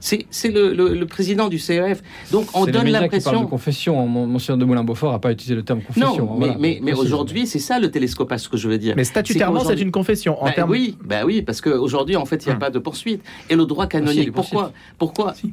C'est 0.00 0.48
le, 0.48 0.72
le, 0.72 0.94
le, 0.94 1.06
président 1.06 1.48
du 1.48 1.58
CEF. 1.58 2.02
Donc 2.32 2.46
on 2.54 2.66
donne 2.66 2.88
l'impression. 2.88 3.42
de 3.42 3.46
confession. 3.46 4.06
Monsieur 4.26 4.56
de 4.56 4.64
Moulin-Beaufort 4.64 5.12
n'a 5.12 5.18
pas 5.18 5.32
utilisé 5.32 5.54
le 5.54 5.62
terme 5.62 5.82
confession. 5.82 6.16
Non, 6.16 6.36
mais, 6.38 6.46
voilà, 6.46 6.56
mais, 6.58 6.80
mais 6.82 6.92
aujourd'hui, 6.94 7.46
c'est 7.46 7.58
ça 7.58 7.78
le 7.78 7.90
télescopage, 7.90 8.40
ce 8.40 8.48
que 8.48 8.56
je 8.56 8.68
veux 8.68 8.78
dire. 8.78 8.94
Mais 8.96 9.04
statutairement, 9.04 9.64
c'est 9.64 9.80
une 9.80 9.92
confession. 9.92 10.40
En 10.40 10.46
bah, 10.46 10.52
termes... 10.52 10.70
Oui, 10.70 10.96
bah 11.04 11.24
oui, 11.24 11.42
parce 11.42 11.60
qu'aujourd'hui, 11.60 12.16
en 12.16 12.24
fait, 12.24 12.44
il 12.44 12.48
n'y 12.48 12.52
a 12.52 12.54
hum. 12.54 12.60
pas 12.60 12.70
de 12.70 12.78
poursuite. 12.78 13.22
Et 13.48 13.56
le 13.56 13.66
droit 13.66 13.86
canonique, 13.86 14.20
ah, 14.20 14.24
si, 14.24 14.30
pourquoi, 14.30 14.72
pourquoi 14.98 15.34
si. 15.34 15.52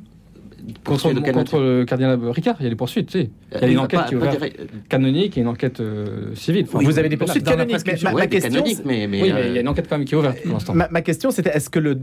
Contre, 0.84 1.14
contre, 1.32 1.60
le 1.60 1.86
cardinal 1.86 2.20
Ricard, 2.30 2.56
il 2.60 2.64
y 2.64 2.68
a 2.68 2.70
des 2.70 2.76
poursuites, 2.76 3.08
tu 3.08 3.20
sais. 3.20 3.30
Il 3.56 3.62
y 3.62 3.66
a 3.66 3.68
une 3.68 3.80
enquête 3.80 4.02
qui 4.08 4.14
est 4.14 4.18
ouverte 4.18 4.44
canonique 4.90 5.38
et 5.38 5.42
une 5.42 5.48
enquête 5.48 5.80
euh, 5.80 6.34
civile. 6.36 6.66
Enfin, 6.68 6.80
oui, 6.80 6.86
vous 6.86 7.00
avez 7.00 7.10
des 7.10 7.18
poursuites 7.18 7.46
canoniques. 7.46 7.86
Mais 7.86 7.96
ma, 8.04 8.12
ma 8.12 8.28
question, 8.28 8.64
mais, 8.86 9.08
mais, 9.08 9.22
oui, 9.22 9.32
mais 9.34 9.48
il 9.48 9.54
y 9.54 9.58
a 9.58 9.62
une 9.62 9.68
enquête 9.68 9.88
quand 9.88 9.98
même 9.98 10.06
qui 10.06 10.16
est 10.16 10.18
ouverte 10.18 10.42
pour 10.42 10.54
l'instant. 10.54 10.74
Ma, 10.74 10.88
ma, 10.90 11.02
question, 11.02 11.32
c'était 11.32 11.52
est-ce 11.52 11.70
que 11.70 11.80
le 11.80 11.98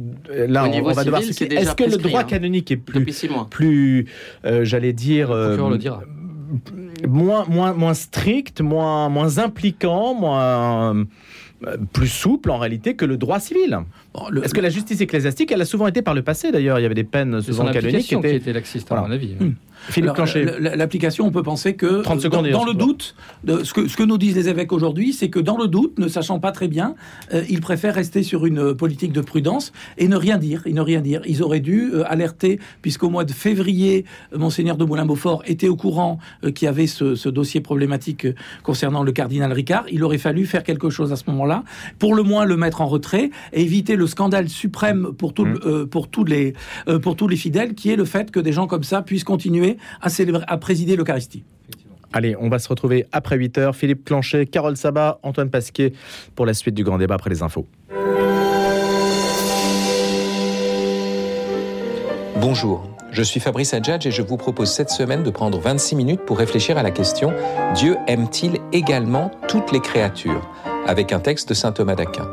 là, 0.48 0.64
on, 0.64 0.82
va 0.82 1.04
devoir 1.04 1.20
est-ce 1.20 1.74
que 1.74 1.90
le 1.90 1.96
droit 1.96 2.20
hein, 2.20 2.24
canonique 2.24 2.70
est 2.70 2.76
plus, 2.76 3.04
plus, 3.50 4.06
euh, 4.44 4.64
j'allais 4.64 4.92
dire, 4.92 5.30
euh, 5.30 5.70
le 5.70 5.78
dira. 5.78 6.02
moins, 7.06 7.44
moins, 7.48 7.74
moins 7.74 7.94
strict, 7.94 8.60
moins, 8.60 9.08
moins 9.08 9.38
impliquant, 9.38 10.14
moins 10.14 11.06
plus 11.92 12.09
souple 12.09 12.50
en 12.50 12.59
réalité 12.59 12.94
que 12.94 13.05
le 13.05 13.16
droit 13.16 13.40
civil. 13.40 13.79
Bon, 14.14 14.29
le, 14.31 14.44
Est-ce 14.44 14.55
que 14.55 14.61
la 14.61 14.70
justice 14.70 15.00
ecclésiastique, 15.00 15.53
elle 15.53 15.61
a 15.61 15.64
souvent 15.64 15.87
été 15.87 16.03
par 16.03 16.14
le 16.14 16.22
passé 16.22 16.53
d'ailleurs, 16.53 16.79
il 16.79 16.83
y 16.83 16.87
avait 16.87 16.94
des 16.94 17.05
peines 17.05 17.40
souvent 17.40 17.70
canoniques 17.70 18.07
qui 18.07 18.14
étaient, 18.14 18.31
qui 18.31 18.37
était 18.37 18.53
laxiste 18.53 18.90
à 18.90 18.94
voilà. 18.94 19.09
mon 19.09 19.14
avis. 19.14 19.35
Hum. 19.40 19.55
L'application, 20.61 21.27
on 21.27 21.31
peut 21.31 21.42
penser 21.42 21.75
que 21.75 22.03
30 22.03 22.20
secondes 22.20 22.49
dans, 22.49 22.61
dans 22.61 22.64
le 22.64 22.75
doute, 22.75 23.14
de, 23.44 23.64
ce, 23.64 23.73
que, 23.73 23.88
ce 23.88 23.97
que 23.97 24.03
nous 24.03 24.18
disent 24.18 24.37
les 24.37 24.49
évêques 24.49 24.73
aujourd'hui, 24.73 25.12
c'est 25.12 25.31
que 25.31 25.40
dans 25.40 25.57
le 25.57 25.68
doute, 25.68 25.99
ne 25.99 26.09
sachant 26.09 26.38
pas 26.38 26.53
très 26.53 26.68
bien, 26.68 26.94
euh, 27.33 27.44
ils 27.49 27.61
préfèrent 27.61 27.94
rester 27.94 28.23
sur 28.23 28.47
une 28.47 28.75
politique 28.75 29.12
de 29.12 29.20
prudence 29.20 29.73
et 29.99 30.09
ne 30.09 30.16
rien 30.16 30.38
dire. 30.38 30.62
Et 30.66 30.73
ne 30.73 30.81
rien 30.81 31.01
dire. 31.01 31.23
Ils 31.27 31.42
auraient 31.42 31.61
dû 31.61 31.90
euh, 31.92 32.05
alerter, 32.07 32.59
puisqu'au 32.83 33.11
mois 33.11 33.25
de 33.25 33.33
février, 33.33 34.05
euh, 34.33 34.38
monseigneur 34.38 34.77
de 34.77 34.85
Moulin-Beaufort 34.85 35.42
était 35.47 35.68
au 35.68 35.77
courant 35.77 36.18
euh, 36.44 36.51
qu'il 36.51 36.66
y 36.66 36.68
avait 36.68 36.87
ce, 36.87 37.14
ce, 37.14 37.29
dossier 37.29 37.61
problématique 37.61 38.27
concernant 38.62 39.03
le 39.03 39.12
cardinal 39.12 39.53
Ricard. 39.53 39.85
Il 39.90 40.05
aurait 40.05 40.18
fallu 40.18 40.47
faire 40.47 40.62
quelque 40.62 40.90
chose 40.90 41.12
à 41.12 41.16
ce 41.16 41.25
moment-là, 41.29 41.64
pour 41.99 42.14
le 42.14 42.23
moins 42.23 42.44
le 42.44 42.57
mettre 42.57 42.81
en 42.81 42.87
retrait 42.87 43.31
et 43.53 43.62
éviter 43.62 43.97
le 43.97 44.07
scandale 44.07 44.49
suprême 44.49 45.12
pour, 45.16 45.33
tout, 45.35 45.47
mmh. 45.47 45.87
pour, 45.90 46.09
tous 46.09 46.25
les, 46.25 46.55
pour 47.03 47.16
tous 47.16 47.29
les 47.29 47.37
fidèles, 47.37 47.75
qui 47.75 47.90
est 47.90 47.97
le 47.97 48.05
fait 48.05 48.31
que 48.31 48.40
des 48.40 48.53
gens 48.53 48.66
comme 48.66 48.85
ça 48.85 49.03
puissent 49.03 49.25
continuer 49.25 49.73
à, 50.00 50.08
célébrer, 50.08 50.44
à 50.46 50.56
présider 50.58 50.96
l'Eucharistie. 50.96 51.44
Allez, 52.12 52.37
on 52.38 52.48
va 52.48 52.58
se 52.58 52.68
retrouver 52.68 53.06
après 53.12 53.37
8 53.37 53.58
heures. 53.58 53.76
Philippe 53.76 54.04
Planchet, 54.04 54.46
Carole 54.46 54.76
Sabat, 54.76 55.18
Antoine 55.22 55.50
Pasquier 55.50 55.94
pour 56.37 56.46
la 56.46 56.54
suite 56.54 56.74
du 56.74 56.84
grand 56.84 56.98
débat 56.98 57.16
après 57.16 57.30
les 57.30 57.42
infos. 57.42 57.66
Bonjour, 62.37 62.88
je 63.10 63.22
suis 63.22 63.40
Fabrice 63.40 63.74
Adjadj 63.74 64.06
et 64.06 64.10
je 64.10 64.22
vous 64.22 64.37
propose 64.37 64.70
cette 64.70 64.90
semaine 64.90 65.22
de 65.22 65.30
prendre 65.30 65.58
26 65.58 65.96
minutes 65.96 66.20
pour 66.20 66.38
réfléchir 66.38 66.78
à 66.78 66.82
la 66.82 66.90
question 66.90 67.32
Dieu 67.74 67.96
aime-t-il 68.06 68.58
également 68.72 69.30
toutes 69.48 69.72
les 69.72 69.80
créatures? 69.80 70.46
avec 70.87 71.12
un 71.12 71.20
texte 71.20 71.48
de 71.48 71.54
saint 71.54 71.72
Thomas 71.72 71.94
d'Aquin. 71.94 72.28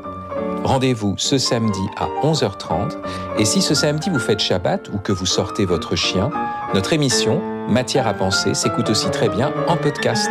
Rendez-vous 0.63 1.15
ce 1.17 1.37
samedi 1.37 1.81
à 1.97 2.07
11h30 2.23 2.97
et 3.39 3.45
si 3.45 3.61
ce 3.61 3.73
samedi 3.73 4.09
vous 4.09 4.19
faites 4.19 4.39
Shabbat 4.39 4.89
ou 4.93 4.97
que 4.97 5.11
vous 5.11 5.25
sortez 5.25 5.65
votre 5.65 5.95
chien, 5.95 6.29
notre 6.73 6.93
émission 6.93 7.41
Matière 7.67 8.07
à 8.07 8.13
penser 8.13 8.53
s'écoute 8.53 8.89
aussi 8.89 9.09
très 9.11 9.29
bien 9.29 9.53
en 9.67 9.77
podcast. 9.77 10.29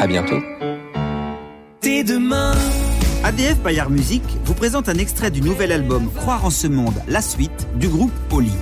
À 0.00 0.06
bientôt. 0.06 0.38
Dès 1.82 2.02
demain. 2.04 2.54
ADF 3.24 3.60
Bayard 3.60 3.90
Musique 3.90 4.24
vous 4.44 4.54
présente 4.54 4.88
un 4.88 4.96
extrait 4.96 5.30
du 5.30 5.40
nouvel 5.40 5.72
album 5.72 6.10
Croire 6.12 6.44
en 6.44 6.50
ce 6.50 6.66
monde, 6.66 6.94
la 7.08 7.20
suite 7.20 7.66
du 7.76 7.88
groupe 7.88 8.12
Oli. 8.32 8.52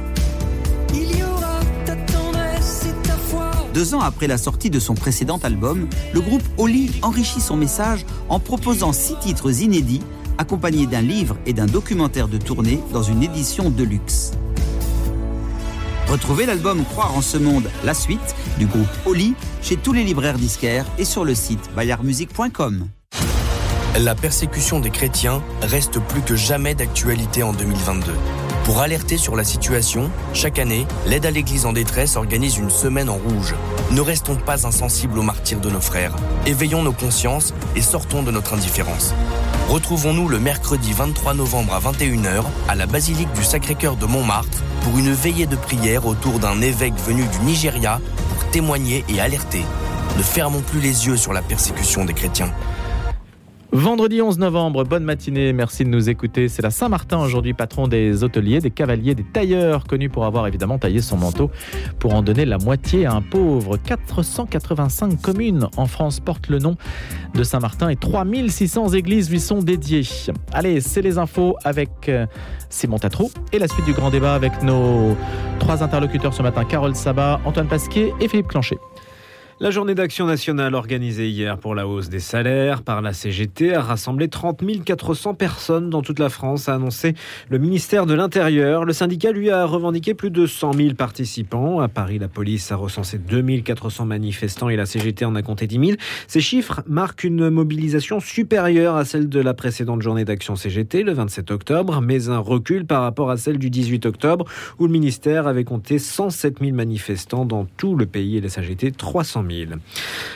Deux 3.74 3.94
ans 3.94 4.00
après 4.00 4.28
la 4.28 4.38
sortie 4.38 4.70
de 4.70 4.78
son 4.78 4.94
précédent 4.94 5.38
album, 5.42 5.88
le 6.12 6.20
groupe 6.20 6.44
Oli 6.56 6.92
enrichit 7.02 7.40
son 7.40 7.56
message 7.56 8.06
en 8.28 8.38
proposant 8.38 8.92
six 8.92 9.16
titres 9.18 9.62
inédits 9.62 10.02
accompagnés 10.38 10.86
d'un 10.86 11.02
livre 11.02 11.36
et 11.46 11.52
d'un 11.52 11.66
documentaire 11.66 12.28
de 12.28 12.38
tournée 12.38 12.80
dans 12.92 13.02
une 13.02 13.22
édition 13.22 13.70
de 13.70 13.84
luxe. 13.84 14.32
Retrouvez 16.08 16.46
l'album 16.46 16.84
Croire 16.84 17.16
en 17.16 17.22
ce 17.22 17.38
monde, 17.38 17.70
la 17.84 17.94
suite 17.94 18.36
du 18.58 18.66
groupe 18.66 18.86
Oli 19.06 19.34
chez 19.62 19.76
tous 19.76 19.92
les 19.92 20.04
libraires 20.04 20.38
disquaires 20.38 20.86
et 20.98 21.04
sur 21.04 21.24
le 21.24 21.34
site 21.34 21.70
bayardmusique.com. 21.74 22.88
La 23.98 24.14
persécution 24.14 24.80
des 24.80 24.90
chrétiens 24.90 25.42
reste 25.62 26.00
plus 26.00 26.20
que 26.20 26.36
jamais 26.36 26.74
d'actualité 26.74 27.42
en 27.42 27.52
2022. 27.52 28.12
Pour 28.64 28.80
alerter 28.80 29.16
sur 29.16 29.36
la 29.36 29.44
situation, 29.44 30.10
chaque 30.32 30.58
année, 30.58 30.86
l'aide 31.06 31.26
à 31.26 31.30
l'Église 31.30 31.64
en 31.64 31.72
détresse 31.72 32.16
organise 32.16 32.56
une 32.56 32.70
semaine 32.70 33.08
en 33.08 33.16
rouge. 33.16 33.54
Ne 33.92 34.00
restons 34.00 34.36
pas 34.36 34.66
insensibles 34.66 35.18
aux 35.18 35.22
martyrs 35.22 35.60
de 35.60 35.70
nos 35.70 35.80
frères. 35.80 36.16
Éveillons 36.46 36.82
nos 36.82 36.92
consciences 36.92 37.54
et 37.76 37.82
sortons 37.82 38.22
de 38.22 38.30
notre 38.30 38.54
indifférence. 38.54 39.14
Retrouvons-nous 39.68 40.28
le 40.28 40.38
mercredi 40.38 40.92
23 40.92 41.34
novembre 41.34 41.72
à 41.74 41.80
21h 41.80 42.44
à 42.68 42.74
la 42.74 42.86
basilique 42.86 43.32
du 43.32 43.42
Sacré-Cœur 43.42 43.96
de 43.96 44.04
Montmartre 44.04 44.62
pour 44.82 44.98
une 44.98 45.12
veillée 45.12 45.46
de 45.46 45.56
prière 45.56 46.06
autour 46.06 46.38
d'un 46.38 46.60
évêque 46.60 46.94
venu 47.06 47.24
du 47.26 47.38
Nigeria 47.46 47.98
pour 48.28 48.50
témoigner 48.50 49.04
et 49.08 49.20
alerter. 49.20 49.64
Ne 50.18 50.22
fermons 50.22 50.60
plus 50.60 50.80
les 50.80 51.06
yeux 51.06 51.16
sur 51.16 51.32
la 51.32 51.40
persécution 51.40 52.04
des 52.04 52.12
chrétiens. 52.12 52.52
Vendredi 53.74 54.22
11 54.22 54.38
novembre, 54.38 54.84
bonne 54.84 55.02
matinée, 55.02 55.52
merci 55.52 55.82
de 55.82 55.88
nous 55.88 56.08
écouter. 56.08 56.48
C'est 56.48 56.62
la 56.62 56.70
Saint-Martin 56.70 57.18
aujourd'hui, 57.18 57.54
patron 57.54 57.88
des 57.88 58.22
hôteliers, 58.22 58.60
des 58.60 58.70
cavaliers, 58.70 59.16
des 59.16 59.24
tailleurs, 59.24 59.82
connu 59.82 60.08
pour 60.08 60.26
avoir 60.26 60.46
évidemment 60.46 60.78
taillé 60.78 61.00
son 61.00 61.16
manteau 61.16 61.50
pour 61.98 62.14
en 62.14 62.22
donner 62.22 62.44
la 62.44 62.58
moitié 62.58 63.04
à 63.04 63.14
un 63.14 63.20
pauvre. 63.20 63.76
485 63.76 65.20
communes 65.20 65.66
en 65.76 65.86
France 65.86 66.20
portent 66.20 66.46
le 66.50 66.60
nom 66.60 66.76
de 67.34 67.42
Saint-Martin 67.42 67.88
et 67.88 67.96
3600 67.96 68.90
églises 68.90 69.28
lui 69.28 69.40
sont 69.40 69.58
dédiées. 69.58 70.06
Allez, 70.52 70.80
c'est 70.80 71.02
les 71.02 71.18
infos 71.18 71.56
avec 71.64 72.08
euh, 72.08 72.26
Simon 72.70 73.00
Tatrou 73.00 73.32
et 73.52 73.58
la 73.58 73.66
suite 73.66 73.86
du 73.86 73.92
grand 73.92 74.10
débat 74.10 74.34
avec 74.34 74.62
nos 74.62 75.16
trois 75.58 75.82
interlocuteurs 75.82 76.32
ce 76.32 76.42
matin, 76.42 76.64
Carole 76.64 76.94
Sabat, 76.94 77.40
Antoine 77.44 77.66
Pasquier 77.66 78.14
et 78.20 78.28
Philippe 78.28 78.46
Clancher. 78.46 78.78
La 79.60 79.70
journée 79.70 79.94
d'action 79.94 80.26
nationale 80.26 80.74
organisée 80.74 81.28
hier 81.28 81.58
pour 81.58 81.76
la 81.76 81.86
hausse 81.86 82.08
des 82.08 82.18
salaires 82.18 82.82
par 82.82 83.00
la 83.00 83.12
CGT 83.12 83.72
a 83.72 83.82
rassemblé 83.82 84.26
30 84.26 84.64
400 84.84 85.34
personnes 85.34 85.90
dans 85.90 86.02
toute 86.02 86.18
la 86.18 86.28
France, 86.28 86.68
a 86.68 86.74
annoncé 86.74 87.14
le 87.48 87.58
ministère 87.58 88.04
de 88.04 88.14
l'Intérieur. 88.14 88.84
Le 88.84 88.92
syndicat, 88.92 89.30
lui, 89.30 89.50
a 89.50 89.64
revendiqué 89.64 90.12
plus 90.12 90.32
de 90.32 90.46
100 90.46 90.72
000 90.72 90.94
participants. 90.94 91.78
À 91.78 91.86
Paris, 91.86 92.18
la 92.18 92.26
police 92.26 92.72
a 92.72 92.76
recensé 92.76 93.16
2 93.16 93.60
400 93.60 94.06
manifestants 94.06 94.70
et 94.70 94.76
la 94.76 94.86
CGT 94.86 95.24
en 95.24 95.36
a 95.36 95.42
compté 95.42 95.68
10 95.68 95.86
000. 95.86 95.98
Ces 96.26 96.40
chiffres 96.40 96.82
marquent 96.88 97.22
une 97.22 97.48
mobilisation 97.48 98.18
supérieure 98.18 98.96
à 98.96 99.04
celle 99.04 99.28
de 99.28 99.38
la 99.38 99.54
précédente 99.54 100.02
journée 100.02 100.24
d'action 100.24 100.56
CGT, 100.56 101.04
le 101.04 101.12
27 101.12 101.52
octobre, 101.52 102.00
mais 102.00 102.28
un 102.28 102.38
recul 102.38 102.86
par 102.86 103.02
rapport 103.02 103.30
à 103.30 103.36
celle 103.36 103.58
du 103.58 103.70
18 103.70 104.04
octobre, 104.06 104.46
où 104.80 104.86
le 104.86 104.92
ministère 104.92 105.46
avait 105.46 105.64
compté 105.64 106.00
107 106.00 106.58
000 106.58 106.72
manifestants 106.72 107.44
dans 107.44 107.66
tout 107.76 107.94
le 107.94 108.06
pays 108.06 108.38
et 108.38 108.40
la 108.40 108.48
CGT 108.48 108.90
300 108.90 109.42
000. 109.42 109.43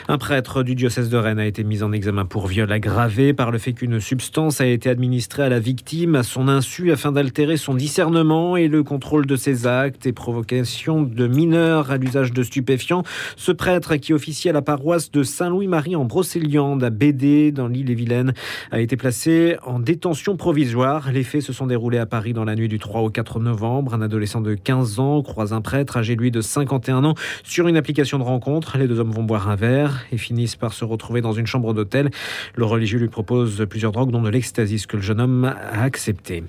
Un 0.08 0.18
prêtre 0.18 0.62
du 0.62 0.74
diocèse 0.74 1.10
de 1.10 1.16
Rennes 1.16 1.38
a 1.38 1.46
été 1.46 1.64
mis 1.64 1.82
en 1.82 1.92
examen 1.92 2.24
pour 2.24 2.46
viol 2.46 2.70
aggravé 2.72 3.34
par 3.34 3.50
le 3.50 3.58
fait 3.58 3.72
qu'une 3.72 4.00
substance 4.00 4.60
a 4.60 4.66
été 4.66 4.88
administrée 4.88 5.42
à 5.42 5.48
la 5.48 5.58
victime 5.58 6.14
à 6.14 6.22
son 6.22 6.48
insu 6.48 6.92
afin 6.92 7.12
d'altérer 7.12 7.56
son 7.56 7.74
discernement 7.74 8.56
et 8.56 8.68
le 8.68 8.82
contrôle 8.82 9.26
de 9.26 9.36
ses 9.36 9.66
actes 9.66 10.06
et 10.06 10.12
provocation 10.12 11.02
de 11.02 11.26
mineurs 11.26 11.90
à 11.90 11.96
l'usage 11.96 12.32
de 12.32 12.42
stupéfiants. 12.42 13.02
Ce 13.36 13.52
prêtre 13.52 13.96
qui 13.96 14.12
officie 14.12 14.48
à 14.48 14.52
la 14.52 14.62
paroisse 14.62 15.10
de 15.10 15.22
Saint-Louis-Marie 15.22 15.96
en 15.96 16.04
Brocéliande 16.04 16.82
à 16.84 16.90
Bédé 16.90 17.52
dans 17.52 17.68
l'île-et-Vilaine 17.68 18.34
a 18.70 18.80
été 18.80 18.96
placé 18.96 19.56
en 19.64 19.78
détention 19.78 20.36
provisoire. 20.36 21.10
Les 21.12 21.24
faits 21.24 21.42
se 21.42 21.52
sont 21.52 21.66
déroulés 21.66 21.98
à 21.98 22.06
Paris 22.06 22.32
dans 22.32 22.44
la 22.44 22.54
nuit 22.54 22.68
du 22.68 22.78
3 22.78 23.02
au 23.02 23.10
4 23.10 23.40
novembre. 23.40 23.94
Un 23.94 24.02
adolescent 24.02 24.40
de 24.40 24.54
15 24.54 24.98
ans 25.00 25.22
croise 25.22 25.52
un 25.52 25.60
prêtre 25.60 25.96
âgé 25.96 26.16
lui 26.16 26.30
de 26.30 26.40
51 26.40 27.04
ans 27.04 27.14
sur 27.44 27.68
une 27.68 27.76
application 27.76 28.18
de 28.18 28.24
rencontre. 28.24 28.78
Les 28.78 28.86
deux 28.86 28.97
hommes 28.98 29.10
vont 29.10 29.22
boire 29.22 29.48
un 29.48 29.56
verre 29.56 30.04
et 30.12 30.18
finissent 30.18 30.56
par 30.56 30.72
se 30.72 30.84
retrouver 30.84 31.20
dans 31.20 31.32
une 31.32 31.46
chambre 31.46 31.74
d'hôtel. 31.74 32.10
Le 32.54 32.64
religieux 32.64 32.98
lui 32.98 33.08
propose 33.08 33.64
plusieurs 33.68 33.92
drogues, 33.92 34.10
dont 34.10 34.22
de 34.22 34.30
l'ecstasy, 34.30 34.78
ce 34.78 34.86
que 34.86 34.96
le 34.96 35.02
jeune 35.02 35.20
homme 35.20 35.44
a 35.44 35.82
accepté. 35.82 36.44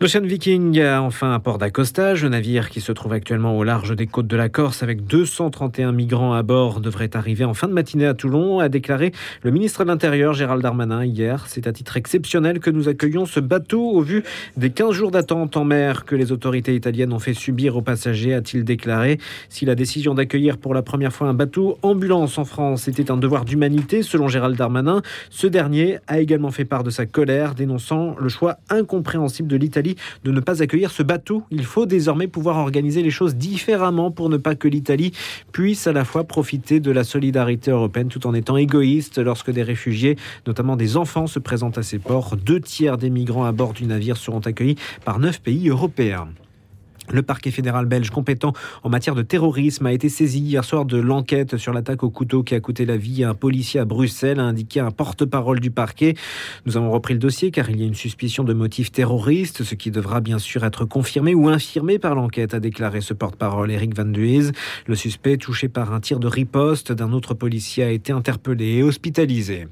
L'Ocean 0.00 0.22
Viking 0.22 0.80
a 0.80 1.02
enfin 1.02 1.32
un 1.32 1.40
port 1.40 1.58
d'accostage. 1.58 2.22
Le 2.22 2.28
navire 2.28 2.70
qui 2.70 2.80
se 2.80 2.92
trouve 2.92 3.12
actuellement 3.12 3.56
au 3.56 3.64
large 3.64 3.94
des 3.94 4.06
côtes 4.06 4.26
de 4.26 4.36
la 4.36 4.48
Corse 4.48 4.82
avec 4.82 5.06
231 5.06 5.92
migrants 5.92 6.34
à 6.34 6.42
bord 6.42 6.80
devrait 6.80 7.16
arriver 7.16 7.44
en 7.44 7.54
fin 7.54 7.68
de 7.68 7.72
matinée 7.72 8.06
à 8.06 8.14
Toulon, 8.14 8.60
a 8.60 8.68
déclaré 8.68 9.12
le 9.42 9.50
ministre 9.50 9.84
de 9.84 9.88
l'Intérieur 9.88 10.34
Gérald 10.34 10.62
Darmanin 10.62 11.04
hier. 11.04 11.44
C'est 11.48 11.66
à 11.66 11.72
titre 11.72 11.96
exceptionnel 11.96 12.60
que 12.60 12.70
nous 12.70 12.88
accueillons 12.88 13.26
ce 13.26 13.40
bateau 13.40 13.82
au 13.90 14.00
vu 14.00 14.22
des 14.56 14.70
15 14.70 14.92
jours 14.92 15.10
d'attente 15.10 15.56
en 15.56 15.64
mer 15.64 16.04
que 16.04 16.16
les 16.16 16.32
autorités 16.32 16.74
italiennes 16.74 17.12
ont 17.12 17.18
fait 17.18 17.34
subir 17.34 17.76
aux 17.76 17.82
passagers, 17.82 18.34
a-t-il 18.34 18.64
déclaré. 18.64 19.18
Si 19.48 19.64
la 19.64 19.74
décision 19.74 20.14
d'accueillir 20.14 20.58
pour 20.58 20.74
la 20.74 20.82
première 20.82 21.12
fois 21.12 21.28
un 21.28 21.34
bateau 21.34 21.67
ambulance 21.82 22.38
en 22.38 22.44
France 22.44 22.88
était 22.88 23.10
un 23.10 23.16
devoir 23.16 23.44
d'humanité, 23.44 24.02
selon 24.02 24.28
Gérald 24.28 24.56
Darmanin. 24.56 25.02
Ce 25.30 25.46
dernier 25.46 25.98
a 26.06 26.20
également 26.20 26.50
fait 26.50 26.64
part 26.64 26.84
de 26.84 26.90
sa 26.90 27.06
colère, 27.06 27.54
dénonçant 27.54 28.14
le 28.18 28.28
choix 28.28 28.58
incompréhensible 28.70 29.48
de 29.48 29.56
l'Italie 29.56 29.96
de 30.24 30.30
ne 30.30 30.40
pas 30.40 30.62
accueillir 30.62 30.90
ce 30.90 31.02
bateau. 31.02 31.42
Il 31.50 31.64
faut 31.64 31.86
désormais 31.86 32.28
pouvoir 32.28 32.58
organiser 32.58 33.02
les 33.02 33.10
choses 33.10 33.34
différemment 33.34 34.10
pour 34.10 34.28
ne 34.28 34.36
pas 34.36 34.54
que 34.54 34.68
l'Italie 34.68 35.12
puisse 35.52 35.86
à 35.86 35.92
la 35.92 36.04
fois 36.04 36.24
profiter 36.24 36.80
de 36.80 36.90
la 36.90 37.04
solidarité 37.04 37.70
européenne 37.70 38.08
tout 38.08 38.26
en 38.26 38.34
étant 38.34 38.56
égoïste 38.56 39.18
lorsque 39.18 39.50
des 39.50 39.62
réfugiés, 39.62 40.16
notamment 40.46 40.76
des 40.76 40.96
enfants, 40.96 41.26
se 41.26 41.38
présentent 41.38 41.78
à 41.78 41.82
ces 41.82 41.98
ports. 41.98 42.36
Deux 42.36 42.60
tiers 42.60 42.98
des 42.98 43.10
migrants 43.10 43.44
à 43.44 43.52
bord 43.52 43.72
du 43.72 43.86
navire 43.86 44.16
seront 44.16 44.40
accueillis 44.40 44.76
par 45.04 45.18
neuf 45.18 45.40
pays 45.40 45.68
européens. 45.68 46.28
Le 47.10 47.22
parquet 47.22 47.50
fédéral 47.50 47.86
belge 47.86 48.10
compétent 48.10 48.52
en 48.82 48.90
matière 48.90 49.14
de 49.14 49.22
terrorisme 49.22 49.86
a 49.86 49.92
été 49.92 50.08
saisi 50.08 50.40
hier 50.40 50.64
soir 50.64 50.84
de 50.84 50.98
l'enquête 50.98 51.56
sur 51.56 51.72
l'attaque 51.72 52.02
au 52.02 52.10
couteau 52.10 52.42
qui 52.42 52.54
a 52.54 52.60
coûté 52.60 52.84
la 52.84 52.98
vie 52.98 53.24
à 53.24 53.30
un 53.30 53.34
policier 53.34 53.80
à 53.80 53.86
Bruxelles, 53.86 54.40
a 54.40 54.44
indiqué 54.44 54.80
un 54.80 54.90
porte-parole 54.90 55.60
du 55.60 55.70
parquet. 55.70 56.14
Nous 56.66 56.76
avons 56.76 56.90
repris 56.90 57.14
le 57.14 57.20
dossier 57.20 57.50
car 57.50 57.70
il 57.70 57.80
y 57.80 57.82
a 57.82 57.86
une 57.86 57.94
suspicion 57.94 58.44
de 58.44 58.52
motif 58.52 58.92
terroriste, 58.92 59.64
ce 59.64 59.74
qui 59.74 59.90
devra 59.90 60.20
bien 60.20 60.38
sûr 60.38 60.64
être 60.64 60.84
confirmé 60.84 61.34
ou 61.34 61.48
infirmé 61.48 61.98
par 61.98 62.14
l'enquête, 62.14 62.52
a 62.52 62.60
déclaré 62.60 63.00
ce 63.00 63.14
porte-parole 63.14 63.70
Eric 63.70 63.96
Van 63.96 64.04
Duez. 64.04 64.50
Le 64.86 64.94
suspect, 64.94 65.38
touché 65.38 65.68
par 65.68 65.94
un 65.94 66.00
tir 66.00 66.18
de 66.18 66.26
riposte 66.26 66.92
d'un 66.92 67.12
autre 67.12 67.32
policier, 67.32 67.84
a 67.84 67.90
été 67.90 68.12
interpellé 68.12 68.66
et 68.76 68.82
hospitalisé. 68.82 69.68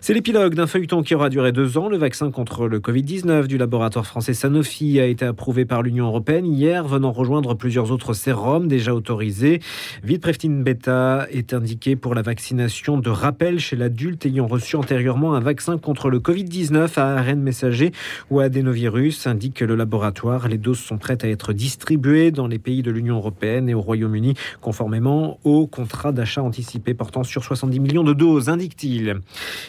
C'est 0.00 0.14
l'épilogue 0.14 0.54
d'un 0.54 0.66
feuilleton 0.66 1.02
qui 1.02 1.14
aura 1.14 1.30
duré 1.30 1.52
deux 1.52 1.78
ans. 1.78 1.88
Le 1.88 1.96
vaccin 1.96 2.30
contre 2.30 2.68
le 2.68 2.78
Covid-19 2.78 3.46
du 3.46 3.58
laboratoire 3.58 4.06
français 4.06 4.34
Sanofi 4.34 5.00
a 5.00 5.06
été 5.06 5.24
approuvé 5.24 5.64
par 5.64 5.82
l'Union 5.82 6.06
européenne 6.06 6.46
venant 6.66 7.12
rejoindre 7.12 7.54
plusieurs 7.54 7.92
autres 7.92 8.14
sérums 8.14 8.68
déjà 8.68 8.94
autorisés. 8.94 9.60
Vilpreftin 10.02 10.62
Beta 10.62 11.26
est 11.30 11.54
indiqué 11.54 11.94
pour 11.96 12.14
la 12.14 12.22
vaccination 12.22 12.98
de 12.98 13.10
rappel 13.10 13.60
chez 13.60 13.76
l'adulte 13.76 14.26
ayant 14.26 14.46
reçu 14.46 14.76
antérieurement 14.76 15.34
un 15.34 15.40
vaccin 15.40 15.78
contre 15.78 16.10
le 16.10 16.18
Covid-19 16.18 16.98
à 16.98 17.16
ARN 17.16 17.40
messager 17.40 17.92
ou 18.30 18.40
à 18.40 18.44
adénovirus, 18.44 19.26
indique 19.26 19.60
le 19.60 19.76
laboratoire. 19.76 20.48
Les 20.48 20.58
doses 20.58 20.80
sont 20.80 20.98
prêtes 20.98 21.24
à 21.24 21.28
être 21.28 21.52
distribuées 21.52 22.30
dans 22.30 22.46
les 22.46 22.58
pays 22.58 22.82
de 22.82 22.90
l'Union 22.90 23.16
européenne 23.16 23.68
et 23.68 23.74
au 23.74 23.80
Royaume-Uni, 23.80 24.34
conformément 24.60 25.38
au 25.44 25.66
contrat 25.66 26.12
d'achat 26.12 26.42
anticipé 26.42 26.94
portant 26.94 27.22
sur 27.22 27.44
70 27.44 27.78
millions 27.80 28.04
de 28.04 28.12
doses, 28.12 28.48
indique-t-il. 28.48 29.20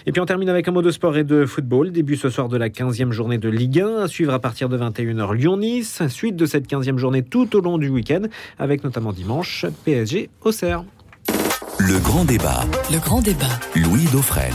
Et 0.06 0.12
puis 0.12 0.22
on 0.22 0.26
termine 0.26 0.50
avec 0.50 0.68
un 0.68 0.72
mot 0.72 0.82
de 0.82 0.92
sport 0.92 1.18
et 1.18 1.24
de 1.24 1.46
football. 1.46 1.92
Début 1.92 2.16
ce 2.16 2.30
soir 2.30 2.50
de 2.50 2.58
la 2.58 2.70
15e 2.70 3.12
journée 3.12 3.38
de 3.38 3.50
Ligue 3.50 3.82
1, 3.82 4.04
à 4.04 4.08
suivre 4.08 4.34
à 4.34 4.40
partir 4.40 4.70
de 4.70 4.78
21h 4.78 5.36
Lyon-Nice. 5.36 6.08
Suite 6.08 6.36
de 6.36 6.46
cette 6.46 6.68
15e 6.80 6.98
journée 6.98 7.24
tout 7.24 7.56
au 7.56 7.62
long 7.62 7.78
du 7.78 7.90
week-end, 7.90 8.24
avec 8.58 8.84
notamment 8.84 9.14
dimanche 9.14 9.66
PSG 9.86 10.30
Auxerre. 10.42 10.84
Le 11.80 11.98
grand 12.00 12.26
débat. 12.26 12.66
Le 12.92 13.00
grand 13.00 13.22
débat. 13.22 13.60
Louis 13.76 14.06
Dauphren. 14.12 14.54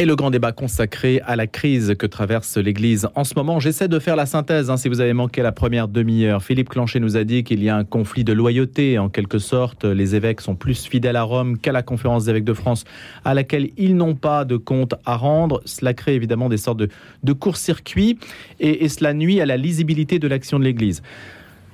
Et 0.00 0.06
le 0.06 0.16
grand 0.16 0.30
débat 0.30 0.52
consacré 0.52 1.20
à 1.26 1.36
la 1.36 1.46
crise 1.46 1.94
que 1.98 2.06
traverse 2.06 2.56
l'Église 2.56 3.06
en 3.16 3.22
ce 3.22 3.34
moment. 3.36 3.60
J'essaie 3.60 3.86
de 3.86 3.98
faire 3.98 4.16
la 4.16 4.24
synthèse, 4.24 4.70
hein, 4.70 4.78
si 4.78 4.88
vous 4.88 5.02
avez 5.02 5.12
manqué 5.12 5.42
la 5.42 5.52
première 5.52 5.88
demi-heure. 5.88 6.42
Philippe 6.42 6.70
Clancher 6.70 7.00
nous 7.00 7.18
a 7.18 7.24
dit 7.24 7.44
qu'il 7.44 7.62
y 7.62 7.68
a 7.68 7.76
un 7.76 7.84
conflit 7.84 8.24
de 8.24 8.32
loyauté, 8.32 8.98
en 8.98 9.10
quelque 9.10 9.38
sorte. 9.38 9.84
Les 9.84 10.14
évêques 10.14 10.40
sont 10.40 10.54
plus 10.54 10.86
fidèles 10.86 11.16
à 11.16 11.22
Rome 11.22 11.58
qu'à 11.58 11.72
la 11.72 11.82
conférence 11.82 12.24
des 12.24 12.30
évêques 12.30 12.44
de 12.44 12.54
France, 12.54 12.84
à 13.26 13.34
laquelle 13.34 13.72
ils 13.76 13.94
n'ont 13.94 14.14
pas 14.14 14.46
de 14.46 14.56
compte 14.56 14.94
à 15.04 15.16
rendre. 15.16 15.60
Cela 15.66 15.92
crée 15.92 16.14
évidemment 16.14 16.48
des 16.48 16.56
sortes 16.56 16.78
de, 16.78 16.88
de 17.22 17.32
court-circuits 17.34 18.18
et 18.58 18.88
cela 18.88 19.12
nuit 19.12 19.42
à 19.42 19.44
la 19.44 19.58
lisibilité 19.58 20.18
de 20.18 20.28
l'action 20.28 20.58
de 20.58 20.64
l'Église. 20.64 21.02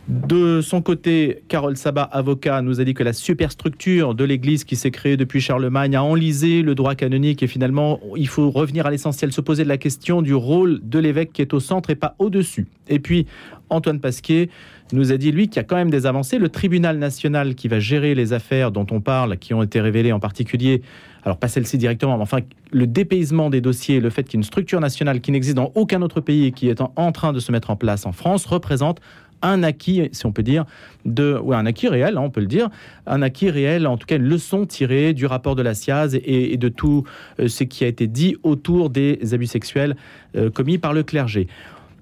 De 0.09 0.61
son 0.61 0.83
côté, 0.83 1.42
Carole 1.49 1.77
Sabat, 1.77 2.05
avocat, 2.05 2.62
nous 2.62 2.81
a 2.81 2.85
dit 2.85 2.95
que 2.95 3.03
la 3.03 3.12
superstructure 3.12 4.14
de 4.14 4.23
l'Église 4.23 4.62
qui 4.62 4.77
s'est 4.77 4.92
créée 4.92 5.16
depuis 5.16 5.40
Charlemagne 5.40 5.97
a 5.97 6.03
enlisé 6.05 6.62
le 6.62 6.77
droit 6.77 6.95
canonique 6.95 7.42
et 7.42 7.49
finalement, 7.49 7.99
il 8.14 8.29
faut 8.29 8.53
revenir 8.53 8.87
à 8.87 8.92
l'essentiel, 8.92 9.33
se 9.33 9.40
poser 9.40 9.64
la 9.64 9.79
question 9.79 10.23
du 10.23 10.33
rôle 10.33 10.79
de 10.85 11.01
l'évêque 11.01 11.33
qui 11.33 11.42
est 11.42 11.53
au 11.53 11.59
centre 11.59 11.90
et 11.90 11.97
pas 11.97 12.14
au-dessus. 12.21 12.69
Et 12.87 13.01
puis, 13.01 13.27
Antoine 13.69 13.99
Pasquier 13.99 14.49
nous 14.92 15.11
a 15.11 15.16
dit, 15.16 15.33
lui, 15.33 15.49
qu'il 15.49 15.57
y 15.57 15.59
a 15.59 15.64
quand 15.64 15.75
même 15.75 15.90
des 15.90 16.07
avancées. 16.07 16.38
Le 16.38 16.51
tribunal 16.51 16.99
national 16.99 17.57
qui 17.57 17.66
va 17.66 17.81
gérer 17.81 18.14
les 18.14 18.33
affaires 18.33 18.71
dont 18.71 18.87
on 18.92 19.01
parle, 19.01 19.38
qui 19.38 19.55
ont 19.55 19.62
été 19.64 19.81
révélées 19.81 20.12
en 20.12 20.21
particulier, 20.21 20.83
alors 21.25 21.38
pas 21.38 21.49
celle-ci 21.49 21.79
directement, 21.79 22.16
mais 22.16 22.23
enfin, 22.23 22.38
le 22.71 22.87
dépaysement 22.87 23.51
des 23.51 23.61
dossiers, 23.61 23.99
le 23.99 24.11
fait 24.11 24.23
qu'il 24.23 24.35
y 24.35 24.37
ait 24.37 24.42
une 24.42 24.45
structure 24.45 24.79
nationale 24.79 25.21
qui 25.21 25.33
n'existe 25.33 25.57
dans 25.57 25.73
aucun 25.75 26.01
autre 26.03 26.21
pays 26.21 26.45
et 26.45 26.53
qui 26.53 26.69
est 26.69 26.81
en 26.81 27.11
train 27.11 27.33
de 27.33 27.40
se 27.40 27.51
mettre 27.51 27.71
en 27.71 27.77
place 27.77 28.07
en 28.07 28.12
France, 28.12 28.47
représente 28.47 29.01
un 29.42 29.62
acquis, 29.62 30.09
si 30.12 30.27
on 30.27 30.33
peut 30.33 30.42
dire, 30.42 30.64
de, 31.05 31.38
ouais, 31.38 31.57
un 31.57 31.66
acquis 31.66 31.88
réel, 31.88 32.16
hein, 32.16 32.22
on 32.22 32.31
peut 32.31 32.40
le 32.40 32.46
dire, 32.46 32.70
un 33.07 33.22
acquis 33.22 33.51
réel, 33.51 33.87
en 33.87 33.96
tout 33.96 34.07
cas 34.07 34.16
une 34.16 34.29
leçon 34.29 34.66
tirée 34.66 35.12
du 35.12 35.27
rapport 35.27 35.57
de 35.57 35.62
la 35.62 35.75
SIAZ 35.75 36.14
et, 36.14 36.53
et 36.53 36.57
de 36.57 36.68
tout 36.68 37.05
euh, 37.40 37.49
ce 37.49 37.64
qui 37.64 37.85
a 37.85 37.87
été 37.87 38.07
dit 38.07 38.37
autour 38.42 38.90
des 38.90 39.18
abus 39.33 39.46
sexuels 39.46 39.96
euh, 40.37 40.51
commis 40.51 40.79
par 40.79 40.92
le 40.92 41.03
clergé. 41.03 41.49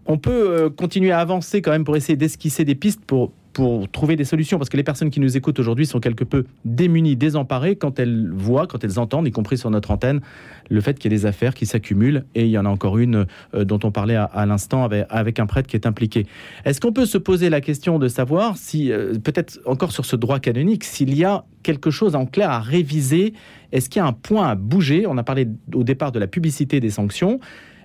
On 0.07 0.19
peut 0.19 0.31
euh, 0.31 0.71
continuer 0.71 1.13
à 1.13 1.21
avancer 1.21 1.63
quand 1.63 1.71
même 1.71 1.85
pour 1.85 1.97
essayer 1.97 2.17
d'esquisser 2.17 2.65
des 2.65 2.75
pistes 2.75 3.05
pour 3.07 3.33
pour 3.55 3.89
trouver 3.89 4.17
des 4.17 4.25
solutions 4.25 4.59
Parce 4.59 4.69
que 4.69 4.77
les 4.77 4.83
personnes 4.83 5.11
qui 5.11 5.21
nous 5.21 5.37
écoutent 5.37 5.59
aujourd'hui 5.59 5.87
sont 5.87 6.01
quelque 6.01 6.25
peu 6.25 6.45
démunies, 6.65 7.17
désemparées 7.17 7.77
quand 7.77 7.99
elles 7.99 8.31
voient, 8.31 8.67
quand 8.67 8.85
elles 8.85 8.99
entendent, 8.99 9.27
y 9.27 9.31
compris 9.31 9.57
sur 9.57 9.71
notre 9.71 9.93
antenne, 9.93 10.21
le 10.69 10.81
fait 10.81 10.99
qu'il 10.99 11.11
y 11.11 11.15
ait 11.15 11.19
des 11.19 11.25
affaires 11.27 11.55
qui 11.55 11.65
s'accumulent. 11.65 12.25
Et 12.35 12.45
il 12.45 12.51
y 12.51 12.59
en 12.59 12.67
a 12.67 12.69
encore 12.69 12.99
une 12.99 13.27
euh, 13.55 13.65
dont 13.65 13.79
on 13.85 13.93
parlait 13.93 14.17
à, 14.17 14.47
l'instant 14.47 14.85
avec, 14.85 15.39
un 15.39 15.47
prêtre 15.47 15.69
qui 15.69 15.77
est 15.77 15.87
impliqué. 15.87 16.27
Est-ce 16.65 16.81
qu'on 16.81 16.93
peut 16.93 17.07
se 17.07 17.17
poser 17.17 17.49
la 17.49 17.61
question 17.61 17.99
de 17.99 18.09
savoir 18.09 18.57
si, 18.57 18.93
euh, 18.93 19.15
peut-être 19.15 19.61
encore 19.65 19.93
sur 19.93 20.05
ce 20.05 20.17
droit 20.17 20.41
canonique, 20.41 20.85
s'il 20.85 21.17
y 21.17 21.25
a 21.25 21.45
quelque 21.63 21.91
chose 21.91 22.17
en 22.17 22.27
clair 22.27 22.51
à 22.51 22.59
réviser? 22.59 23.35
Est-ce 23.73 23.89
qu'il 23.89 24.01
y 24.01 24.03
a 24.03 24.09
un 24.09 24.13
point 24.13 24.49
à 24.49 24.57
bouger? 24.57 25.07
On 25.07 25.17
a 25.17 25.23
parlé 25.23 25.49
au 25.73 25.85
départ 25.85 26.11
de 26.11 26.19
la 26.19 26.27
publicité 26.27 26.81
des 26.81 26.91
sanctions. 26.91 27.39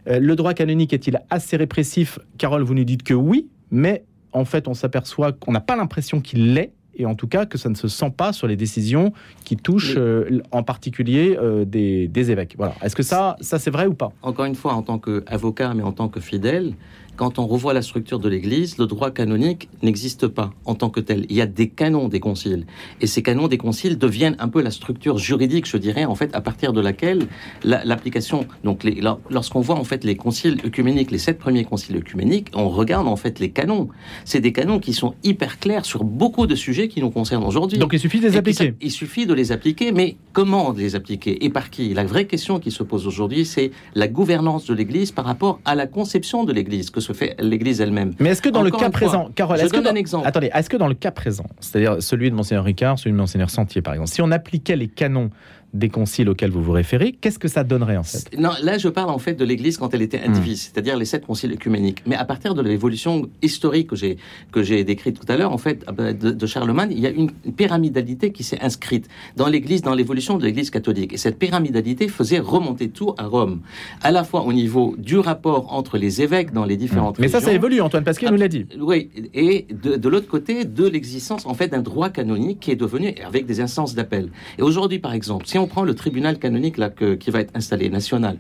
Euh, 0.08 0.20
le 0.20 0.36
droit 0.36 0.56
canonique 0.56 0.94
est-il 0.94 1.22
assez 1.30 1.58
répressif? 1.58 2.18
Carole, 2.40 2.64
vous 2.64 2.74
nous 2.74 2.84
dites 2.84 3.04
que 3.04 3.14
oui, 3.14 3.48
mais 3.72 4.04
en 4.34 4.46
fait, 4.46 4.68
on 4.68 4.74
s'aperçoit 4.74 5.32
qu'on 5.32 5.52
n'a 5.52 5.62
pas 5.62 5.76
l'impression 5.76 6.22
qu'il 6.22 6.54
l'est 6.54 6.72
et 7.00 7.06
en 7.06 7.16
tout 7.16 7.28
cas 7.28 7.46
que 7.46 7.58
ça 7.58 7.70
ne 7.70 7.76
se 7.76 7.88
sent 7.88 8.12
pas 8.16 8.34
sur 8.34 8.46
les 8.46 8.58
décisions 8.58 9.14
qui 9.46 9.56
touchent 9.56 9.96
euh, 9.98 10.42
en 10.52 10.64
particulier 10.64 11.38
euh, 11.40 11.64
des, 11.66 12.32
évêques. 12.32 12.56
Voilà. 12.58 12.76
Est-ce 12.84 12.96
que 12.96 13.04
ça, 13.04 13.38
ça 13.40 13.58
c'est 13.58 13.72
vrai 13.72 13.88
ou 13.88 13.94
pas? 13.94 14.12
Encore 14.22 14.46
une 14.46 14.56
fois, 14.56 14.74
en 14.74 14.84
tant 14.84 15.00
qu'avocat, 15.00 15.74
mais 15.74 15.84
en 15.84 15.94
tant 15.94 16.10
que 16.10 16.20
fidèle, 16.20 16.74
quand 17.20 17.38
on 17.38 17.48
revoit 17.48 17.74
la 17.74 17.82
structure 17.82 18.18
de 18.18 18.30
l'Église, 18.30 18.78
le 18.78 18.86
droit 18.86 19.12
canonique 19.12 19.68
n'existe 19.82 20.28
pas 20.28 20.54
en 20.64 20.74
tant 20.74 20.90
que 20.90 21.02
tel. 21.02 21.26
Il 21.30 21.36
y 21.36 21.42
a 21.42 21.46
des 21.48 21.68
canons 21.68 22.08
des 22.08 22.22
conciles. 22.22 22.66
Et 23.02 23.08
ces 23.08 23.22
canons 23.22 23.50
des 23.50 23.58
conciles 23.58 23.98
deviennent 23.98 24.38
un 24.40 24.48
peu 24.48 24.62
la 24.62 24.72
structure 24.72 25.18
juridique, 25.18 25.68
je 25.68 25.76
dirais, 25.76 26.06
en 26.06 26.16
fait, 26.16 26.34
à 26.34 26.40
partir 26.40 26.72
de 26.72 26.80
laquelle 26.80 27.28
l'application. 27.66 28.48
donc, 28.64 28.88
lorsqu'on 29.30 29.60
voit 29.60 29.76
en 29.76 29.84
fait 29.84 30.06
les 30.06 30.16
conciles 30.16 30.62
œcuméniques, 30.64 31.12
les 31.12 31.18
sept 31.18 31.38
premiers 31.38 31.66
conciles 31.66 31.98
œcuméniques, 31.98 32.52
on 32.56 32.70
regarde 32.70 33.10
en 33.10 33.18
fait 33.18 33.40
les 33.40 33.50
canons. 33.50 33.90
C'est 34.24 34.40
des 34.40 34.54
canons 34.54 34.80
qui 34.80 34.94
sont 34.94 35.14
hyper 35.22 35.60
clairs 35.60 35.84
sur 35.84 36.06
beaucoup 36.06 36.48
de 36.48 36.56
sujets 36.56 36.88
qui 36.88 37.02
nous 37.02 37.12
concernent 37.12 37.44
aujourd'hui. 37.44 37.80
Donc, 37.80 37.92
il 37.92 38.00
suffit 38.00 38.22
de 38.22 38.30
les 38.30 38.38
appliquer. 38.38 38.76
il 38.80 38.92
suffit 38.92 39.26
de 39.26 39.34
les 39.34 39.52
appliquer, 39.52 39.92
mais 39.92 40.16
comment 40.32 40.72
les 40.72 40.96
appliquer? 40.96 41.44
Et 41.44 41.50
par 41.50 41.70
qui? 41.70 41.94
La 41.94 42.06
vraie 42.06 42.28
question 42.28 42.60
qui 42.60 42.72
se 42.72 42.82
pose 42.82 43.08
aujourd'hui, 43.08 43.44
c'est 43.44 43.72
la 43.94 44.08
gouvernance 44.08 44.68
de 44.68 44.74
l'Église 44.74 45.12
par 45.12 45.26
rapport 45.26 45.60
à 45.66 45.76
la 45.76 45.86
conception 45.86 46.46
de 46.46 46.54
l'Église, 46.54 46.92
que 46.92 47.02
fait 47.14 47.36
l'Église 47.40 47.82
elle-même. 47.82 48.14
Mais 48.20 48.30
est-ce 48.30 48.42
que 48.42 48.50
dans 48.50 48.62
le 48.62 48.72
cas 48.72 48.90
présent, 48.90 49.30
Carole, 49.36 49.60
est-ce 49.60 49.74
que 49.74 49.88
un 49.88 49.96
exemple. 49.96 50.28
Attendez, 50.28 50.50
est-ce 50.54 50.70
que 50.70 50.78
dans 50.78 50.88
le 50.88 50.94
cas 50.94 51.12
présent, 51.12 51.46
c'est-à-dire 51.60 52.02
celui 52.02 52.30
de 52.30 52.36
Monseigneur 52.36 52.64
Ricard, 52.64 53.00
celui 53.00 53.12
de 53.12 53.18
Monseigneur 53.18 53.50
Sentier 53.50 53.82
par 53.82 53.94
exemple, 53.94 54.10
si 54.10 54.22
on 54.22 54.32
appliquait 54.32 54.76
les 54.76 54.88
canons 54.88 55.30
des 55.74 55.90
conciles 55.90 56.30
auxquels 56.30 56.52
vous 56.52 56.64
vous 56.64 56.72
référez, 56.72 57.12
qu'est-ce 57.12 57.40
que 57.40 57.48
ça 57.48 57.64
donnerait 57.64 57.98
en 57.98 58.04
fait? 58.04 58.30
Non, 58.38 58.52
là 58.62 58.78
je 58.78 58.88
parle 58.88 59.10
en 59.10 59.20
fait 59.20 59.34
de 59.34 59.46
l'Église 59.46 59.78
quand 59.78 59.94
elle 59.94 60.02
était 60.02 60.22
indivise, 60.22 60.60
hmm. 60.60 60.72
c'est-à-dire 60.74 60.98
les 60.98 61.06
sept 61.06 61.26
conciles 61.26 61.54
œcuméniques. 61.54 62.04
Mais 62.06 62.16
à 62.16 62.26
partir 62.26 62.56
de 62.56 62.62
l'évolution 62.62 63.30
historique 63.42 63.88
que 63.88 63.96
j'ai 63.96 64.18
que 64.52 64.64
j'ai 64.64 64.84
décrite 64.84 65.20
tout 65.20 65.32
à 65.32 65.38
l'heure, 65.38 65.52
en 65.52 65.58
fait, 65.58 65.84
ah 65.88 65.92
ben, 65.92 66.18
de, 66.18 66.46
Charlemagne, 66.48 66.90
il 66.92 67.00
y 67.00 67.08
a 67.08 67.12
une 67.12 67.32
pyramidalité 67.32 68.32
qui 68.32 68.44
s'est 68.44 68.60
inscrite 68.62 69.08
dans 69.36 69.48
l'Église, 69.48 69.82
dans 69.82 69.94
l'évolution 69.94 70.38
de 70.38 70.44
l'Église 70.44 70.72
catholique. 70.72 71.14
Et 71.14 71.18
cette 71.18 71.38
pyramidalité 71.38 72.08
faisait 72.08 72.40
remonter 72.40 72.90
tout 72.90 73.14
à 73.18 73.26
Rome, 73.26 73.62
à 74.02 74.12
la 74.12 74.24
fois 74.24 74.42
au 74.44 74.54
niveau 74.54 74.96
du 74.98 75.20
rapport 75.20 75.72
entre 75.74 75.98
les 75.98 76.22
évêques 76.22 76.52
dans 76.52 76.66
les 76.66 76.78
différentes 76.78 77.20
Mais 77.20 77.28
ça, 77.28 77.40
ça 77.40 77.54
évolue. 77.54 77.82
Antoine 77.82 78.04
Pasquier 78.04 78.32
nous 78.32 78.38
l'a 78.38 78.48
dit. 78.48 78.66
Oui, 78.80 79.10
et 79.34 79.68
de, 79.70 79.96
de 79.96 80.10
l'autre 80.10 80.28
côté, 80.28 80.66
de 80.66 80.88
l'existence 80.88 81.46
en 81.46 81.54
fait 81.54 81.68
d'un 81.68 81.82
droit 81.82 82.10
canonique 82.10 82.60
qui 82.60 82.72
est 82.72 82.76
devenu 82.76 83.14
avec 83.26 83.46
des 83.46 83.62
instances 83.62 83.94
d'appel. 83.94 84.30
Et 84.58 84.64
aujourd'hui, 84.64 85.00
par 85.00 85.14
exemple, 85.14 85.46
si 85.46 85.59
on 85.60 85.68
prend 85.68 85.84
le 85.84 85.96
tribunal 85.96 86.40
canonique 86.40 86.78
qui 87.20 87.32
va 87.32 87.42
être 87.42 87.56
installé, 87.56 87.90
national, 87.90 88.38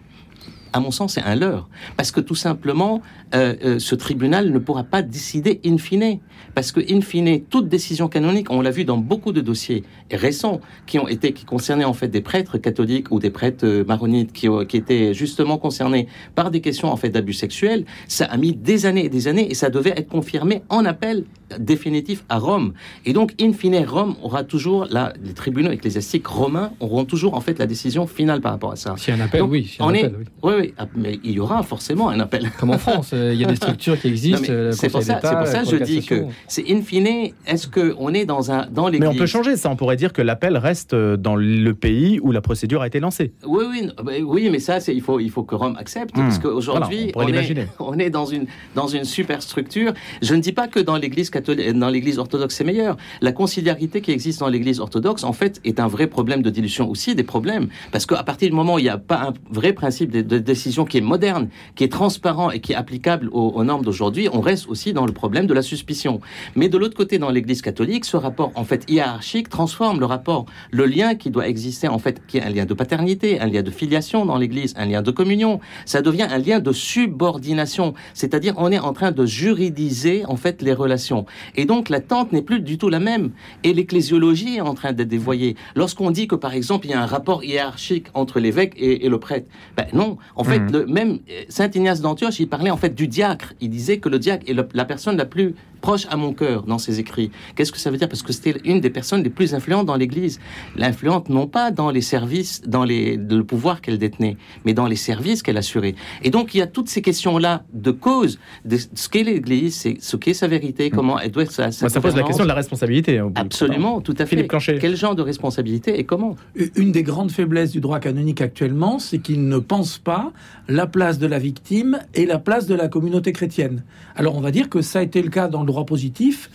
à 0.73 0.79
mon 0.79 0.91
sens, 0.91 1.13
c'est 1.13 1.21
un 1.21 1.35
leurre. 1.35 1.69
Parce 1.97 2.11
que 2.11 2.19
tout 2.19 2.35
simplement, 2.35 3.01
euh, 3.33 3.55
euh, 3.63 3.79
ce 3.79 3.95
tribunal 3.95 4.51
ne 4.51 4.59
pourra 4.59 4.83
pas 4.83 5.01
décider 5.01 5.59
in 5.65 5.77
fine. 5.77 6.19
Parce 6.55 6.71
que, 6.71 6.79
in 6.79 7.01
fine, 7.01 7.41
toute 7.41 7.69
décision 7.69 8.07
canonique, 8.07 8.51
on 8.51 8.61
l'a 8.61 8.71
vu 8.71 8.85
dans 8.85 8.97
beaucoup 8.97 9.31
de 9.31 9.41
dossiers 9.41 9.83
récents 10.11 10.61
qui 10.85 10.99
ont 10.99 11.07
été, 11.07 11.33
qui 11.33 11.45
concernaient 11.45 11.85
en 11.85 11.93
fait 11.93 12.07
des 12.07 12.21
prêtres 12.21 12.57
catholiques 12.57 13.11
ou 13.11 13.19
des 13.19 13.29
prêtres 13.29 13.65
euh, 13.65 13.83
maronites 13.83 14.33
qui, 14.33 14.47
qui 14.67 14.77
étaient 14.77 15.13
justement 15.13 15.57
concernés 15.57 16.07
par 16.35 16.51
des 16.51 16.61
questions 16.61 16.91
en 16.91 16.97
fait 16.97 17.09
d'abus 17.09 17.33
sexuels, 17.33 17.85
ça 18.07 18.25
a 18.25 18.37
mis 18.37 18.53
des 18.53 18.85
années 18.85 19.05
et 19.05 19.09
des 19.09 19.27
années 19.27 19.49
et 19.49 19.55
ça 19.55 19.69
devait 19.69 19.93
être 19.95 20.09
confirmé 20.09 20.61
en 20.69 20.85
appel 20.85 21.25
définitif 21.57 22.23
à 22.29 22.37
Rome. 22.37 22.73
Et 23.05 23.13
donc, 23.13 23.33
in 23.41 23.53
fine, 23.53 23.83
Rome 23.85 24.15
aura 24.21 24.43
toujours, 24.43 24.87
la, 24.89 25.13
les 25.23 25.33
tribunaux 25.33 25.71
ecclésiastiques 25.71 26.27
romains 26.27 26.71
auront 26.79 27.05
toujours 27.05 27.33
en 27.33 27.41
fait 27.41 27.59
la 27.59 27.67
décision 27.67 28.07
finale 28.07 28.41
par 28.41 28.51
rapport 28.51 28.71
à 28.71 28.75
ça. 28.75 28.95
Si 28.97 29.11
un 29.11 29.19
appel, 29.19 29.41
oui. 29.41 29.75
on 29.79 29.93
est, 29.93 30.11
oui. 30.43 30.53
oui. 30.59 30.73
Ah, 30.77 30.87
mais 30.95 31.19
il 31.23 31.31
y 31.31 31.39
aura 31.39 31.63
forcément 31.63 32.09
un 32.09 32.19
appel. 32.19 32.49
Comme 32.59 32.71
en 32.71 32.77
France, 32.77 33.11
euh, 33.13 33.33
il 33.33 33.39
y 33.39 33.45
a 33.45 33.47
des 33.47 33.55
structures 33.63 33.99
qui 33.99 34.07
existent. 34.07 34.47
Euh, 34.49 34.71
c'est 34.71 34.89
pour, 34.89 35.01
ça, 35.01 35.15
pour 35.15 35.47
ça 35.47 35.63
que 35.63 35.69
je 35.69 35.83
dis 35.83 36.05
que 36.05 36.25
c'est 36.47 36.69
in 36.69 36.81
fine, 36.81 37.31
est-ce 37.47 37.67
qu'on 37.67 38.13
est 38.13 38.25
dans, 38.25 38.51
un, 38.51 38.67
dans 38.67 38.87
l'église 38.87 39.01
Mais 39.01 39.15
on 39.15 39.17
peut 39.17 39.25
changer 39.25 39.57
ça, 39.57 39.69
on 39.69 39.75
pourrait 39.75 39.95
dire 39.95 40.13
que 40.13 40.21
l'appel 40.21 40.57
reste 40.57 40.93
euh, 40.93 41.17
dans 41.17 41.35
le 41.35 41.73
pays 41.73 42.19
où 42.21 42.31
la 42.31 42.41
procédure 42.41 42.81
a 42.81 42.87
été 42.87 42.99
lancée. 42.99 43.33
Oui, 43.45 43.65
oui, 43.71 44.21
oui 44.21 44.49
mais 44.49 44.59
ça, 44.59 44.79
il 44.87 45.01
faut, 45.01 45.19
il 45.19 45.29
faut 45.29 45.43
que 45.43 45.55
Rome 45.55 45.75
accepte, 45.79 46.15
hmm. 46.15 46.21
parce 46.21 46.39
qu'aujourd'hui, 46.39 47.11
on, 47.15 47.27
est, 47.27 47.67
on 47.79 47.97
est 47.97 48.09
dans 48.09 48.25
une, 48.25 48.45
dans 48.75 48.87
une 48.87 49.03
superstructure. 49.03 49.93
Je 50.21 50.35
ne 50.35 50.41
dis 50.41 50.53
pas 50.53 50.67
que 50.67 50.79
dans 50.79 50.97
l'église 50.97 51.29
catholique, 51.29 51.38
dans 51.41 51.89
l'église 51.89 52.19
orthodoxe, 52.19 52.55
c'est 52.55 52.63
meilleur. 52.63 52.97
La 53.21 53.31
conciliarité 53.31 54.01
qui 54.01 54.11
existe 54.11 54.39
dans 54.39 54.47
l'église 54.47 54.79
orthodoxe, 54.79 55.23
en 55.23 55.33
fait, 55.33 55.59
est 55.63 55.79
un 55.79 55.87
vrai 55.87 56.07
problème 56.07 56.41
de 56.41 56.49
dilution 56.49 56.89
aussi, 56.89 57.15
des 57.15 57.23
problèmes. 57.23 57.69
Parce 57.91 58.05
qu'à 58.05 58.23
partir 58.23 58.49
du 58.49 58.55
moment 58.55 58.75
où 58.75 58.79
il 58.79 58.83
n'y 58.83 58.89
a 58.89 58.97
pas 58.97 59.29
un 59.29 59.33
vrai 59.51 59.73
principe 59.73 60.11
de, 60.11 60.39
décision 60.39 60.85
qui 60.85 60.97
est 60.97 61.01
moderne, 61.01 61.49
qui 61.75 61.83
est 61.83 61.91
transparent 61.91 62.51
et 62.51 62.59
qui 62.59 62.73
est 62.73 62.75
applicable 62.75 63.29
aux, 63.31 63.63
normes 63.63 63.83
d'aujourd'hui, 63.83 64.29
on 64.31 64.41
reste 64.41 64.67
aussi 64.67 64.93
dans 64.93 65.05
le 65.05 65.11
problème 65.11 65.47
de 65.47 65.53
la 65.53 65.61
suspicion. 65.61 66.21
Mais 66.55 66.69
de 66.69 66.77
l'autre 66.77 66.95
côté, 66.95 67.19
dans 67.19 67.29
l'Église 67.29 67.61
catholique, 67.61 68.05
ce 68.05 68.17
rapport 68.17 68.51
en 68.55 68.63
fait 68.63 68.89
hiérarchique 68.89 69.49
transforme 69.49 69.99
le 69.99 70.05
rapport, 70.05 70.45
le 70.71 70.85
lien 70.85 71.15
qui 71.15 71.29
doit 71.29 71.47
exister 71.47 71.87
en 71.87 71.99
fait, 71.99 72.21
qui 72.27 72.37
est 72.37 72.43
un 72.43 72.49
lien 72.49 72.65
de 72.65 72.73
paternité, 72.73 73.39
un 73.39 73.47
lien 73.47 73.61
de 73.61 73.71
filiation 73.71 74.25
dans 74.25 74.37
l'Église, 74.37 74.73
un 74.77 74.85
lien 74.85 75.01
de 75.01 75.11
communion, 75.11 75.59
ça 75.85 76.01
devient 76.01 76.27
un 76.29 76.37
lien 76.37 76.59
de 76.59 76.71
subordination, 76.71 77.93
c'est-à-dire 78.13 78.53
on 78.57 78.71
est 78.71 78.79
en 78.79 78.93
train 78.93 79.11
de 79.11 79.25
juridiser 79.25 80.25
en 80.25 80.35
fait 80.35 80.61
les 80.61 80.73
relations. 80.73 81.25
Et 81.55 81.65
donc 81.65 81.89
l'attente 81.89 82.31
n'est 82.31 82.41
plus 82.41 82.59
du 82.59 82.77
tout 82.77 82.89
la 82.89 82.99
même. 82.99 83.31
Et 83.63 83.73
l'ecclésiologie 83.73 84.57
est 84.57 84.61
en 84.61 84.73
train 84.73 84.93
d'être 84.93 85.07
dévoyée. 85.07 85.55
Lorsqu'on 85.75 86.11
dit 86.11 86.27
que 86.27 86.35
par 86.35 86.53
exemple 86.53 86.87
il 86.87 86.91
y 86.91 86.93
a 86.93 87.01
un 87.01 87.05
rapport 87.05 87.43
hiérarchique 87.43 88.07
entre 88.13 88.39
l'évêque 88.39 88.73
et, 88.77 89.05
et, 89.05 89.09
le 89.09 89.19
prêtre, 89.19 89.47
ben 89.75 89.87
non. 89.93 90.17
En 90.35 90.43
fait, 90.43 90.59
Mhm. 90.59 90.85
même 90.91 91.19
euh, 91.29 91.43
Saint 91.49 91.69
Ignace 91.73 92.01
d'Antioche, 92.01 92.39
il 92.39 92.47
parlait 92.47 92.71
en 92.71 92.77
fait 92.77 92.93
du 92.95 93.07
diacre. 93.07 93.53
Il 93.61 93.69
disait 93.69 93.99
que 93.99 94.09
le 94.09 94.19
diacre 94.19 94.45
est 94.49 94.53
la 94.73 94.85
personne 94.85 95.17
la 95.17 95.25
plus 95.25 95.55
proche 95.79 96.05
à 96.09 96.17
mon 96.17 96.33
cœur 96.33 96.63
dans 96.63 96.77
ses 96.77 96.99
écrits. 96.99 97.31
Qu'est-ce 97.55 97.71
que 97.71 97.77
ça 97.77 97.89
veut 97.89 97.97
dire? 97.97 98.09
Parce 98.09 98.21
que 98.21 98.33
c'était 98.33 98.55
une 98.65 98.81
des 98.81 98.89
personnes 98.89 99.23
les 99.23 99.29
plus 99.29 99.53
influentes 99.53 99.85
dans 99.85 99.95
l'Église. 99.95 100.39
L'influente 100.75 101.29
non 101.29 101.47
pas 101.47 101.71
dans 101.71 101.89
les 101.89 102.01
services, 102.01 102.61
dans 102.65 102.83
les, 102.83 103.17
le 103.17 103.43
pouvoir 103.43 103.81
qu'elle 103.81 103.97
détenait, 103.97 104.37
mais 104.65 104.73
dans 104.73 104.87
les 104.87 104.95
services 104.95 105.41
qu'elle 105.41 105.57
assurait. 105.57 105.95
Et 106.23 106.29
donc 106.29 106.53
il 106.53 106.59
y 106.59 106.61
a 106.61 106.67
toutes 106.67 106.89
ces 106.89 107.01
questions-là 107.01 107.63
de 107.73 107.91
cause, 107.91 108.39
de 108.65 108.77
ce 108.77 109.09
qu'est 109.09 109.23
l'Église, 109.23 109.87
ce 109.99 110.15
qu'est 110.17 110.33
sa 110.33 110.47
vérité, 110.47 110.89
mm. 110.89 110.95
comment 110.95 111.18
elle 111.23 111.31
doit 111.31 111.43
être 111.43 111.51
sa, 111.51 111.71
Ça 111.71 112.01
pose 112.01 112.15
la 112.15 112.23
question 112.23 112.43
de 112.43 112.49
la 112.49 112.55
responsabilité. 112.55 113.19
Hein, 113.19 113.31
Absolument, 113.35 114.01
tout 114.01 114.15
à 114.17 114.25
fait. 114.25 114.47
Quel 114.79 114.95
genre 114.95 115.15
de 115.15 115.21
responsabilité 115.21 115.99
et 115.99 116.03
comment 116.03 116.35
Une 116.75 116.91
des 116.91 117.03
grandes 117.03 117.31
faiblesses 117.31 117.71
du 117.71 117.81
droit 117.81 117.99
canonique 117.99 118.41
actuellement, 118.41 118.99
c'est 118.99 119.19
qu'il 119.19 119.47
ne 119.47 119.57
pense 119.57 119.97
pas 119.97 120.31
la 120.67 120.87
place 120.87 121.19
de 121.19 121.27
la 121.27 121.39
victime 121.39 121.99
et 122.13 122.25
la 122.25 122.39
place 122.39 122.67
de 122.67 122.75
la 122.75 122.87
communauté 122.87 123.31
chrétienne. 123.31 123.83
Alors 124.15 124.35
on 124.35 124.41
va 124.41 124.51
dire 124.51 124.69
que 124.69 124.81
ça 124.81 124.99
a 124.99 125.01
été 125.01 125.21
le 125.21 125.29
cas 125.29 125.47
dans 125.47 125.61
le 125.61 125.67
droit 125.67 125.85
positif 125.85 126.49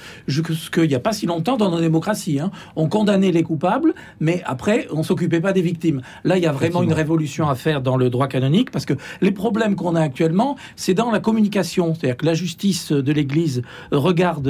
qu'il 0.74 0.88
n'y 0.88 0.94
a 0.94 1.00
pas 1.00 1.12
si 1.12 1.26
longtemps 1.26 1.56
dans 1.56 1.70
nos 1.70 1.80
démocraties. 1.80 2.40
Hein. 2.40 2.50
On 2.76 2.88
condamnait 2.88 3.32
les 3.32 3.42
coupables, 3.42 3.94
mais 4.20 4.42
après, 4.44 4.86
on 4.92 5.02
s'occupait 5.02 5.40
pas 5.40 5.52
des 5.52 5.62
victimes. 5.62 6.02
Là, 6.24 6.36
il 6.36 6.42
y 6.42 6.46
a 6.46 6.52
vraiment 6.52 6.82
une 6.82 6.92
révolution 6.92 7.48
à 7.48 7.54
faire 7.54 7.80
dans 7.80 7.96
le 7.96 8.10
droit 8.10 8.28
canonique, 8.28 8.70
parce 8.70 8.86
que 8.86 8.94
les 9.20 9.30
problèmes 9.30 9.76
qu'on 9.76 9.94
a 9.94 10.00
actuellement, 10.00 10.56
c'est 10.76 10.94
dans 10.94 11.10
la 11.10 11.20
communication. 11.20 11.94
C'est-à-dire 11.94 12.16
que 12.16 12.26
la 12.26 12.34
justice 12.34 12.92
de 12.92 13.12
l'Église 13.12 13.62
regarde, 13.90 14.48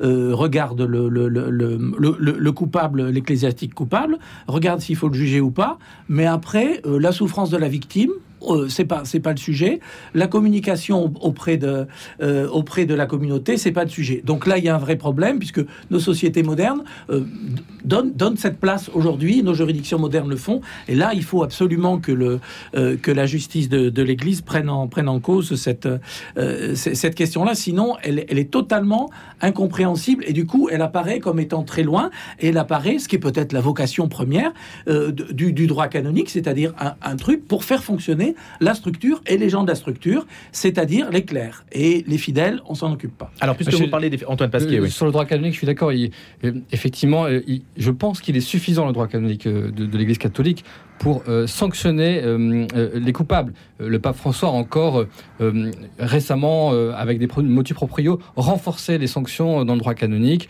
regarde 0.00 0.82
le, 0.82 1.08
le, 1.08 1.28
le, 1.28 1.78
le 2.18 2.52
coupable, 2.52 3.08
l'ecclésiastique 3.08 3.74
coupable, 3.74 4.18
regarde 4.46 4.80
s'il 4.80 4.96
faut 4.96 5.08
le 5.08 5.14
juger 5.14 5.40
ou 5.40 5.50
pas, 5.50 5.78
mais 6.08 6.26
après, 6.26 6.80
euh, 6.86 6.98
la 6.98 7.12
souffrance 7.12 7.50
de 7.50 7.56
la 7.56 7.68
victime, 7.68 8.10
euh, 8.50 8.68
c'est 8.68 8.84
pas 8.84 9.02
c'est 9.04 9.20
pas 9.20 9.32
le 9.32 9.38
sujet. 9.38 9.80
La 10.14 10.26
communication 10.26 11.12
auprès 11.20 11.56
de 11.56 11.86
euh, 12.22 12.48
auprès 12.48 12.86
de 12.86 12.94
la 12.94 13.06
communauté, 13.06 13.56
c'est 13.56 13.72
pas 13.72 13.84
le 13.84 13.90
sujet. 13.90 14.22
Donc 14.24 14.46
là, 14.46 14.58
il 14.58 14.64
y 14.64 14.68
a 14.68 14.74
un 14.74 14.78
vrai 14.78 14.96
problème 14.96 15.38
puisque 15.38 15.60
nos 15.90 15.98
sociétés 15.98 16.42
modernes 16.42 16.84
euh, 17.10 17.24
donnent, 17.84 18.36
cette 18.36 18.58
place 18.58 18.90
aujourd'hui. 18.94 19.42
Nos 19.42 19.54
juridictions 19.54 19.98
modernes 19.98 20.28
le 20.28 20.36
font. 20.36 20.60
Et 20.88 20.94
là, 20.94 21.12
il 21.14 21.22
faut 21.22 21.42
absolument 21.42 21.98
que 21.98 22.12
le 22.12 22.40
que 22.72 23.10
la 23.10 23.26
justice 23.26 23.68
de, 23.68 24.02
l'Église 24.02 24.40
prenne 24.40 24.68
en 24.68 24.88
prenne 24.88 25.08
en 25.08 25.20
cause 25.20 25.54
cette 25.54 25.88
cette 26.74 27.14
question-là. 27.14 27.54
Sinon, 27.54 27.96
elle, 28.02 28.18
est 28.18 28.50
totalement 28.50 29.10
incompréhensible 29.40 30.24
et 30.26 30.32
du 30.32 30.46
coup, 30.46 30.68
elle 30.70 30.82
apparaît 30.82 31.20
comme 31.20 31.38
étant 31.38 31.62
très 31.62 31.82
loin. 31.82 32.10
Et 32.40 32.48
elle 32.48 32.58
apparaît, 32.58 32.98
ce 32.98 33.08
qui 33.08 33.16
est 33.16 33.20
peut-être 33.20 33.52
la 33.52 33.60
vocation 33.60 34.08
première 34.08 34.52
du, 34.86 35.52
du, 35.52 35.66
droit 35.66 35.88
canonique, 35.88 36.30
c'est-à-dire 36.30 36.74
un 37.02 37.16
truc 37.16 37.46
pour 37.46 37.64
faire 37.64 37.82
fonctionner 37.82 38.33
c'est 38.58 38.64
la 38.64 38.74
structure 38.74 39.20
et 39.26 39.36
les 39.38 39.48
gens 39.48 39.62
de 39.62 39.68
la 39.68 39.74
structure, 39.74 40.26
c'est-à-dire 40.52 41.10
les 41.10 41.24
clercs. 41.24 41.64
Et 41.72 42.04
les 42.06 42.18
fidèles, 42.18 42.60
on 42.66 42.74
s'en 42.74 42.92
occupe 42.92 43.16
pas. 43.16 43.30
Alors, 43.40 43.56
puisque 43.56 43.74
vous 43.74 43.88
parlez 43.88 44.10
d'Antoine 44.10 44.50
Pasquier, 44.50 44.78
Euh, 44.78 44.82
oui. 44.82 44.90
Sur 44.90 45.06
le 45.06 45.12
droit 45.12 45.24
canonique, 45.24 45.52
je 45.52 45.58
suis 45.58 45.66
d'accord. 45.66 45.90
euh, 45.90 46.52
Effectivement, 46.72 47.24
euh, 47.26 47.40
il- 47.46 47.62
je 47.76 47.90
pense 47.90 48.20
qu'il 48.20 48.36
est 48.36 48.40
suffisant, 48.40 48.86
le 48.86 48.92
droit 48.92 49.06
canonique 49.08 49.46
de, 49.48 49.70
de 49.70 49.98
l'Église 49.98 50.18
catholique, 50.18 50.64
pour 50.98 51.22
euh, 51.28 51.46
sanctionner 51.46 52.22
euh, 52.22 52.66
euh, 52.74 52.90
les 52.94 53.12
coupables. 53.12 53.52
Le 53.80 53.98
pape 53.98 54.16
François 54.16 54.48
a 54.50 54.52
encore 54.52 55.04
récemment, 55.98 56.70
avec 56.92 57.18
des 57.18 57.28
motus 57.42 57.74
proprio, 57.74 58.20
renforcé 58.36 58.98
les 58.98 59.08
sanctions 59.08 59.64
dans 59.64 59.74
le 59.74 59.80
droit 59.80 59.94
canonique. 59.94 60.48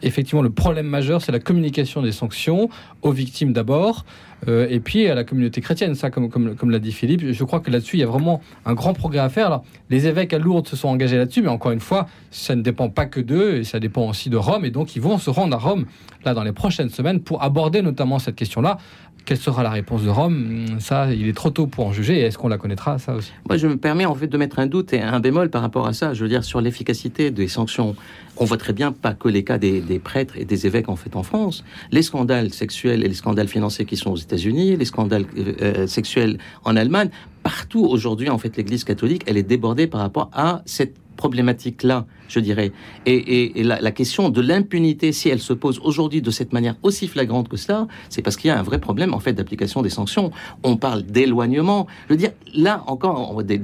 Effectivement, 0.00 0.42
le 0.42 0.50
problème 0.50 0.86
majeur, 0.86 1.20
c'est 1.20 1.32
la 1.32 1.40
communication 1.40 2.00
des 2.00 2.12
sanctions 2.12 2.70
aux 3.02 3.10
victimes 3.10 3.52
d'abord, 3.52 4.04
et 4.46 4.78
puis 4.78 5.08
à 5.08 5.16
la 5.16 5.24
communauté 5.24 5.60
chrétienne. 5.60 5.96
Ça, 5.96 6.10
comme, 6.10 6.30
comme, 6.30 6.70
l'a 6.70 6.78
dit 6.78 6.92
Philippe, 6.92 7.32
je 7.32 7.44
crois 7.44 7.58
que 7.58 7.70
là-dessus, 7.72 7.96
il 7.96 8.00
y 8.00 8.04
a 8.04 8.06
vraiment 8.06 8.40
un 8.64 8.74
grand 8.74 8.94
progrès 8.94 9.18
à 9.18 9.28
faire. 9.28 9.60
Les 9.90 10.06
évêques 10.06 10.32
à 10.32 10.38
Lourdes 10.38 10.68
se 10.68 10.76
sont 10.76 10.88
engagés 10.88 11.16
là-dessus, 11.16 11.42
mais 11.42 11.48
encore 11.48 11.72
une 11.72 11.80
fois, 11.80 12.06
ça 12.30 12.54
ne 12.54 12.62
dépend 12.62 12.90
pas 12.90 13.06
que 13.06 13.20
d'eux, 13.20 13.56
et 13.56 13.64
ça 13.64 13.80
dépend 13.80 14.08
aussi 14.08 14.30
de 14.30 14.36
Rome, 14.36 14.64
et 14.64 14.70
donc 14.70 14.94
ils 14.94 15.02
vont 15.02 15.18
se 15.18 15.30
rendre 15.30 15.56
à 15.56 15.58
Rome, 15.58 15.86
là, 16.24 16.32
dans 16.32 16.44
les 16.44 16.52
prochaines 16.52 16.90
semaines, 16.90 17.20
pour 17.20 17.42
aborder 17.42 17.82
notamment 17.82 18.20
cette 18.20 18.36
question-là. 18.36 18.78
Quelle 19.24 19.38
sera 19.38 19.62
la 19.62 19.70
réponse 19.70 20.02
de 20.02 20.08
Rome 20.08 20.66
Ça, 20.80 21.12
il 21.12 21.28
est 21.28 21.36
trop 21.36 21.50
tôt 21.50 21.66
pour 21.66 21.86
en 21.86 21.92
juger, 21.92 22.20
est-ce 22.20 22.38
qu'on 22.38 22.48
la 22.48 22.58
connaîtra, 22.58 22.98
ça 22.98 23.14
aussi 23.14 23.32
Moi, 23.48 23.56
je 23.56 23.66
me 23.68 23.76
permets 23.76 24.04
en 24.04 24.14
fait 24.14 24.26
de 24.26 24.36
mettre 24.36 24.58
un 24.58 24.66
doute 24.66 24.92
et 24.92 25.00
un 25.00 25.20
bémol 25.20 25.48
par 25.48 25.62
rapport 25.62 25.86
à 25.86 25.92
ça. 25.92 26.12
Je 26.14 26.22
veux 26.22 26.28
dire 26.28 26.44
sur 26.44 26.60
l'efficacité 26.60 27.30
des 27.30 27.48
sanctions. 27.48 27.94
On 28.36 28.44
voit 28.44 28.56
très 28.56 28.72
bien 28.72 28.90
pas 28.92 29.14
que 29.14 29.28
les 29.28 29.44
cas 29.44 29.58
des, 29.58 29.80
des 29.80 29.98
prêtres 29.98 30.34
et 30.36 30.44
des 30.44 30.66
évêques 30.66 30.88
en 30.88 30.96
fait 30.96 31.14
en 31.14 31.22
France. 31.22 31.64
Les 31.92 32.02
scandales 32.02 32.52
sexuels 32.52 33.04
et 33.04 33.08
les 33.08 33.14
scandales 33.14 33.48
financiers 33.48 33.84
qui 33.84 33.96
sont 33.96 34.10
aux 34.10 34.16
États-Unis, 34.16 34.76
les 34.76 34.84
scandales 34.84 35.26
euh, 35.38 35.54
euh, 35.62 35.86
sexuels 35.86 36.38
en 36.64 36.74
Allemagne, 36.76 37.10
partout 37.42 37.84
aujourd'hui 37.84 38.28
en 38.28 38.38
fait 38.38 38.56
l'Église 38.56 38.84
catholique, 38.84 39.22
elle 39.26 39.36
est 39.36 39.42
débordée 39.42 39.86
par 39.86 40.00
rapport 40.00 40.30
à 40.32 40.62
cette 40.66 40.94
problématique-là, 41.22 42.04
je 42.28 42.40
dirais. 42.40 42.72
Et, 43.06 43.14
et- 43.14 43.60
et 43.60 43.62
la, 43.70 43.80
la 43.80 43.90
question 43.92 44.28
de 44.28 44.40
l'impunité, 44.40 45.12
si 45.12 45.28
elle 45.28 45.40
se 45.40 45.52
pose 45.64 45.78
aujourd'hui 45.88 46.20
de 46.20 46.30
cette 46.38 46.52
manière 46.52 46.76
aussi 46.82 47.06
flagrante 47.06 47.48
que 47.48 47.56
cela, 47.56 47.86
c'est 48.08 48.22
parce 48.22 48.36
qu'il 48.36 48.48
y 48.48 48.50
a 48.50 48.58
un 48.58 48.62
vrai 48.70 48.78
problème 48.80 49.14
en 49.14 49.20
fait 49.20 49.32
d'application 49.32 49.82
des 49.82 49.90
sanctions. 49.98 50.30
On 50.64 50.76
parle 50.76 51.02
d'éloignement. 51.04 51.86
Je 52.06 52.14
veux 52.14 52.18
dire, 52.24 52.32
là 52.54 52.82
encore, 52.86 53.16
on- 53.36 53.42
des- 53.42 53.60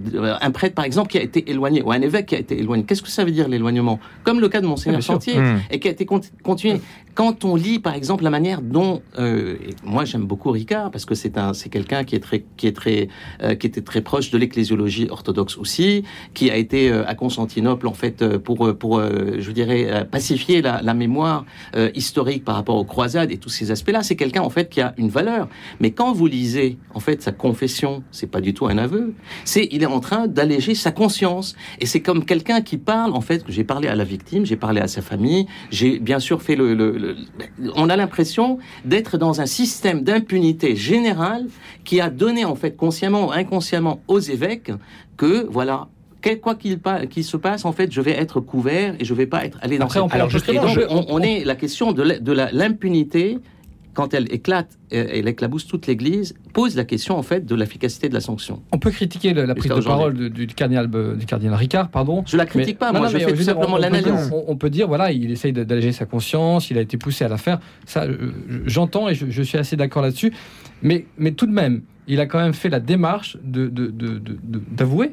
un 0.48 0.50
prêtre 0.58 0.74
par 0.80 0.84
exemple 0.84 1.08
qui 1.12 1.18
a 1.18 1.22
été 1.22 1.40
éloigné 1.50 1.82
ou 1.82 1.90
un 1.92 2.00
évêque 2.08 2.26
qui 2.30 2.36
a 2.36 2.38
été 2.46 2.54
éloigné. 2.62 2.84
Qu'est-ce 2.84 3.02
que 3.02 3.08
ça 3.18 3.24
veut 3.24 3.32
dire 3.32 3.48
l'éloignement? 3.48 3.98
Comme 4.24 4.38
le 4.40 4.48
cas 4.48 4.60
de 4.60 4.66
monseigneur 4.66 5.02
sûr. 5.02 5.14
Chantier 5.14 5.36
Mmh. 5.38 5.58
et 5.72 5.80
qui 5.80 5.88
a 5.88 5.90
été 5.90 6.04
cont- 6.04 6.20
continué. 6.42 6.80
Quand 7.18 7.44
on 7.44 7.56
lit, 7.56 7.80
par 7.80 7.94
exemple, 7.94 8.22
la 8.22 8.30
manière 8.30 8.62
dont, 8.62 9.02
euh, 9.18 9.56
moi 9.82 10.04
j'aime 10.04 10.24
beaucoup 10.24 10.52
Ricard 10.52 10.92
parce 10.92 11.04
que 11.04 11.16
c'est 11.16 11.36
un, 11.36 11.52
c'est 11.52 11.68
quelqu'un 11.68 12.04
qui 12.04 12.14
est 12.14 12.20
très, 12.20 12.44
qui 12.56 12.68
est 12.68 12.72
très, 12.72 13.08
euh, 13.42 13.56
qui 13.56 13.66
était 13.66 13.80
très 13.80 14.02
proche 14.02 14.30
de 14.30 14.38
l'ecclésiologie 14.38 15.08
orthodoxe 15.10 15.58
aussi, 15.58 16.04
qui 16.32 16.48
a 16.48 16.54
été 16.56 16.92
euh, 16.92 17.04
à 17.08 17.16
Constantinople 17.16 17.88
en 17.88 17.92
fait 17.92 18.22
euh, 18.22 18.38
pour, 18.38 18.64
euh, 18.68 18.72
pour, 18.72 18.98
euh, 19.00 19.34
je 19.40 19.50
dirais, 19.50 20.06
pacifier 20.08 20.62
la, 20.62 20.80
la 20.80 20.94
mémoire 20.94 21.44
historique 21.96 22.44
par 22.44 22.54
rapport 22.54 22.76
aux 22.76 22.84
croisades 22.84 23.32
et 23.32 23.38
tous 23.38 23.48
ces 23.48 23.72
aspects-là. 23.72 24.04
C'est 24.04 24.14
quelqu'un 24.14 24.42
en 24.42 24.50
fait 24.50 24.68
qui 24.68 24.80
a 24.80 24.94
une 24.96 25.08
valeur. 25.08 25.48
Mais 25.80 25.90
quand 25.90 26.12
vous 26.12 26.28
lisez 26.28 26.78
en 26.94 27.00
fait 27.00 27.20
sa 27.20 27.32
confession, 27.32 28.04
c'est 28.12 28.30
pas 28.30 28.40
du 28.40 28.54
tout 28.54 28.68
un 28.68 28.78
aveu. 28.78 29.12
C'est, 29.44 29.66
il 29.72 29.82
est 29.82 29.86
en 29.86 29.98
train 29.98 30.28
d'alléger 30.28 30.76
sa 30.76 30.92
conscience. 30.92 31.56
Et 31.80 31.86
c'est 31.86 32.00
comme 32.00 32.24
quelqu'un 32.24 32.60
qui 32.60 32.78
parle, 32.78 33.12
en 33.12 33.20
fait, 33.22 33.42
j'ai 33.48 33.64
parlé 33.64 33.88
à 33.88 33.96
la 33.96 34.04
victime, 34.04 34.46
j'ai 34.46 34.54
parlé 34.56 34.80
à 34.80 34.86
sa 34.86 35.02
famille, 35.02 35.46
j'ai 35.72 35.98
bien 35.98 36.20
sûr 36.20 36.42
fait 36.42 36.54
le... 36.54 36.74
le- 36.74 37.07
on 37.74 37.88
a 37.90 37.96
l'impression 37.96 38.58
d'être 38.84 39.18
dans 39.18 39.40
un 39.40 39.46
système 39.46 40.02
d'impunité 40.02 40.76
générale 40.76 41.46
qui 41.84 42.00
a 42.00 42.10
donné, 42.10 42.44
en 42.44 42.54
fait, 42.54 42.76
consciemment 42.76 43.28
ou 43.28 43.32
inconsciemment 43.32 44.00
aux 44.08 44.20
évêques 44.20 44.70
que, 45.16 45.46
voilà, 45.50 45.88
quoi 46.42 46.54
qu'il 46.56 47.24
se 47.24 47.36
passe, 47.38 47.64
en 47.64 47.72
fait, 47.72 47.90
je 47.90 48.00
vais 48.02 48.10
être 48.12 48.40
couvert 48.40 48.94
et 49.00 49.04
je 49.04 49.14
vais 49.14 49.26
pas 49.26 49.44
être 49.46 49.58
allé 49.62 49.78
dans 49.78 49.86
Après, 49.86 49.94
cette- 49.94 50.02
on 50.04 50.08
peut- 50.08 50.14
Alors, 50.14 50.26
on 50.26 50.30
peut- 50.30 50.38
justement, 50.38 50.62
et 50.62 50.66
donc, 50.66 50.74
je- 50.74 50.86
on, 50.94 51.06
on 51.08 51.20
est 51.20 51.44
la 51.44 51.54
question 51.54 51.92
de 51.92 52.02
l'impunité 52.52 53.38
quand 53.98 54.14
elle 54.14 54.32
éclate, 54.32 54.78
euh, 54.92 55.06
elle 55.12 55.26
éclabousse 55.26 55.66
toute 55.66 55.88
l'Église, 55.88 56.32
pose 56.52 56.76
la 56.76 56.84
question 56.84 57.18
en 57.18 57.24
fait 57.24 57.44
de 57.44 57.54
l'efficacité 57.56 58.08
de 58.08 58.14
la 58.14 58.20
sanction. 58.20 58.62
On 58.70 58.78
peut 58.78 58.92
critiquer 58.92 59.34
la 59.34 59.52
prise 59.56 59.72
de 59.72 59.80
parole 59.80 60.14
du, 60.30 60.46
cardinal, 60.46 60.88
euh, 60.94 61.16
du 61.16 61.26
cardinal 61.26 61.56
Ricard, 61.56 61.88
pardon. 61.88 62.22
Je 62.24 62.36
la 62.36 62.46
critique 62.46 62.76
Mais- 62.76 62.78
pas, 62.78 62.92
non, 62.92 63.00
moi, 63.00 63.08
non, 63.08 63.12
je 63.12 63.14
mais 63.18 63.24
fais 63.24 63.30
tout 63.32 63.36
dire, 63.38 63.44
simplement 63.46 63.74
on- 63.74 63.78
on 63.78 63.80
peut 63.90 63.90
dire- 63.98 64.06
l'analyse. 64.12 64.30
On, 64.32 64.44
on 64.46 64.56
peut 64.56 64.70
dire, 64.70 64.86
voilà, 64.86 65.10
il 65.10 65.32
essaye 65.32 65.52
d'alléger 65.52 65.90
sa 65.90 66.06
conscience, 66.06 66.70
il 66.70 66.78
a 66.78 66.80
été 66.80 66.96
poussé 66.96 67.24
à 67.24 67.28
la 67.28 67.38
faire. 67.38 67.58
Ça, 67.86 68.04
euh, 68.04 68.30
j'entends 68.66 69.08
et 69.08 69.16
je, 69.16 69.26
je 69.30 69.42
suis 69.42 69.58
assez 69.58 69.74
d'accord 69.74 70.02
là-dessus. 70.02 70.32
Mais, 70.82 71.06
mais 71.18 71.32
tout 71.32 71.46
de 71.46 71.52
même, 71.52 71.82
il 72.06 72.20
a 72.20 72.26
quand 72.26 72.38
même 72.38 72.54
fait 72.54 72.68
la 72.68 72.78
démarche 72.78 73.36
de- 73.42 73.66
de- 73.66 73.88
de- 73.88 74.18
de- 74.20 74.62
d'avouer 74.70 75.06
euh, 75.06 75.10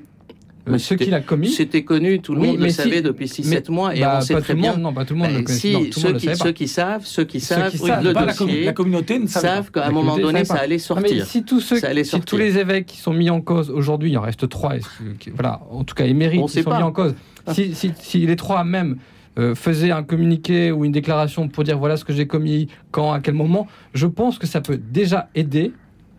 Mais 0.67 0.79
ce 0.79 0.87
c'était- 0.89 1.05
qu'il 1.05 1.13
a 1.13 1.21
commis. 1.21 1.49
C'était 1.49 1.83
connu, 1.83 2.19
tout 2.21 2.33
le 2.33 2.41
Oui, 2.41 2.47
monde 2.47 2.57
le 2.57 2.63
mais 2.63 2.69
si- 2.69 2.75
savait 2.75 3.01
depuis 3.01 3.27
6-7 3.27 3.69
mois, 3.69 3.95
et 3.95 3.99
Bah, 4.01 4.17
on 4.17 4.21
sait 4.21 4.33
très 4.41 4.55
bien. 4.55 4.71
monde, 4.73 4.81
non, 4.81 4.93
pas 4.93 5.05
tout 5.05 5.13
le 5.13 5.19
monde 5.19 5.29
Ben, 5.29 5.37
le 5.37 5.43
connaissait. 5.43 5.67
si, 5.67 5.73
non, 5.73 5.85
tout 5.85 5.99
ceux, 5.99 6.07
monde 6.07 6.13
le 6.13 6.19
qui, 6.19 6.25
savait 6.25 6.37
ceux 6.37 6.51
qui 6.51 6.67
savent, 6.67 7.05
ceux 7.05 7.23
qui 7.25 7.39
Ceux 7.39 7.55
savent, 7.55 7.71
qui 7.71 7.77
oui, 7.81 7.87
savent, 7.89 8.03
le 8.03 8.13
pas 8.13 8.25
dossier, 8.25 8.63
la 8.65 8.73
communauté 8.73 9.19
ne 9.19 9.27
savent 9.27 9.71
qu'à 9.71 9.85
un 9.87 9.91
moment 9.91 10.17
donné, 10.17 10.43
ça 10.45 10.55
allait 10.55 10.63
Ah, 10.65 10.69
mais 10.69 10.79
sortir. 10.79 11.25
si 11.27 11.43
tous 11.43 11.59
ceux, 11.59 11.79
Ça 11.79 11.87
allait 11.89 12.03
si 12.03 12.19
tous 12.21 12.37
les 12.37 12.57
évêques 12.57 12.87
qui 12.87 12.97
sont 12.97 13.13
mis 13.13 13.29
en 13.29 13.41
cause 13.41 13.69
aujourd'hui, 13.69 14.11
il 14.11 14.17
en 14.17 14.21
reste 14.21 14.49
trois, 14.49 14.73
qui- 15.19 15.29
voilà, 15.31 15.61
en 15.69 15.83
tout 15.83 15.93
cas 15.95 16.05
émérites, 16.05 16.45
qui 16.47 16.63
sont 16.63 16.69
pas. 16.69 16.77
mis 16.77 16.83
en 16.83 16.91
cause. 16.91 17.13
Si, 17.51 17.75
si- 17.75 17.91
si 17.99 18.25
les 18.25 18.35
trois 18.35 18.63
même 18.63 18.97
euh, 19.37 19.53
faisaient 19.53 19.91
un 19.91 20.01
communiqué 20.01 20.71
ou 20.71 20.85
une 20.85 20.93
déclaration 20.93 21.49
pour 21.49 21.65
dire 21.65 21.77
voilà 21.77 21.97
ce 21.97 22.05
que 22.05 22.13
j'ai 22.13 22.25
commis, 22.25 22.69
quand, 22.91 23.11
à 23.11 23.19
quel 23.19 23.33
moment, 23.33 23.67
je 23.93 24.07
pense 24.07 24.39
que 24.39 24.47
ça 24.47 24.61
peut 24.61 24.77
déjà 24.77 25.27
aider. 25.35 25.73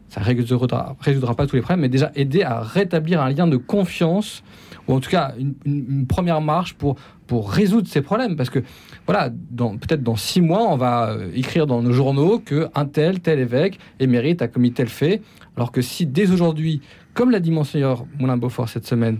Ça 0.09 0.20
résoudra, 0.20 0.96
résoudra 1.00 1.34
pas 1.34 1.46
tous 1.46 1.57
les 1.57 1.62
problèmes, 1.62 1.80
mais 1.80 1.88
déjà 1.88 2.12
aider 2.14 2.42
à 2.42 2.61
rétablir 2.61 3.20
un 3.20 3.30
lien 3.30 3.46
de 3.46 3.57
confiance 3.57 4.42
ou 4.88 4.94
en 4.94 5.00
tout 5.00 5.11
cas 5.11 5.34
une, 5.64 6.07
première 6.07 6.40
marche 6.40 6.74
pour, 6.74 6.96
pour 7.26 7.50
résoudre 7.50 7.88
ces 7.88 8.02
problèmes. 8.02 8.36
Parce 8.36 8.50
que, 8.50 8.61
voilà, 9.04 9.30
peut-être 9.30 10.02
dans 10.02 10.16
six 10.16 10.40
mois, 10.40 10.62
on 10.70 10.76
va 10.76 11.11
euh, 11.11 11.30
écrire 11.34 11.66
dans 11.66 11.82
nos 11.82 11.92
journaux 11.92 12.38
que 12.38 12.68
un 12.74 12.86
tel, 12.86 13.20
tel 13.20 13.40
évêque 13.40 13.78
émérite 13.98 14.42
a 14.42 14.48
commis 14.48 14.72
tel 14.72 14.88
fait. 14.88 15.22
Alors 15.57 15.72
que 15.72 15.82
si 15.82 16.07
dès 16.07 16.30
aujourd'hui, 16.30 16.80
comme 17.14 17.30
l'a 17.30 17.40
dit 17.40 17.50
Monseigneur 17.50 18.07
Moulin-Beaufort 18.18 18.68
cette 18.68 18.86
semaine, 18.86 19.18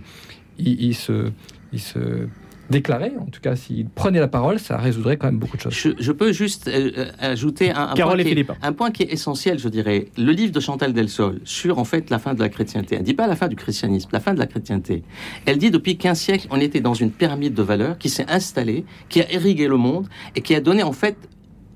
il 0.57 0.95
se, 0.95 1.31
il 1.73 1.79
se 1.79 2.27
déclarait, 2.69 3.13
en 3.19 3.25
tout 3.25 3.39
cas 3.41 3.55
s'il 3.55 3.87
prenait 3.89 4.19
la 4.19 4.27
parole, 4.27 4.59
ça 4.59 4.77
résoudrait 4.77 5.17
quand 5.17 5.27
même 5.27 5.39
beaucoup 5.39 5.57
de 5.57 5.61
choses. 5.61 5.73
Je, 5.73 5.89
je 5.99 6.11
peux 6.11 6.31
juste 6.31 6.67
euh, 6.67 6.91
euh, 6.97 7.11
ajouter 7.19 7.71
un, 7.71 7.87
point 7.95 8.15
qui 8.15 8.21
est- 8.21 8.25
Philippe. 8.25 8.51
un 8.61 8.73
point 8.73 8.91
qui 8.91 9.03
est 9.03 9.11
essentiel, 9.13 9.59
je 9.59 9.69
dirais. 9.69 10.07
Le 10.17 10.31
livre 10.31 10.51
de 10.51 10.59
Chantal 10.59 10.93
Delsol 10.93 11.39
sur 11.43 11.79
en 11.79 11.85
fait 11.85 12.09
la 12.09 12.19
fin 12.19 12.33
de 12.33 12.39
la 12.39 12.49
chrétienté. 12.49 12.95
Elle 12.95 13.03
dit 13.03 13.13
pas 13.13 13.27
la 13.27 13.35
fin 13.35 13.47
du 13.47 13.55
christianisme, 13.55 14.09
la 14.11 14.19
fin 14.19 14.33
de 14.33 14.39
la 14.39 14.47
chrétienté. 14.47 15.03
Elle 15.45 15.57
dit 15.57 15.71
depuis 15.71 15.97
15 15.97 16.19
siècles, 16.19 16.47
on 16.51 16.59
était 16.59 16.81
dans 16.81 16.93
une 16.93 17.11
pyramide 17.11 17.53
de 17.53 17.63
valeurs 17.63 17.97
qui 17.97 18.09
s'est 18.09 18.29
installée, 18.29 18.85
qui 19.09 19.21
a 19.21 19.31
irrigué 19.31 19.67
le 19.67 19.77
monde 19.77 20.07
et 20.35 20.41
qui 20.41 20.55
a 20.55 20.61
donné 20.61 20.83
en 20.83 20.93
fait 20.93 21.15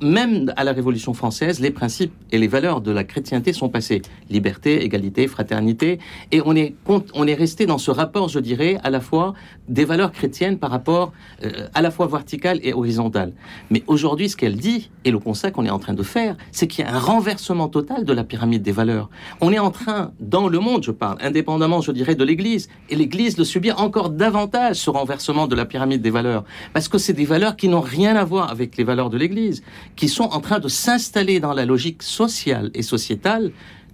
même 0.03 0.51
à 0.57 0.63
la 0.63 0.71
Révolution 0.73 1.13
française, 1.13 1.59
les 1.59 1.69
principes 1.69 2.11
et 2.31 2.39
les 2.39 2.47
valeurs 2.47 2.81
de 2.81 2.89
la 2.91 3.03
chrétienté 3.03 3.53
sont 3.53 3.69
passés. 3.69 4.01
Liberté, 4.31 4.83
égalité, 4.83 5.27
fraternité. 5.27 5.99
Et 6.31 6.41
on 6.43 6.55
est, 6.55 6.73
on 6.87 7.27
est 7.27 7.35
resté 7.35 7.67
dans 7.67 7.77
ce 7.77 7.91
rapport, 7.91 8.27
je 8.27 8.39
dirais, 8.39 8.79
à 8.83 8.89
la 8.89 8.99
fois 8.99 9.35
des 9.71 9.85
valeurs 9.85 10.11
chrétiennes 10.11 10.59
par 10.59 10.69
rapport 10.69 11.13
euh, 11.43 11.67
à 11.73 11.81
la 11.81 11.89
fois 11.89 12.05
verticale 12.07 12.59
et 12.61 12.73
horizontale. 12.73 13.33
Mais 13.69 13.83
aujourd'hui, 13.87 14.29
ce 14.29 14.35
qu'elle 14.35 14.57
dit, 14.57 14.91
et 15.05 15.11
le 15.11 15.19
constat 15.19 15.51
qu'on 15.51 15.65
est 15.65 15.71
en 15.71 15.79
train 15.79 15.93
de 15.93 16.03
faire, 16.03 16.35
c'est 16.51 16.67
qu'il 16.67 16.85
y 16.85 16.87
a 16.87 16.93
un 16.93 16.99
renversement 16.99 17.69
total 17.69 18.03
de 18.03 18.13
la 18.13 18.23
pyramide 18.23 18.61
des 18.61 18.73
valeurs. 18.73 19.09
On 19.39 19.51
est 19.51 19.59
en 19.59 19.71
train, 19.71 20.11
dans 20.19 20.49
le 20.49 20.59
monde, 20.59 20.83
je 20.83 20.91
parle, 20.91 21.17
indépendamment, 21.21 21.81
je 21.81 21.91
dirais, 21.91 22.15
de 22.15 22.23
l'Église, 22.23 22.67
et 22.89 22.95
l'Église 22.95 23.37
le 23.37 23.45
subit 23.45 23.71
encore 23.71 24.09
davantage, 24.09 24.75
ce 24.75 24.89
renversement 24.89 25.47
de 25.47 25.55
la 25.55 25.65
pyramide 25.65 26.01
des 26.01 26.11
valeurs. 26.11 26.43
Parce 26.73 26.89
que 26.89 26.97
c'est 26.97 27.13
des 27.13 27.25
valeurs 27.25 27.55
qui 27.55 27.69
n'ont 27.69 27.81
rien 27.81 28.15
à 28.15 28.25
voir 28.25 28.51
avec 28.51 28.75
les 28.75 28.83
valeurs 28.83 29.09
de 29.09 29.17
l'Église, 29.17 29.63
qui 29.95 30.09
sont 30.09 30.25
en 30.25 30.41
train 30.41 30.59
de 30.59 30.67
s'installer 30.67 31.39
dans 31.39 31.53
la 31.53 31.65
logique 31.65 32.03
sociale 32.03 32.71
et 32.73 32.83
sociétale 32.83 33.51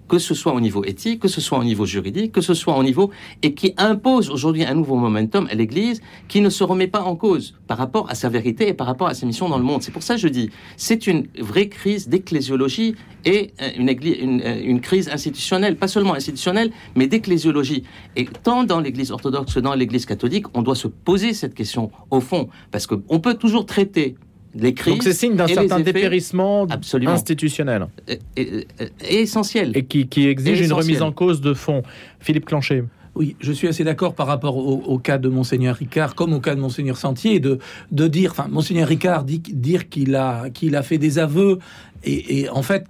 que 0.08 0.20
ce 0.20 0.34
soit 0.34 0.53
au 0.53 0.62
niveau 0.62 0.84
éthique, 0.84 1.20
que 1.20 1.28
ce 1.28 1.41
soit 1.41 1.60
au 1.60 1.64
niveau 1.64 1.86
juridique, 1.86 2.32
que 2.32 2.41
ce 2.41 2.53
soit 2.53 2.78
au 2.78 2.84
niveau, 2.84 3.12
et 3.41 3.53
qui 3.53 3.74
impose 3.78 4.30
aujourd'hui 4.30 4.64
un 4.64 4.74
nouveau 4.74 4.95
momentum 4.95 5.47
à 5.49 5.55
l'Église 5.55 6.01
qui 6.28 6.41
ne 6.41 6.49
se 6.49 6.64
remet 6.64 6.88
pas 6.88 7.01
en 7.01 7.16
cause 7.16 7.55
par 7.68 7.78
rapport 7.78 8.10
à 8.10 8.16
sa 8.16 8.30
vérité 8.30 8.68
et 8.68 8.74
par 8.74 8.88
rapport 8.88 9.08
à 9.08 9.14
sa 9.14 9.26
mission 9.26 9.49
dans 9.49 9.58
le 9.58 9.64
monde. 9.64 9.84
C'est 9.84 9.91
pour 9.91 10.03
ça 10.03 10.16
que 10.16 10.22
je 10.22 10.28
dis, 10.28 10.49
c'est 10.78 11.08
une 11.08 11.28
vraie 11.39 11.70
crise 11.70 12.08
d'ecclésiologie 12.08 12.95
et 13.26 13.51
euh, 13.62 13.70
euh, 13.78 14.62
une 14.64 14.82
crise 14.82 15.10
institutionnelle, 15.10 15.76
pas 15.76 15.88
seulement 15.88 16.14
institutionnelle, 16.14 16.72
mais 16.95 17.08
d'ecclésiologie. 17.08 17.84
Et 18.16 18.26
tant 18.26 18.64
dans 18.64 18.80
l'Église 18.80 19.12
orthodoxe 19.12 19.53
que 19.55 19.60
dans 19.60 19.74
l'Église 19.74 20.05
catholique, 20.05 20.45
on 20.53 20.62
doit 20.62 20.76
se 20.76 20.88
poser 20.88 21.34
cette 21.34 21.53
question 21.53 21.91
au 22.12 22.22
fond, 22.22 22.47
parce 22.72 22.88
qu'on 22.88 23.20
peut 23.20 23.36
toujours 23.36 23.66
traiter 23.66 24.16
les 24.60 24.74
crises. 24.74 24.93
Donc 24.95 25.03
c'est 25.03 25.14
signe 25.14 25.36
d'un 25.36 25.47
et 25.47 25.53
certain 25.53 25.80
dépérissement 25.80 26.66
Absolument. 26.70 27.12
institutionnel 27.12 27.88
euh, 28.10 28.62
essentiels. 29.08 29.72
et 29.76 29.86
qui, 29.86 30.08
qui 30.08 30.28
exige 30.28 30.60
une 30.60 30.66
Essentiel. 30.66 30.84
remise 30.86 31.01
en 31.01 31.12
cause 31.12 31.41
de 31.41 31.53
fond. 31.53 31.84
Philippe 32.20 32.45
Clanchet. 32.45 32.84
Oui, 33.16 33.36
je 33.39 33.51
suis 33.51 33.68
assez 33.68 33.84
d'accord 33.84 34.14
par 34.14 34.28
rapport 34.28 34.58
au, 34.58 34.76
au 34.86 34.99
cas 34.99 35.18
de 35.18 35.28
Monseigneur 35.28 35.76
Ricard, 35.76 36.14
comme 36.14 36.34
au 36.34 36.39
cas 36.39 36.53
de 36.53 36.60
Monseigneur 36.60 36.97
Sentier, 36.97 37.39
de, 37.39 37.58
de 37.91 38.08
dire, 38.08 38.30
enfin, 38.30 38.47
Monseigneur 38.47 38.88
Ricard 38.88 39.24
dit, 39.24 39.39
dire 39.39 39.89
qu'il 39.89 40.16
a, 40.16 40.51
qu'il 40.51 40.76
a 40.76 40.84
fait 40.84 40.99
des 40.99 41.18
aveux 41.18 41.58
Et, 42.04 42.39
et 42.41 42.50
en 42.50 42.62
fait, 42.62 42.86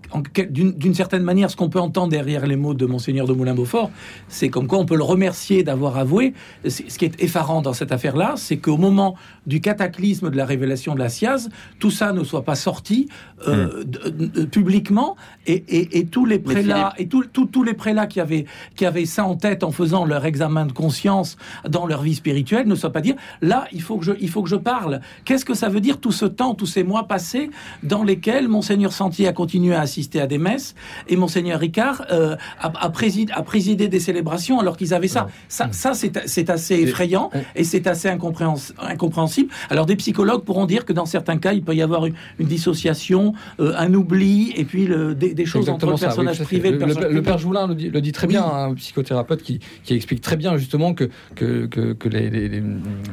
d'une 0.50 0.94
certaine 0.94 1.24
manière, 1.24 1.50
ce 1.50 1.56
qu'on 1.56 1.70
peut 1.70 1.80
entendre 1.80 2.10
derrière 2.10 2.46
les 2.46 2.56
mots 2.56 2.74
de 2.74 2.86
Monseigneur 2.86 3.26
de 3.28 3.34
Moulin-Beaufort, 3.34 3.90
c'est 4.28 4.50
comme 4.50 4.68
quoi 4.68 4.80
on 4.80 4.86
peut 4.86 4.98
le 4.98 5.04
remercier 5.04 5.64
d'avoir 5.64 5.98
avoué. 5.98 6.34
Ce 6.68 6.82
qui 6.98 7.06
est 7.06 7.22
effarant 7.24 7.62
dans 7.62 7.74
cette 7.74 7.92
affaire-là, 7.92 8.34
c'est 8.38 8.58
qu'au 8.58 8.78
moment 8.78 9.16
du 9.46 9.62
cataclysme 9.62 10.30
de 10.30 10.38
la 10.38 10.46
révélation 10.46 10.94
de 10.94 11.00
la 11.00 11.10
SIAZ, 11.10 11.50
tout 11.80 11.92
ça 11.92 12.12
ne 12.12 12.24
soit 12.24 12.44
pas 12.44 12.56
sorti 12.56 13.08
euh, 13.48 13.84
de- 13.86 14.46
publiquement 14.46 15.16
et, 15.46 15.64
et- 15.68 16.00
et 16.00 16.06
tous 16.06 16.26
les 16.26 16.40
prélats 16.40 16.94
et 16.98 17.08
tous- 17.08 17.26
tous 17.52 17.64
les 17.64 17.74
prélats 17.74 18.08
qui 18.08 18.20
avaient 18.20 18.46
qui 18.76 18.86
avaient 18.86 19.06
ça 19.06 19.26
en 19.26 19.36
tête 19.36 19.64
en 19.64 19.72
faisant 19.72 20.06
leur 20.06 20.26
examen 20.26 20.66
de 20.66 20.72
conscience 20.72 21.38
dans 21.70 21.86
leur 21.86 22.02
vie 22.02 22.16
spirituelle 22.16 22.68
ne 22.68 22.76
soient 22.76 22.92
pas 22.92 23.02
dire 23.02 23.16
là 23.42 23.68
il 23.72 23.82
faut 23.82 23.98
que 23.98 24.06
je 24.06 24.12
il 24.20 24.30
faut 24.30 24.42
que 24.44 24.50
je 24.50 24.56
parle. 24.56 25.02
Qu'est-ce 25.26 25.46
que 25.46 25.54
ça 25.54 25.70
veut 25.70 25.80
dire 25.82 26.00
tout 26.00 26.12
ce 26.12 26.26
temps, 26.26 26.56
tous 26.56 26.66
ces 26.66 26.84
mois 26.84 27.08
passés 27.08 27.50
dans 27.84 28.04
lesquels 28.04 28.48
monseigneur 28.48 28.92
Santier 28.98 29.28
a 29.28 29.34
continué 29.34 29.74
à 29.76 29.82
assister 29.82 30.20
à 30.22 30.28
des 30.28 30.38
messes 30.48 30.74
et 31.08 31.16
monseigneur 31.16 31.60
Ricard 31.60 31.98
euh, 32.12 32.36
a, 32.60 32.72
a 32.86 32.90
présidé, 32.90 33.32
a 33.34 33.44
présidé 33.44 33.88
des 33.88 34.00
célébrations 34.00 34.60
alors 34.60 34.76
qu'ils 34.78 34.94
avaient 34.94 35.08
ça. 35.18 35.28
Ça, 35.58 35.70
ça 35.72 35.92
c'est 35.94 36.50
assez 36.50 36.76
effrayant 36.86 37.30
et 37.56 37.64
c'est 37.64 37.86
assez 37.88 38.10
incompréhens- 38.10 38.74
incompréhensible. 38.80 39.50
Alors 39.70 39.86
des 39.86 39.96
psychologues 39.96 40.44
pourront 40.44 40.66
dire 40.66 40.84
que 40.86 40.94
dans 40.94 41.06
certains 41.06 41.38
cas 41.38 41.54
il 41.54 41.64
peut 41.64 41.76
y 41.76 41.82
avoir 41.82 42.06
une, 42.08 42.16
une 42.40 42.48
dissociation, 42.48 43.34
euh, 43.60 43.74
un 43.78 43.94
oubli 43.94 44.52
et 44.56 44.66
puis 44.66 44.86
le- 44.88 45.14
des, 45.16 45.34
des 45.34 45.46
choses 45.46 45.70
entre 45.70 45.86
le 45.86 45.98
ça, 45.98 46.06
oui, 46.08 46.08
personnage 46.08 46.36
à 46.42 46.46
fait. 46.46 46.60
privé 46.60 46.70
Le, 46.72 46.78
le 46.78 46.86
personnage 46.86 47.12
le 47.14 47.22
père 47.22 47.38
Joulin 47.38 47.68
le 47.68 47.76
dit, 47.76 47.90
le 47.90 48.02
dit 48.02 48.12
très 48.12 48.28
bien, 48.28 48.44
un 48.44 48.74
psychothérapeute 48.74 49.42
qui, 49.44 49.60
qui 49.84 49.94
explique 49.94 50.22
très 50.22 50.36
bien 50.38 50.58
justement 50.58 50.94
que, 50.94 51.10
que, 51.36 51.66
que, 51.68 51.94
que 51.94 52.10
les, 52.10 52.30
les- 52.30 52.50
les- 52.50 52.64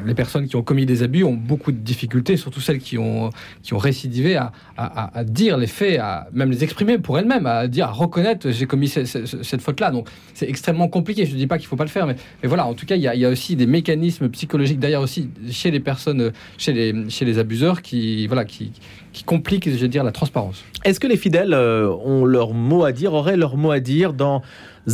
les 0.06 0.14
personnes 0.14 0.46
qui 0.48 0.56
ont 0.56 0.62
commis 0.62 0.86
des 0.86 1.02
abus 1.02 1.24
ont 1.24 1.34
beaucoup 1.34 1.72
de 1.72 1.76
difficultés, 1.78 2.36
surtout 2.36 2.60
celles 2.60 2.78
qui 2.78 2.96
ont, 2.98 3.30
qui 3.62 3.74
ont 3.74 3.78
récidivé, 3.78 4.36
à, 4.36 4.52
à- 4.76 5.04
à- 5.04 5.18
à 5.18 5.24
dire 5.24 5.56
les 5.58 5.66
faits, 5.74 5.98
à 5.98 6.28
même 6.32 6.50
les 6.50 6.62
exprimer 6.64 6.98
pour 6.98 7.18
elles-mêmes, 7.18 7.46
à 7.46 7.66
dire, 7.68 7.86
à 7.88 7.92
reconnaître 7.92 8.50
j'ai 8.50 8.66
commis 8.66 8.88
ce- 8.88 9.04
ce- 9.04 9.26
ce- 9.26 9.42
cette 9.42 9.60
faute-là. 9.60 9.90
Donc 9.90 10.08
c'est 10.32 10.48
extrêmement 10.48 10.88
compliqué. 10.88 11.26
Je 11.26 11.32
ne 11.32 11.38
dis 11.38 11.46
pas 11.46 11.58
qu'il 11.58 11.66
ne 11.66 11.68
faut 11.68 11.76
pas 11.76 11.84
le 11.84 11.90
faire, 11.90 12.06
mais, 12.06 12.16
voilà, 12.44 12.66
en 12.66 12.74
tout 12.74 12.86
cas, 12.86 12.96
il 12.96 13.02
y, 13.02 13.24
a, 13.24 13.28
aussi 13.28 13.56
des 13.56 13.66
mécanismes 13.66 14.28
psychologiques, 14.28 14.78
d'ailleurs 14.78 15.02
aussi 15.02 15.28
chez 15.50 15.70
les 15.70 15.80
personnes, 15.80 16.32
chez 16.58 16.72
les, 16.72 17.10
chez 17.10 17.24
les 17.24 17.38
abuseurs, 17.38 17.82
qui, 17.82 18.26
voilà, 18.26 18.44
qui, 18.44 18.72
qui 19.12 19.24
compliquent, 19.24 19.68
je 19.68 19.76
veux 19.76 19.88
dire, 19.88 20.04
la 20.04 20.12
transparence. 20.12 20.64
Est-ce 20.84 21.00
que 21.00 21.06
les 21.06 21.16
fidèles 21.16 21.54
euh, 21.54 21.88
ont 22.04 22.24
leur 22.24 22.52
mot 22.54 22.84
à 22.84 22.92
dire, 22.92 23.12
auraient 23.12 23.36
leur 23.36 23.56
mot 23.56 23.70
à 23.70 23.80
dire 23.80 24.12
dans 24.12 24.42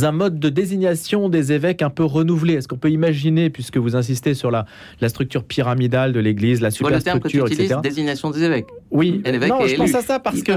un 0.03 0.11
mode 0.11 0.39
de 0.39 0.49
désignation 0.49 1.29
des 1.29 1.51
évêques 1.51 1.81
un 1.81 1.89
peu 1.89 2.03
renouvelé 2.03 2.53
Est-ce 2.55 2.67
qu'on 2.67 2.77
peut 2.77 2.89
imaginer, 2.91 3.49
puisque 3.49 3.77
vous 3.77 3.95
insistez 3.95 4.33
sur 4.33 4.51
la, 4.51 4.65
la 5.01 5.09
structure 5.09 5.43
pyramidale 5.43 6.13
de 6.13 6.19
l'Église, 6.19 6.61
la 6.61 6.71
Tu 6.71 6.83
vois 6.83 6.91
le 6.91 7.01
terme 7.01 7.19
que 7.19 7.27
tu 7.27 7.37
superstructure, 7.37 7.65
etc. 7.65 7.79
désignation 7.83 8.31
des 8.31 8.43
évêques. 8.43 8.67
Oui, 8.89 9.21
Et 9.25 9.31
non, 9.37 9.65
je 9.65 9.75
pense 9.75 9.95
à 9.95 10.01
ça 10.01 10.19
parce 10.19 10.41
que 10.43 10.53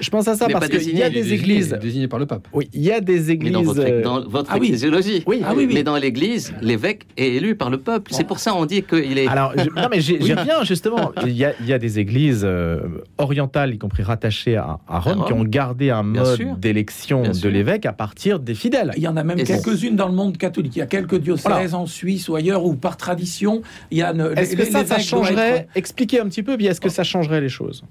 je 0.00 0.10
pense 0.10 0.26
à 0.28 0.34
ça 0.36 0.48
parce 0.48 0.68
qu'il 0.68 0.96
y 0.96 1.02
a 1.02 1.10
des 1.10 1.32
églises. 1.34 1.76
désigné 1.80 2.08
par 2.08 2.18
le 2.18 2.26
pape. 2.26 2.48
Oui, 2.52 2.68
il 2.72 2.82
y 2.82 2.90
a 2.92 3.00
des 3.00 3.20
Mais 3.20 3.28
églises. 3.34 3.52
dans 3.52 3.62
votre, 3.62 3.80
euh, 3.86 4.02
dans 4.02 4.20
votre 4.26 4.50
ah 4.52 4.56
oui. 4.58 4.66
ecclésiologie. 4.68 5.22
Oui. 5.26 5.40
Ah 5.44 5.52
oui, 5.56 5.64
oui. 5.66 5.74
Mais 5.74 5.82
dans 5.82 5.96
l'Église, 5.96 6.54
l'évêque 6.62 7.06
est 7.16 7.28
élu 7.34 7.56
par 7.56 7.70
le 7.70 7.78
peuple. 7.78 8.10
C'est 8.14 8.26
pour 8.26 8.38
ça 8.38 8.52
qu'on 8.52 8.66
dit 8.66 8.82
qu'il 8.82 9.18
est. 9.18 9.26
Alors, 9.26 9.52
je- 9.56 9.68
non, 9.80 9.88
mais 9.90 10.00
j'aime 10.02 10.20
bien 10.44 10.62
justement. 10.64 11.12
Il 11.24 11.32
y, 11.32 11.44
a, 11.44 11.52
il 11.60 11.66
y 11.66 11.72
a 11.72 11.78
des 11.78 11.98
églises 11.98 12.42
euh, 12.44 12.80
orientales, 13.18 13.74
y 13.74 13.78
compris 13.78 14.02
rattachées 14.02 14.56
à, 14.56 14.78
à 14.88 14.98
Rome, 15.00 15.22
À 15.22 15.26
qui 15.26 15.32
ont 15.32 15.44
gardé 15.44 15.90
un 15.90 16.02
Bien 16.04 16.22
mode 16.22 16.60
d'élection 16.60 17.22
de 17.22 17.48
l'évêque 17.48 17.86
à 17.86 17.92
partir 17.92 18.38
des 18.40 18.54
fidèles. 18.54 18.73
Il 18.96 19.02
y 19.02 19.08
en 19.08 19.16
a 19.16 19.24
même 19.24 19.42
quelques-unes 19.42 19.96
dans 19.96 20.08
le 20.08 20.14
monde 20.14 20.36
catholique. 20.36 20.76
Il 20.76 20.80
y 20.80 20.82
a 20.82 20.86
quelques 20.86 21.18
diocèses 21.20 21.44
Voilà. 21.46 21.74
en 21.78 21.86
Suisse 21.86 22.28
ou 22.28 22.36
ailleurs 22.36 22.64
où, 22.64 22.74
par 22.74 22.96
tradition, 22.96 23.62
il 23.90 23.98
y 23.98 24.02
a. 24.02 24.12
Est-ce 24.36 24.56
que 24.56 24.62
les- 24.62 24.70
ça, 24.86 24.98
changerait 24.98 25.50
être- 25.50 25.68
Expliquez 25.74 26.20
un 26.20 26.26
petit 26.28 26.42
peu, 26.42 26.60
est-ce 26.60 26.80
que 26.80 26.88
ça 26.88 27.04
changerait 27.04 27.40
les 27.40 27.48
choses 27.48 27.84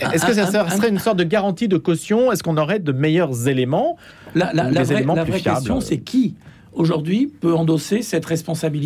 Est-ce 0.00 0.26
que 0.26 0.32
ça 0.32 0.46
serait 0.70 0.88
une 0.88 0.98
sorte 0.98 1.18
de 1.18 1.24
garantie 1.24 1.68
de 1.68 1.76
caution 1.76 2.32
Est-ce 2.32 2.42
qu'on 2.42 2.56
aurait 2.56 2.80
de 2.80 2.92
meilleurs 2.92 3.48
éléments 3.48 3.96
La, 4.34 4.52
la- 4.52 4.64
ou 4.68 4.72
la 4.72 4.80
des 4.80 4.84
vraie, 4.86 4.94
éléments 4.96 5.14
la 5.14 5.22
plus 5.22 5.30
vraie 5.32 5.40
fiables. 5.40 5.58
question, 5.58 5.80
c'est 5.80 5.98
qui 5.98 6.34
aujourd'hui 6.74 7.30
peut 7.40 7.54
endosser 7.54 8.02
cette 8.02 8.26
responsabilité 8.26 8.84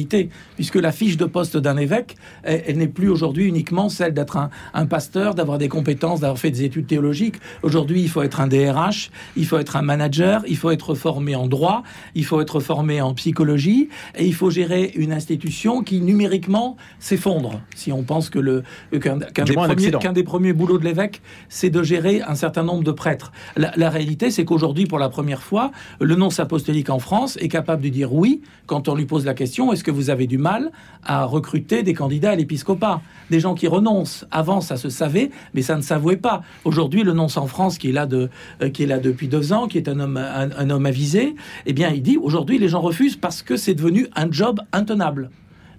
Puisque 0.54 0.76
la 0.76 0.92
fiche 0.92 1.16
de 1.16 1.24
poste 1.24 1.56
d'un 1.56 1.76
évêque, 1.76 2.16
elle, 2.42 2.62
elle 2.66 2.78
n'est 2.78 2.88
plus 2.88 3.08
aujourd'hui 3.08 3.44
uniquement 3.44 3.88
celle 3.88 4.14
d'être 4.14 4.36
un, 4.36 4.50
un 4.74 4.86
pasteur, 4.86 5.34
d'avoir 5.34 5.58
des 5.58 5.68
compétences, 5.68 6.20
d'avoir 6.20 6.38
fait 6.38 6.50
des 6.50 6.64
études 6.64 6.86
théologiques. 6.86 7.36
Aujourd'hui, 7.62 8.02
il 8.02 8.08
faut 8.08 8.22
être 8.22 8.40
un 8.40 8.46
DRH, 8.46 9.10
il 9.36 9.46
faut 9.46 9.58
être 9.58 9.76
un 9.76 9.82
manager, 9.82 10.42
il 10.48 10.56
faut 10.56 10.70
être 10.70 10.94
formé 10.94 11.34
en 11.34 11.46
droit, 11.46 11.82
il 12.14 12.24
faut 12.24 12.40
être 12.40 12.60
formé 12.60 13.00
en 13.00 13.14
psychologie, 13.14 13.88
et 14.16 14.26
il 14.26 14.34
faut 14.34 14.50
gérer 14.50 14.92
une 14.94 15.12
institution 15.12 15.82
qui 15.82 16.00
numériquement 16.00 16.76
s'effondre. 16.98 17.60
Si 17.74 17.92
on 17.92 18.02
pense 18.02 18.30
que 18.30 18.38
le 18.38 18.62
des, 18.90 19.90
qu'un 19.92 20.12
des 20.12 20.22
premiers 20.22 20.52
boulots 20.52 20.78
de 20.78 20.84
l'évêque, 20.84 21.22
c'est 21.48 21.70
de 21.70 21.82
gérer 21.82 22.22
un 22.22 22.34
certain 22.34 22.62
nombre 22.62 22.84
de 22.84 22.92
prêtres. 22.92 23.32
La, 23.56 23.72
la 23.76 23.90
réalité, 23.90 24.30
c'est 24.30 24.44
qu'aujourd'hui, 24.44 24.86
pour 24.86 24.98
la 24.98 25.08
première 25.08 25.42
fois, 25.42 25.70
le 26.00 26.14
nonce 26.14 26.40
apostolique 26.40 26.90
en 26.90 26.98
France 26.98 27.36
est 27.40 27.48
capable 27.48 27.77
de 27.78 27.88
dire 27.88 28.12
oui 28.12 28.42
quand 28.66 28.88
on 28.88 28.94
lui 28.94 29.06
pose 29.06 29.24
la 29.24 29.34
question 29.34 29.72
est-ce 29.72 29.84
que 29.84 29.90
vous 29.90 30.10
avez 30.10 30.26
du 30.26 30.38
mal 30.38 30.70
à 31.02 31.24
recruter 31.24 31.82
des 31.82 31.94
candidats 31.94 32.32
à 32.32 32.36
l'épiscopat? 32.36 33.00
Des 33.30 33.40
gens 33.40 33.54
qui 33.54 33.66
renoncent. 33.66 34.26
Avant, 34.30 34.60
ça 34.60 34.76
se 34.76 34.88
savait, 34.88 35.30
mais 35.54 35.62
ça 35.62 35.76
ne 35.76 35.82
s'avouait 35.82 36.16
pas. 36.16 36.42
Aujourd'hui, 36.64 37.02
le 37.02 37.12
nonce 37.12 37.36
en 37.36 37.46
France, 37.46 37.78
qui 37.78 37.90
est 37.90 37.92
là 37.92 38.06
de, 38.06 38.30
euh, 38.62 38.70
qui 38.70 38.82
est 38.82 38.86
là 38.86 38.98
depuis 38.98 39.28
deux 39.28 39.52
ans, 39.52 39.68
qui 39.68 39.78
est 39.78 39.88
un 39.88 40.00
homme, 40.00 40.16
un, 40.16 40.70
homme 40.70 40.86
avisé, 40.86 41.34
eh 41.66 41.72
bien, 41.72 41.90
il 41.90 42.02
dit 42.02 42.16
aujourd'hui, 42.16 42.58
les 42.58 42.68
gens 42.68 42.80
refusent 42.80 43.16
parce 43.16 43.42
que 43.42 43.56
c'est 43.56 43.74
devenu 43.74 44.06
un 44.14 44.30
job 44.30 44.60
intenable. 44.72 45.30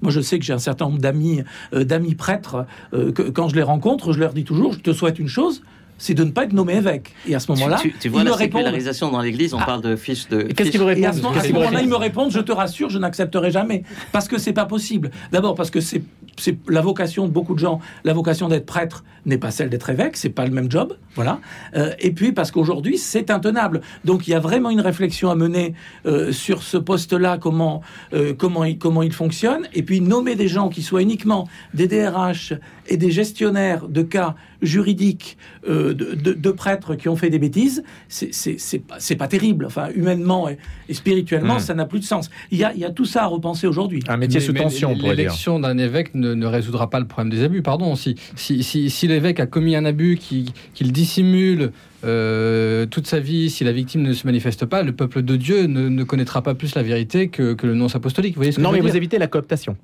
Moi, 0.02 0.12
je 0.12 0.22
sais 0.22 0.39
que 0.39 0.45
j'ai 0.45 0.54
un 0.54 0.60
certain 0.60 0.86
nombre 0.86 1.00
d'amis, 1.00 1.43
euh, 1.74 1.84
d'amis 1.84 2.16
prêtres, 2.16 2.66
euh, 2.93 3.12
que 3.12 3.24
quand 3.24 3.50
je 3.50 3.56
les 3.56 3.64
rencontre, 3.64 4.14
je 4.14 4.20
leur 4.20 4.34
dis 4.34 4.45
toujours, 4.45 4.74
je 4.74 4.80
te 4.80 4.93
souhaite 4.93 5.20
une 5.20 5.28
chose, 5.28 5.62
c'est 6.00 6.16
de 6.16 6.24
ne 6.24 6.32
pas 6.32 6.45
être 6.45 6.54
nommé 6.54 6.74
évêque. 6.78 7.14
Et 7.28 7.36
à 7.36 7.39
ce 7.39 7.52
moment-là, 7.52 7.78
tu, 7.80 7.93
tu 8.00 8.10
vois 8.10 8.22
ils 8.22 8.26
la 8.26 8.32
me 8.32 9.12
dans 9.12 9.22
l'Église, 9.22 9.54
on 9.54 9.60
Ah. 9.60 9.66
parle 9.66 9.82
de 9.84 9.95
fiches 9.95 10.28
de. 10.30 10.41
Et 10.50 10.54
qu'est-ce 10.54 10.72
qu'ils 10.72 10.82
Et 10.82 10.84
à 11.06 11.12
répondent 11.12 11.14
ce, 11.14 11.18
moment- 11.22 11.30
à 11.30 11.34
Qu'est-ce 11.36 11.47
ce 11.50 11.54
moment-là, 11.54 11.82
ils 11.82 11.89
me 11.89 11.95
répondent, 11.95 12.32
je 12.32 12.39
te 12.39 12.52
rassure, 12.52 12.89
je 12.89 12.97
n'accepterai 12.97 13.52
jamais. 13.52 13.84
Parce 14.12 14.28
que 14.28 14.39
c'est 14.39 14.54
pas 14.54 14.66
possible. 14.66 15.12
D'abord 15.32 15.54
parce 15.54 15.70
que 15.70 15.80
c'est 15.82 16.02
c'est 16.38 16.58
la 16.70 16.80
vocation 16.80 17.28
de 17.28 17.32
beaucoup 17.32 17.54
de 17.54 17.60
gens. 17.60 17.82
La 18.06 18.14
vocation 18.14 18.47
d'être 18.47 18.66
prêtre 18.66 19.04
n'est 19.26 19.38
pas 19.38 19.52
celle 19.52 19.70
d'être 19.70 19.89
évêque, 19.89 20.16
c'est 20.16 20.30
pas 20.30 20.45
le 20.45 20.52
même 20.52 20.72
job, 20.72 20.95
voilà. 21.16 21.39
Euh, 21.76 21.91
et 22.00 22.12
puis 22.12 22.32
parce 22.32 22.50
qu'aujourd'hui 22.52 22.97
c'est 22.97 23.30
intenable. 23.30 23.82
Donc 24.06 24.26
il 24.26 24.32
y 24.32 24.34
a 24.34 24.39
vraiment 24.39 24.70
une 24.70 24.80
réflexion 24.80 25.30
à 25.30 25.36
mener 25.36 25.74
euh, 26.06 26.32
sur 26.32 26.64
ce 26.64 26.78
poste-là, 26.78 27.38
comment 27.38 27.82
euh, 28.14 28.34
comment 28.34 28.64
il, 28.64 28.78
comment 28.78 29.04
il 29.04 29.12
fonctionne, 29.12 29.68
et 29.74 29.84
puis 29.84 30.00
nommer 30.00 30.36
des 30.36 30.47
gens 30.47 30.70
qui 30.70 30.82
soient 30.82 31.02
uniquement 31.02 31.45
des 31.74 31.88
DRH 31.89 32.54
et 32.90 32.98
des 32.98 33.12
gestionnaires 33.12 33.88
de 33.88 34.02
cas 34.02 34.36
juridiques 34.62 35.38
euh, 35.68 35.94
de, 35.94 36.16
de- 36.16 36.34
de 36.34 36.52
prêtres 36.52 36.96
qui 36.96 37.08
ont 37.08 37.16
fait 37.16 37.30
des 37.30 37.40
bêtises, 37.40 37.84
c'est 38.08 38.80
pas, 38.80 38.98
pas 39.18 39.28
terrible. 39.28 39.66
Enfin 39.66 39.90
humainement 39.96 40.50
et, 40.50 40.58
et 40.90 40.94
spirituellement, 40.94 41.56
Hmm. 41.56 41.60
ça 41.60 41.74
n'a 41.76 41.86
plus 41.86 42.00
de 42.00 42.06
sens. 42.06 42.30
Il 42.52 42.58
y 42.58 42.64
a 42.64 42.74
il 42.74 42.80
y 42.80 42.86
a 42.86 42.90
tout 42.92 43.06
ça 43.06 43.24
à 43.24 43.28
repenser 43.28 43.68
aujourd'hui. 43.68 44.02
Un 44.08 44.18
métier 44.18 44.40
Mais- 44.40 44.46
sous 44.46 44.54
mais 44.54 44.60
tension, 44.62 44.94
dire. 44.94 45.08
L'élection 45.14 45.60
d'un 45.60 45.78
évêque 45.78 46.14
ne, 46.16 46.34
ne 46.34 46.46
résoudra 46.46 46.90
pas 46.90 47.00
le 47.00 47.08
problème 47.08 47.32
des 47.32 47.44
abus. 47.44 47.62
Pardon, 47.62 47.96
si, 47.96 48.16
si, 48.36 48.64
si, 48.64 48.90
si 48.90 49.08
l'évêque 49.08 49.40
a 49.40 49.46
commis 49.46 49.76
un 49.76 49.86
abus, 49.86 50.18
qui- 50.20 50.52
qu'il 50.74 50.92
dissimule 50.92 51.72
euh, 52.06 52.86
toute 52.86 53.08
sa 53.08 53.20
vie, 53.20 53.50
si 53.50 53.64
la 53.64 53.72
victime 53.72 54.02
ne 54.02 54.14
se 54.14 54.26
manifeste 54.26 54.66
pas, 54.66 54.84
le 54.84 54.94
peuple 54.94 55.22
de 55.22 55.36
Dieu 55.36 55.64
ne, 55.66 55.90
ne 55.90 56.04
connaîtra 56.04 56.42
pas 56.42 56.56
plus 56.56 56.76
la 56.76 56.84
vérité 56.84 57.28
que, 57.28 57.54
que 57.54 57.68
le 57.68 57.76
nonce 57.76 57.96
apostolique. 57.96 58.36
Vous 58.36 58.40
voyez 58.40 58.52
ce 58.52 58.58
que 58.58 58.62
Non, 58.62 58.70
je 58.72 58.78
veux 58.78 58.84
mais 58.84 58.90
vous 58.90 58.96
évitez 58.98 59.18
la 59.20 59.28
cooptation. 59.28 59.76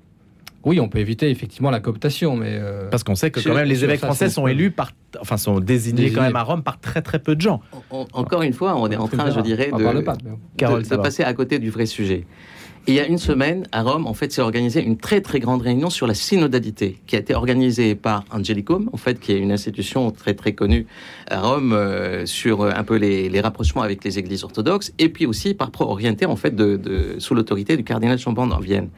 Oui, 0.66 0.80
on 0.80 0.90
peut 0.90 0.98
éviter 0.98 1.30
effectivement 1.30 1.70
la 1.70 1.80
cooptation, 1.80 2.36
mais 2.36 2.58
euh, 2.60 2.90
Parce 2.90 3.04
qu'on 3.04 3.14
sait 3.16 3.30
que 3.30 3.40
quand 3.40 3.54
même 3.54 3.68
les 3.68 3.84
évêques 3.84 4.00
ça, 4.00 4.08
français 4.08 4.30
sont 4.30 4.48
élus 4.48 4.72
par, 4.72 4.92
enfin 5.22 5.38
sont 5.38 5.60
désignés 5.60 5.96
Désignés. 6.02 6.16
quand 6.16 6.24
même 6.24 6.36
à 6.36 6.42
Rome 6.42 6.64
par 6.64 6.80
très 6.80 7.02
très 7.04 7.20
peu 7.20 7.36
de 7.36 7.42
gens. 7.42 7.62
On- 7.92 8.08
encore 8.14 8.42
une 8.42 8.54
fois, 8.54 8.76
on 8.76 8.90
est 8.90 8.96
en 8.96 9.08
train, 9.08 9.30
je 9.30 9.40
dirais, 9.42 9.70
de, 9.72 9.78
de- 9.78 10.84
ça 10.84 10.98
de 10.98 11.02
passer 11.02 11.24
à 11.24 11.34
côté 11.36 11.60
du 11.60 11.70
vrai 11.70 11.86
sujet. 11.86 12.26
Il 12.88 12.94
y 12.94 13.00
a 13.00 13.08
une 13.08 13.18
semaine, 13.18 13.66
à 13.72 13.82
Rome, 13.82 14.06
en 14.06 14.14
fait, 14.14 14.32
s'est 14.32 14.44
organisée 14.44 14.84
une 14.84 14.98
très 14.98 15.20
très 15.20 15.40
grande 15.40 15.64
réunion 15.64 15.90
sur 15.90 16.06
la 16.06 16.14
synodalité, 16.14 17.00
qui 17.08 17.16
a 17.16 17.20
été 17.20 17.34
organisée 17.34 17.96
par 17.96 18.24
Angelicum, 18.32 18.92
en 18.94 18.98
fait, 18.98 19.20
qui 19.20 19.32
est 19.32 19.40
une 19.40 19.52
institution 19.52 20.12
très 20.12 20.36
très 20.36 20.54
connue 20.54 20.86
à 21.28 21.42
Rome 21.42 21.74
euh, 21.74 22.28
sur 22.28 22.62
euh, 22.62 22.72
un 22.76 22.84
peu 22.84 22.98
les, 22.98 23.42
rapprochements 23.42 23.82
avec 23.82 24.04
les 24.04 24.20
églises 24.20 24.44
orthodoxes, 24.44 24.94
et 25.00 25.10
puis 25.10 25.26
aussi 25.26 25.56
par 25.56 25.72
pro 25.72 25.86
orienté 25.86 26.28
en 26.28 26.36
fait 26.36 26.56
de, 26.56 26.76
de- 26.78 27.16
sous 27.18 27.34
l'autorité 27.34 27.76
du 27.76 27.84
cardinal 27.84 28.20
Chambon 28.20 28.52
en 28.52 28.60
Vienne. 28.60 28.90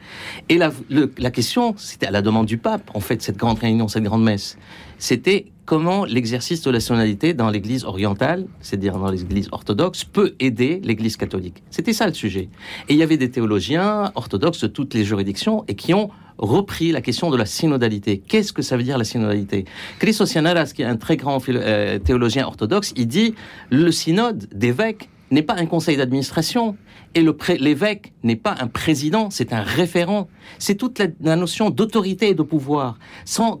Et 0.50 0.58
la, 0.58 0.70
le- 0.90 1.10
la 1.16 1.30
question, 1.30 1.74
c'était 1.78 2.06
à 2.08 2.10
la 2.10 2.20
demande 2.20 2.44
du 2.44 2.58
pape, 2.58 2.90
en 2.92 3.00
fait, 3.00 3.22
cette 3.22 3.38
grande 3.38 3.58
réunion, 3.58 3.88
cette 3.88 4.04
grande 4.04 4.22
messe, 4.22 4.58
c'était 4.98 5.46
comment 5.68 6.06
l'exercice 6.06 6.62
de 6.62 6.70
la 6.70 6.80
synodalité 6.80 7.34
dans 7.34 7.50
l'Église 7.50 7.84
orientale, 7.84 8.46
c'est-à-dire 8.62 8.98
dans 8.98 9.10
l'Église 9.10 9.48
orthodoxe, 9.52 10.02
peut 10.02 10.34
aider 10.40 10.80
l'Église 10.82 11.18
catholique. 11.18 11.62
C'était 11.68 11.92
ça 11.92 12.06
le 12.06 12.14
sujet. 12.14 12.48
Et 12.88 12.94
il 12.94 12.96
y 12.96 13.02
avait 13.02 13.18
des 13.18 13.30
théologiens 13.30 14.10
orthodoxes 14.14 14.62
de 14.62 14.66
toutes 14.66 14.94
les 14.94 15.04
juridictions 15.04 15.66
et 15.68 15.74
qui 15.74 15.92
ont 15.92 16.08
repris 16.38 16.90
la 16.90 17.02
question 17.02 17.28
de 17.28 17.36
la 17.36 17.44
synodalité. 17.44 18.16
Qu'est-ce 18.16 18.54
que 18.54 18.62
ça 18.62 18.78
veut 18.78 18.82
dire 18.82 18.96
la 18.96 19.04
synodalité? 19.04 19.66
Christos 19.98 20.32
Yanaras, 20.34 20.72
qui 20.74 20.80
est 20.80 20.86
un 20.86 20.96
très 20.96 21.18
grand 21.18 21.38
euh, 21.50 21.98
théologien 21.98 22.46
orthodoxe, 22.46 22.94
il 22.96 23.06
dit 23.06 23.34
le 23.68 23.92
synode 23.92 24.48
d'évêques 24.54 25.10
n'est 25.30 25.42
pas 25.42 25.56
un 25.56 25.66
conseil 25.66 25.98
d'administration 25.98 26.78
et 27.14 27.22
l'évêque 27.58 28.14
n'est 28.22 28.36
pas 28.36 28.54
un 28.58 28.68
président, 28.68 29.28
c'est 29.28 29.52
un 29.52 29.60
référent. 29.60 30.28
C'est 30.58 30.76
toute 30.76 30.98
la, 30.98 31.36
notion 31.36 31.68
d'autorité 31.68 32.30
et 32.30 32.34
de 32.34 32.42
pouvoir. 32.42 32.98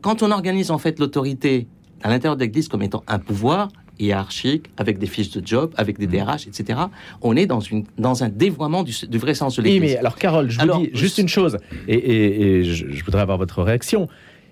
Quand 0.00 0.22
on 0.22 0.30
organise 0.30 0.70
en 0.70 0.78
fait 0.78 0.98
l'autorité 0.98 1.66
à 2.02 2.08
l'intérieur 2.10 2.36
de 2.36 2.42
l'Église 2.42 2.68
comme 2.68 2.82
étant 2.82 3.02
un 3.06 3.18
pouvoir 3.18 3.68
hiérarchique, 4.00 4.66
avec 4.76 4.98
des 4.98 5.06
fiches 5.06 5.30
de 5.32 5.44
job, 5.44 5.72
avec 5.76 5.98
des 5.98 6.06
DRH, 6.06 6.46
etc. 6.46 6.78
On 7.20 7.34
est 7.34 7.46
dans, 7.46 7.58
une, 7.60 7.84
dans 7.98 8.22
un 8.22 8.28
dévoiement 8.28 8.84
du, 8.84 8.92
du 9.08 9.18
vrai 9.18 9.34
sens 9.34 9.56
de 9.56 9.62
Oui, 9.62 9.70
l'Église. 9.72 9.92
mais 9.92 9.96
alors, 9.98 10.14
Carole, 10.16 10.48
je 10.50 10.60
vous 10.60 10.78
dis 10.84 10.90
juste 10.94 11.18
une 11.18 11.26
chose, 11.28 11.58
et, 11.88 11.94
et- 11.96 12.42
et 12.60 12.64
je, 12.64 12.86
je 12.90 13.04
voudrais 13.04 13.22
avoir 13.22 13.38
votre 13.38 13.60
réaction. 13.62 14.08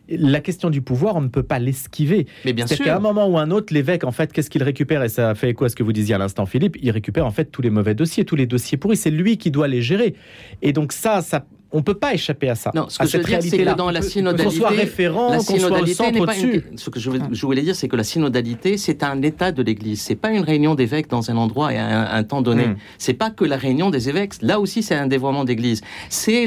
La 0.09 0.41
question 0.41 0.71
du 0.71 0.83
pouvoir, 0.83 1.17
on 1.17 1.21
ne 1.21 1.27
peut 1.29 1.43
pas 1.43 1.59
l'esquiver. 1.59 2.27
Mais 2.45 2.53
bien 2.53 2.67
sûr. 2.69 2.85
qu'à 2.85 2.97
un 2.97 3.01
moment 3.01 3.27
ou 3.29 3.39
un 3.39 3.51
autre, 3.51 3.75
l'évêque, 3.75 4.05
en 4.05 4.13
fait, 4.13 4.33
qu'est-ce 4.33 4.51
qu'il 4.51 4.63
récupère? 4.63 5.03
Et 5.03 5.09
ça 5.09 5.35
fait 5.35 5.51
écho 5.51 5.65
à 5.65 5.69
ce 5.69 5.75
que 5.75 5.83
vous 5.83 5.93
disiez 5.93 6.15
à 6.15 6.19
l'instant, 6.19 6.47
Philippe. 6.47 6.77
Il 6.81 6.93
récupère 6.93 7.27
en 7.27 7.33
fait 7.33 7.47
tous 7.47 7.61
les 7.61 7.71
mauvais 7.71 7.97
dossiers, 7.97 8.25
tous 8.25 8.37
les 8.37 8.47
dossiers 8.47 8.79
pourris. 8.79 8.97
C'est 8.97 9.11
lui 9.11 9.37
qui 9.37 9.51
doit 9.51 9.67
les 9.67 9.83
gérer. 9.83 10.15
Et 10.63 10.73
donc 10.73 10.93
ça, 10.93 11.23
ça, 11.23 11.45
on 11.77 11.83
peut 11.83 11.95
pas 11.95 12.15
échapper 12.15 12.49
à 12.49 12.55
ça. 12.55 12.71
Non, 12.75 12.87
ce 12.89 12.99
que 12.99 13.07
je 13.07 13.17
veux 13.19 13.25
dire, 13.25 13.39
c'est 13.43 13.59
que 13.59 13.77
dans 13.77 13.91
la 13.91 14.01
Qu'on 14.01 14.07
synodalité, 14.09 14.57
soit 14.57 14.69
référent, 14.71 15.31
la 15.31 15.39
synodalité 15.41 16.11
n'est 16.13 16.21
pas 16.27 16.37
une- 16.37 16.79
Ce 16.79 16.91
que 16.91 16.99
je, 16.99 17.11
veux- 17.11 17.21
je 17.31 17.47
voulais 17.47 17.63
dire, 17.63 17.77
c'est 17.77 17.89
que 17.89 17.97
la 17.97 18.05
synodalité, 18.05 18.77
c'est 18.79 19.03
un 19.03 19.21
état 19.23 19.53
de 19.53 19.63
l'Église. 19.63 20.01
C'est 20.01 20.15
pas 20.17 20.31
une 20.31 20.43
réunion 20.43 20.75
d'évêques 20.75 21.09
dans 21.09 21.31
un 21.31 21.37
endroit 21.37 21.73
et 21.73 21.79
à 21.79 21.87
un, 22.15 22.19
un 22.19 22.23
temps 22.25 22.43
donné. 22.43 22.67
Hmm. 22.69 22.77
C'est 22.99 23.15
pas 23.15 23.31
que 23.31 23.45
la 23.45 23.57
réunion 23.57 23.91
des 23.91 24.09
évêques. 24.09 24.35
Là 24.43 24.59
aussi, 24.61 24.83
c'est 24.83 24.95
un 24.95 25.07
dévoiement 25.07 25.45
d'Église. 25.45 25.81
C'est 26.09 26.47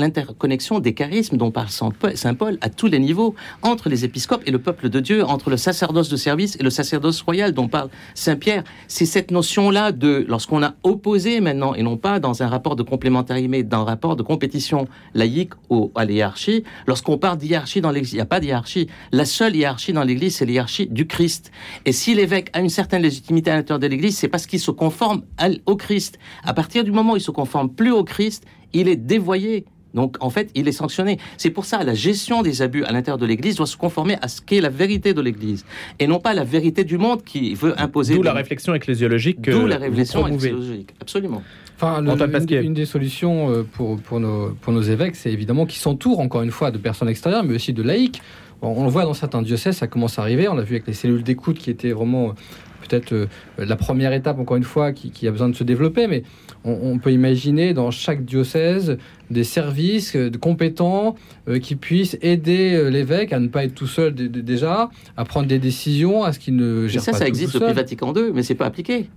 l'interconnexion 0.00 0.78
des 0.80 0.94
charismes 0.94 1.36
dont 1.36 1.50
parle 1.50 1.68
Saint 1.68 1.90
Paul- 1.90 2.16
Saint 2.16 2.34
Paul 2.34 2.58
à 2.60 2.68
tous 2.68 2.86
les 2.86 2.98
niveaux, 2.98 3.34
entre 3.62 3.88
les 3.88 4.04
épiscopes 4.04 4.42
et 4.46 4.50
le 4.50 4.58
peuple 4.58 4.88
de 4.88 5.00
Dieu, 5.00 5.24
entre 5.24 5.50
le 5.50 5.56
sacerdoce 5.56 6.08
de 6.08 6.16
service 6.16 6.56
et 6.58 6.62
le 6.62 6.70
sacerdoce 6.70 7.20
royal 7.22 7.52
dont 7.52 7.68
parle 7.68 7.88
Saint 8.14 8.36
Pierre. 8.36 8.64
C'est 8.88 9.06
cette 9.06 9.30
notion-là 9.30 9.92
de, 9.92 10.24
lorsqu'on 10.28 10.62
a 10.62 10.74
opposé 10.82 11.40
maintenant, 11.40 11.74
et 11.74 11.82
non 11.82 11.96
pas 11.96 12.18
dans 12.20 12.42
un 12.42 12.48
rapport 12.48 12.76
de 12.76 12.82
complémentarité, 12.82 13.48
mais 13.48 13.62
dans 13.62 13.80
un 13.82 13.84
rapport 13.84 14.16
de 14.16 14.22
laïque 15.14 15.52
au, 15.68 15.90
à 15.94 16.04
l'hiérarchie, 16.04 16.64
lorsqu'on 16.86 17.18
parle 17.18 17.38
d'hiérarchie 17.38 17.80
dans 17.80 17.90
l'Église, 17.90 18.12
il 18.12 18.16
n'y 18.16 18.20
a 18.22 18.26
pas 18.26 18.40
d'hiérarchie. 18.40 18.88
La 19.12 19.24
seule 19.24 19.56
hiérarchie 19.56 19.92
dans 19.92 20.04
l'Église, 20.04 20.36
c'est 20.36 20.46
l'hiérarchie 20.46 20.86
du 20.86 21.06
Christ. 21.06 21.50
Et 21.84 21.92
si 21.92 22.14
l'évêque 22.14 22.50
a 22.52 22.60
une 22.60 22.68
certaine 22.68 23.02
légitimité 23.02 23.50
à 23.50 23.56
l'intérieur 23.56 23.78
de 23.80 23.86
l'Église, 23.86 24.16
c'est 24.16 24.28
parce 24.28 24.46
qu'il 24.46 24.60
se 24.60 24.70
conforme 24.70 25.22
à- 25.38 25.48
au 25.66 25.76
Christ. 25.76 26.18
À 26.44 26.54
partir 26.54 26.84
du 26.84 26.92
moment 26.92 27.12
où 27.12 27.16
il 27.16 27.22
se 27.22 27.30
conforme 27.30 27.70
plus 27.70 27.92
au 27.92 28.04
Christ, 28.04 28.44
il 28.72 28.88
est 28.88 28.96
dévoyé. 28.96 29.64
Donc, 29.94 30.16
en 30.20 30.30
fait, 30.30 30.50
il 30.54 30.68
est 30.68 30.72
sanctionné. 30.72 31.18
C'est 31.36 31.50
pour 31.50 31.64
ça 31.64 31.82
la 31.84 31.94
gestion 31.94 32.42
des 32.42 32.62
abus 32.62 32.84
à 32.84 32.92
l'intérieur 32.92 33.18
de 33.18 33.26
l'Église 33.26 33.56
doit 33.56 33.66
se 33.66 33.76
conformer 33.76 34.16
à 34.22 34.28
ce 34.28 34.40
qu'est 34.40 34.60
la 34.60 34.68
vérité 34.68 35.14
de 35.14 35.20
l'Église, 35.20 35.64
et 35.98 36.06
non 36.06 36.20
pas 36.20 36.32
la 36.34 36.44
vérité 36.44 36.84
du 36.84 36.98
monde 36.98 37.22
qui 37.24 37.54
veut 37.54 37.74
imposer. 37.80 38.14
D'où 38.14 38.20
des- 38.22 38.26
la 38.28 38.32
réflexion 38.34 38.74
ecclésiologique 38.74 39.42
que 39.42 39.50
D'où 39.50 39.66
la 39.66 39.78
révélation 39.78 40.20
promouvez. 40.20 40.48
ecclésiologique. 40.48 40.90
Absolument. 41.00 41.42
Enfin, 41.76 42.00
le- 42.02 42.10
une, 42.58 42.64
une 42.66 42.74
des 42.74 42.84
solutions 42.86 43.50
euh, 43.50 43.62
pour, 43.62 43.98
pour, 44.00 44.20
nos, 44.20 44.50
pour 44.60 44.72
nos 44.72 44.82
évêques, 44.82 45.16
c'est 45.16 45.32
évidemment 45.32 45.64
qu'ils 45.66 45.80
s'entourent, 45.80 46.20
encore 46.20 46.42
une 46.42 46.50
fois, 46.50 46.70
de 46.70 46.78
personnes 46.78 47.08
extérieures, 47.08 47.42
mais 47.42 47.54
aussi 47.54 47.72
de 47.72 47.82
laïcs. 47.82 48.20
On, 48.62 48.68
on 48.68 48.84
le 48.84 48.90
voit 48.90 49.04
dans 49.04 49.14
certains 49.14 49.40
diocèses, 49.42 49.76
ça 49.78 49.86
commence 49.86 50.18
à 50.18 50.22
arriver. 50.22 50.46
On 50.48 50.54
l'a 50.54 50.62
vu 50.62 50.74
avec 50.74 50.86
les 50.86 50.92
cellules 50.92 51.22
d'écoute 51.22 51.58
qui 51.58 51.70
étaient 51.70 51.92
vraiment 51.92 52.28
euh, 52.28 52.32
peut-être 52.86 53.12
euh, 53.14 53.26
la 53.58 53.76
première 53.76 54.12
étape, 54.12 54.38
encore 54.38 54.58
une 54.58 54.62
fois, 54.64 54.92
qui, 54.92 55.10
qui 55.10 55.26
a 55.26 55.30
besoin 55.30 55.48
de 55.48 55.54
se 55.56 55.64
développer. 55.64 56.06
Mais 56.06 56.22
on, 56.64 56.78
on 56.82 56.98
peut 56.98 57.12
imaginer 57.12 57.72
dans 57.74 57.90
chaque 57.90 58.24
diocèse 58.24 58.98
des 59.30 59.44
services 59.44 60.14
euh, 60.16 60.30
de 60.30 60.36
compétents 60.36 61.14
euh, 61.48 61.58
qui 61.58 61.76
puissent 61.76 62.18
aider 62.22 62.74
euh, 62.74 62.88
l'évêque 62.90 63.32
à 63.32 63.40
ne 63.40 63.48
pas 63.48 63.64
être 63.64 63.74
tout 63.74 63.86
seul 63.86 64.14
dé- 64.14 64.28
dé- 64.28 64.42
déjà, 64.42 64.90
à 65.16 65.24
prendre 65.24 65.46
des 65.48 65.58
décisions, 65.58 66.22
à 66.24 66.32
ce 66.32 66.38
qu'il 66.38 66.56
ne 66.56 66.86
gère 66.86 67.00
ça, 67.02 67.12
pas 67.12 67.18
ça 67.18 67.24
tout 67.24 67.28
existe 67.28 67.54
depuis. 67.54 67.72
Vatican 67.72 68.12
II, 68.14 68.32
mais 68.34 68.42
c'est 68.42 68.54
pas 68.54 68.66
appliqué. 68.66 69.08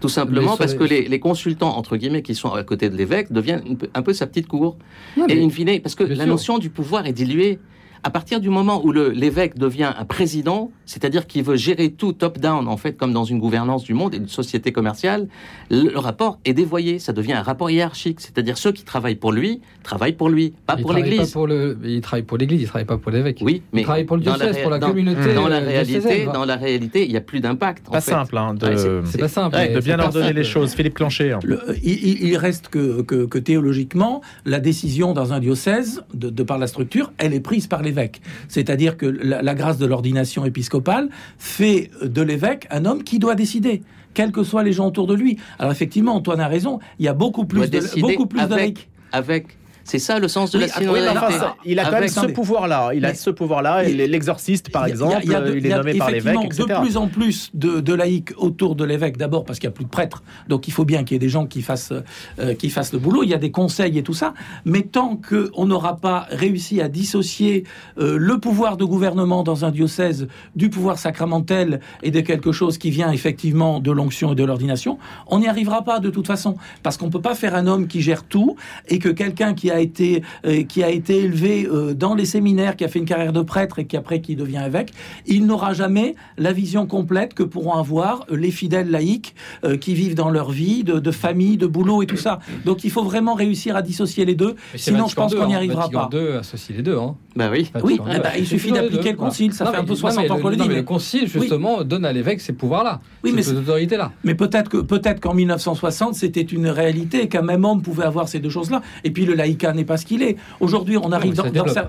Tout 0.00 0.08
simplement 0.08 0.52
Mais 0.52 0.58
parce 0.58 0.72
ça- 0.72 0.78
que 0.78 0.84
les, 0.84 1.06
les 1.08 1.20
consultants, 1.20 1.76
entre 1.76 1.96
guillemets, 1.98 2.22
qui 2.22 2.34
sont 2.34 2.52
à 2.52 2.62
côté 2.64 2.88
de 2.88 2.96
l'évêque, 2.96 3.30
deviennent 3.32 3.62
un 3.94 4.02
peu, 4.02 4.12
sa 4.14 4.26
petite 4.26 4.46
cour. 4.48 4.78
Non, 5.16 5.26
Et 5.28 5.34
mais- 5.34 5.44
in 5.44 5.50
fine, 5.50 5.80
parce 5.82 5.94
que 5.94 6.04
la 6.04 6.16
sûr. 6.16 6.26
notion 6.26 6.58
du 6.58 6.70
pouvoir 6.70 7.06
est 7.06 7.12
diluée. 7.12 7.58
À 8.02 8.10
partir 8.10 8.40
du 8.40 8.48
moment 8.48 8.84
où 8.84 8.92
l'évêque 8.92 9.58
devient 9.58 9.90
un 9.98 10.04
président, 10.04 10.70
c'est-à-dire 10.86 11.26
qu'il 11.26 11.42
veut 11.42 11.56
gérer 11.56 11.90
tout 11.90 12.12
top-down, 12.12 12.66
en 12.66 12.76
fait, 12.76 12.94
comme 12.96 13.12
dans 13.12 13.24
une 13.24 13.38
gouvernance 13.38 13.84
du 13.84 13.94
monde 13.94 14.14
et 14.14 14.16
une 14.18 14.28
société 14.28 14.72
commerciale, 14.72 15.28
le, 15.70 15.90
le 15.90 15.98
rapport 15.98 16.38
est 16.44 16.54
dévoyé. 16.54 16.98
Ça 16.98 17.12
devient 17.12 17.34
un 17.34 17.42
rapport 17.42 17.70
hiérarchique. 17.70 18.20
C'est-à-dire 18.20 18.56
ceux 18.58 18.72
qui 18.72 18.84
travaillent 18.84 19.16
pour 19.16 19.32
lui, 19.32 19.60
travaillent 19.82 20.14
pour 20.14 20.28
lui, 20.28 20.54
pas 20.66 20.74
Il 20.78 20.82
pour 20.82 20.90
travaille 20.92 21.10
l'Église. 21.10 21.28
pas 21.28 21.32
pour 21.32 21.46
le- 21.46 21.78
Il 21.84 22.00
travaille 22.00 22.22
pour 22.22 22.38
l'Église, 22.38 22.62
il 22.62 22.66
travaille 22.68 22.86
pas 22.86 22.96
pour 22.96 23.10
l'évêque. 23.12 23.38
Oui, 23.42 23.62
mais 23.72 23.80
il 23.82 23.84
travaille 23.84 24.04
pour 24.04 24.16
le 24.16 24.24
la 24.24 24.32
diocèse, 24.36 24.56
ré- 24.56 24.62
pour 24.62 24.70
la 24.70 24.78
dans- 24.78 24.88
communauté. 24.88 25.34
Dans 25.34 25.48
la 25.48 25.58
réalité, 25.60 26.00
diocésaine. 26.00 26.32
dans 26.32 26.44
la 26.44 26.56
réalité, 26.56 27.04
il 27.04 27.10
n'y 27.10 27.16
a 27.16 27.20
plus 27.20 27.40
d'impact. 27.40 27.88
Pas 27.90 28.00
simple 28.00 28.36
hein, 28.38 28.54
de, 28.54 28.66
Ouais, 28.66 28.76
c'est- 28.76 29.00
C'est 29.12 29.18
pas 29.18 29.28
simple. 29.28 29.56
Ouais, 29.56 29.74
de 29.74 29.80
bien 29.80 29.98
ordonner 29.98 30.26
simple. 30.26 30.36
les 30.38 30.44
choses. 30.44 30.72
Philippe 30.74 30.94
Clancher. 30.94 31.32
hein. 31.32 31.38
Le- 31.44 31.60
il, 31.82 32.36
reste 32.36 32.68
que, 32.68 33.02
que- 33.02 33.26
que 33.26 33.38
théologiquement, 33.38 34.20
la 34.44 34.58
décision 34.60 35.12
dans 35.12 35.32
un 35.32 35.40
diocèse, 35.40 36.02
de, 36.14 36.30
de 36.30 36.42
par 36.42 36.58
la 36.58 36.66
structure, 36.66 37.12
elle 37.18 37.34
est 37.34 37.40
prise 37.40 37.66
par 37.66 37.82
l'évêque. 37.90 38.20
C'est-à-dire 38.48 38.96
que 38.96 39.06
la, 39.06 39.42
la 39.42 39.54
grâce 39.54 39.78
de 39.78 39.86
l'ordination 39.86 40.44
épiscopale 40.44 41.08
fait 41.38 41.90
de 42.02 42.22
l'évêque 42.22 42.66
un 42.70 42.84
homme 42.84 43.02
qui 43.02 43.18
doit 43.18 43.34
décider, 43.34 43.82
quels 44.14 44.32
que 44.32 44.42
soient 44.42 44.62
les 44.62 44.72
gens 44.72 44.86
autour 44.86 45.06
de 45.06 45.14
lui. 45.14 45.38
Alors 45.58 45.72
effectivement, 45.72 46.14
Antoine 46.14 46.40
a 46.40 46.48
raison, 46.48 46.78
il 46.98 47.04
y 47.04 47.08
a 47.08 47.14
beaucoup 47.14 47.44
plus 47.44 47.70
de, 47.70 48.00
beaucoup 48.00 48.26
plus 48.26 48.40
avec. 48.40 49.58
C'est 49.90 49.98
ça 49.98 50.20
le 50.20 50.28
sens 50.28 50.52
de 50.52 50.58
Oui, 50.58 50.66
la 51.00 51.10
enfin, 51.12 51.30
ça, 51.32 51.56
Il 51.64 51.80
a 51.80 51.84
quand 51.84 51.98
même 51.98 52.06
ce 52.08 52.26
pouvoir-là. 52.26 52.90
Il 52.94 53.04
a 53.04 53.08
Mais- 53.08 53.14
ce 53.14 53.30
pouvoir-là. 53.30 53.82
et 53.84 53.92
L'exorciste, 54.06 54.70
par 54.70 54.86
Il 54.86 54.90
y 54.90 54.92
a- 54.92 54.94
exemple, 54.94 55.16
il 55.24 55.32
y 55.32 55.34
a 55.34 55.40
de- 55.40 55.50
il 55.50 55.56
il 55.56 55.66
y 55.66 55.70
est 55.70 55.76
nommé 55.76 55.94
par 55.94 56.12
l'évêque. 56.12 56.36
De 56.56 56.80
plus 56.80 56.96
en 56.96 57.08
plus 57.08 57.50
de, 57.54 57.80
de 57.80 57.92
laïcs 57.94 58.30
autour 58.36 58.76
de 58.76 58.84
l'évêque, 58.84 59.16
d'abord 59.16 59.44
parce 59.44 59.58
qu'il 59.58 59.68
n'y 59.68 59.72
a 59.72 59.74
plus 59.74 59.84
de 59.86 59.90
prêtres, 59.90 60.22
donc 60.48 60.68
il 60.68 60.70
faut 60.70 60.84
bien 60.84 61.02
qu'il 61.02 61.14
y 61.14 61.16
ait 61.16 61.18
des 61.18 61.28
gens 61.28 61.46
qui 61.46 61.60
fassent, 61.62 61.92
euh, 62.38 62.54
qui 62.54 62.70
fassent 62.70 62.92
le 62.92 63.00
boulot. 63.00 63.24
Il 63.24 63.30
y 63.30 63.34
a 63.34 63.38
des 63.38 63.50
conseils 63.50 63.98
et 63.98 64.04
tout 64.04 64.14
ça, 64.14 64.32
mais 64.64 64.82
tant 64.82 65.16
qu'on 65.16 65.66
n'aura 65.66 65.96
pas 65.96 66.28
réussi 66.30 66.80
à 66.80 66.88
dissocier 66.88 67.64
euh, 67.98 68.16
le 68.16 68.38
pouvoir 68.38 68.76
de 68.76 68.84
gouvernement 68.84 69.42
dans 69.42 69.64
un 69.64 69.72
diocèse 69.72 70.28
du 70.54 70.70
pouvoir 70.70 71.00
sacramentel 71.00 71.80
et 72.04 72.12
de 72.12 72.20
quelque 72.20 72.52
chose 72.52 72.78
qui 72.78 72.90
vient 72.92 73.10
effectivement 73.10 73.80
de 73.80 73.90
l'onction 73.90 74.32
et 74.32 74.34
de 74.36 74.44
l'ordination, 74.44 74.98
on 75.26 75.40
n'y 75.40 75.48
arrivera 75.48 75.82
pas 75.82 75.98
de 75.98 76.10
toute 76.10 76.28
façon, 76.28 76.56
parce 76.84 76.96
qu'on 76.96 77.10
peut 77.10 77.20
pas 77.20 77.34
faire 77.34 77.56
un 77.56 77.66
homme 77.66 77.88
qui 77.88 78.00
gère 78.02 78.22
tout 78.22 78.54
et 78.88 79.00
que 79.00 79.08
quelqu'un 79.08 79.52
qui 79.54 79.70
a 79.72 79.79
été 79.80 80.22
euh, 80.46 80.62
qui 80.62 80.82
a 80.82 80.90
été 80.90 81.18
élevé 81.18 81.66
euh, 81.66 81.94
dans 81.94 82.14
les 82.14 82.24
séminaires, 82.24 82.76
qui 82.76 82.84
a 82.84 82.88
fait 82.88 82.98
une 82.98 83.04
carrière 83.04 83.32
de 83.32 83.42
prêtre 83.42 83.78
et 83.78 83.86
qui 83.86 83.96
après 83.96 84.20
qui 84.20 84.36
devient 84.36 84.62
évêque, 84.66 84.92
il 85.26 85.46
n'aura 85.46 85.72
jamais 85.72 86.14
la 86.38 86.52
vision 86.52 86.86
complète 86.86 87.34
que 87.34 87.42
pourront 87.42 87.74
avoir 87.74 88.24
les 88.30 88.50
fidèles 88.50 88.90
laïcs 88.90 89.34
euh, 89.64 89.76
qui 89.76 89.94
vivent 89.94 90.14
dans 90.14 90.30
leur 90.30 90.50
vie, 90.50 90.84
de, 90.84 90.98
de 90.98 91.10
famille, 91.10 91.56
de 91.56 91.66
boulot 91.66 92.02
et 92.02 92.06
tout 92.06 92.16
ça. 92.16 92.40
Donc 92.64 92.84
il 92.84 92.90
faut 92.90 93.02
vraiment 93.04 93.34
réussir 93.34 93.76
à 93.76 93.82
dissocier 93.82 94.24
les 94.24 94.34
deux. 94.34 94.54
Sinon, 94.76 95.06
je 95.06 95.14
pense 95.14 95.34
qu'on 95.34 95.46
n'y 95.46 95.54
hein. 95.54 95.58
arrivera 95.58 95.82
Vatican 95.82 96.08
pas. 96.08 96.16
II 96.18 96.28
associe 96.38 96.76
les 96.76 96.82
deux. 96.82 96.96
Hein. 96.98 97.16
Bah 97.36 97.48
oui. 97.52 97.70
Oui, 97.82 97.98
Vatican 97.98 98.04
eh 98.14 98.18
ben, 98.20 98.30
il 98.36 98.40
C'est 98.40 98.50
suffit 98.50 98.68
toujours 98.68 98.82
les 98.84 98.88
d'appliquer 98.90 99.10
le 99.12 99.16
concile, 99.16 99.52
ça 99.52 99.64
Non, 99.64 99.70
fait 99.72 99.76
un 99.78 99.84
peu 99.84 99.90
non, 99.90 99.96
60 99.96 100.24
mais 100.24 100.30
ans 100.30 100.36
le- 100.36 100.42
qu'on 100.42 100.48
le 100.48 100.56
dit. 100.56 100.62
mais 100.62 100.68
mais- 100.68 100.74
le 100.76 100.82
concile, 100.82 101.28
justement, 101.28 101.82
donne 101.84 102.04
à 102.04 102.12
l'évêque 102.12 102.40
ces 102.40 102.52
pouvoirs-là, 102.52 103.00
Oui, 103.24 103.32
mais 103.34 103.42
cette 103.42 103.56
autorité-là. 103.58 104.12
Mais 104.24 104.34
peut-être 104.34 104.68
que 104.68 104.78
peut-être 104.78 105.20
qu'en 105.20 105.34
1960 105.34 106.14
c'était 106.14 106.40
une 106.42 106.66
réalité 106.68 107.28
qu'un 107.28 107.42
même 107.42 107.64
homme 107.64 107.82
pouvait 107.82 108.04
avoir 108.04 108.28
ces 108.28 108.38
deux 108.40 108.50
choses-là. 108.50 108.82
Et 109.04 109.10
puis 109.10 109.24
le 109.26 109.34
laïcat 109.34 109.69
n'est 109.72 109.84
pas 109.84 109.96
ce 109.96 110.06
qu'il 110.06 110.22
est. 110.22 110.36
Aujourd'hui, 110.60 110.96
on 110.96 111.12
arrive 111.12 111.34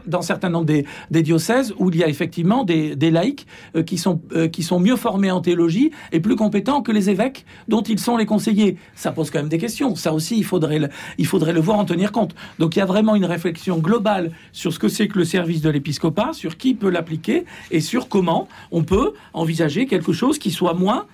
dans, 0.06 0.22
certains 0.22 0.50
nombres 0.50 0.66
des, 0.66 0.86
des 1.10 1.22
diocèses 1.22 1.74
où 1.78 1.90
il 1.90 1.98
y 1.98 2.04
a 2.04 2.08
effectivement 2.08 2.64
des, 2.64 2.96
des 2.96 3.12
laïcs 3.12 3.46
euh, 3.76 3.84
qui 3.84 3.98
sont 3.98 4.22
euh, 4.34 4.48
qui 4.48 4.64
sont 4.64 4.80
mieux 4.80 4.96
formés 4.96 5.32
en 5.32 5.42
théologie 5.42 5.92
et 6.12 6.20
plus 6.20 6.36
compétents 6.36 6.82
que 6.82 6.92
les 6.92 7.10
évêques 7.10 7.46
dont 7.68 7.82
ils 7.82 8.00
sont 8.00 8.18
les 8.18 8.26
conseillers. 8.26 8.78
Ça 8.96 9.12
pose 9.12 9.30
quand 9.30 9.40
même 9.40 9.50
des 9.50 9.58
questions. 9.58 9.96
Ça 9.96 10.14
aussi, 10.14 10.38
il 10.38 10.44
faudrait 10.44 10.80
le, 10.80 10.90
il 11.18 11.26
faudrait 11.26 11.54
le 11.54 11.62
voir 11.62 11.80
en 11.80 11.86
tenir 11.86 12.12
compte. 12.12 12.36
Donc 12.60 12.76
il 12.76 12.80
y 12.80 12.82
a 12.82 12.86
vraiment 12.86 13.16
une 13.16 13.26
réflexion 13.26 13.78
globale 13.78 14.32
sur 14.52 14.74
ce 14.74 14.80
que 14.80 14.88
c'est 14.88 15.08
que 15.08 15.18
le 15.18 15.26
service 15.26 15.62
de 15.62 15.70
l'épiscopat, 15.70 16.34
sur 16.34 16.58
qui 16.58 16.74
peut 16.74 16.90
l'appliquer 16.90 17.46
et 17.72 17.80
sur 17.80 18.10
comment 18.10 18.48
on 18.72 18.84
peut 18.84 19.14
envisager 19.34 19.86
quelque 19.86 20.14
chose 20.14 20.38
qui 20.40 20.52
soit 20.52 20.74
moins 20.74 21.06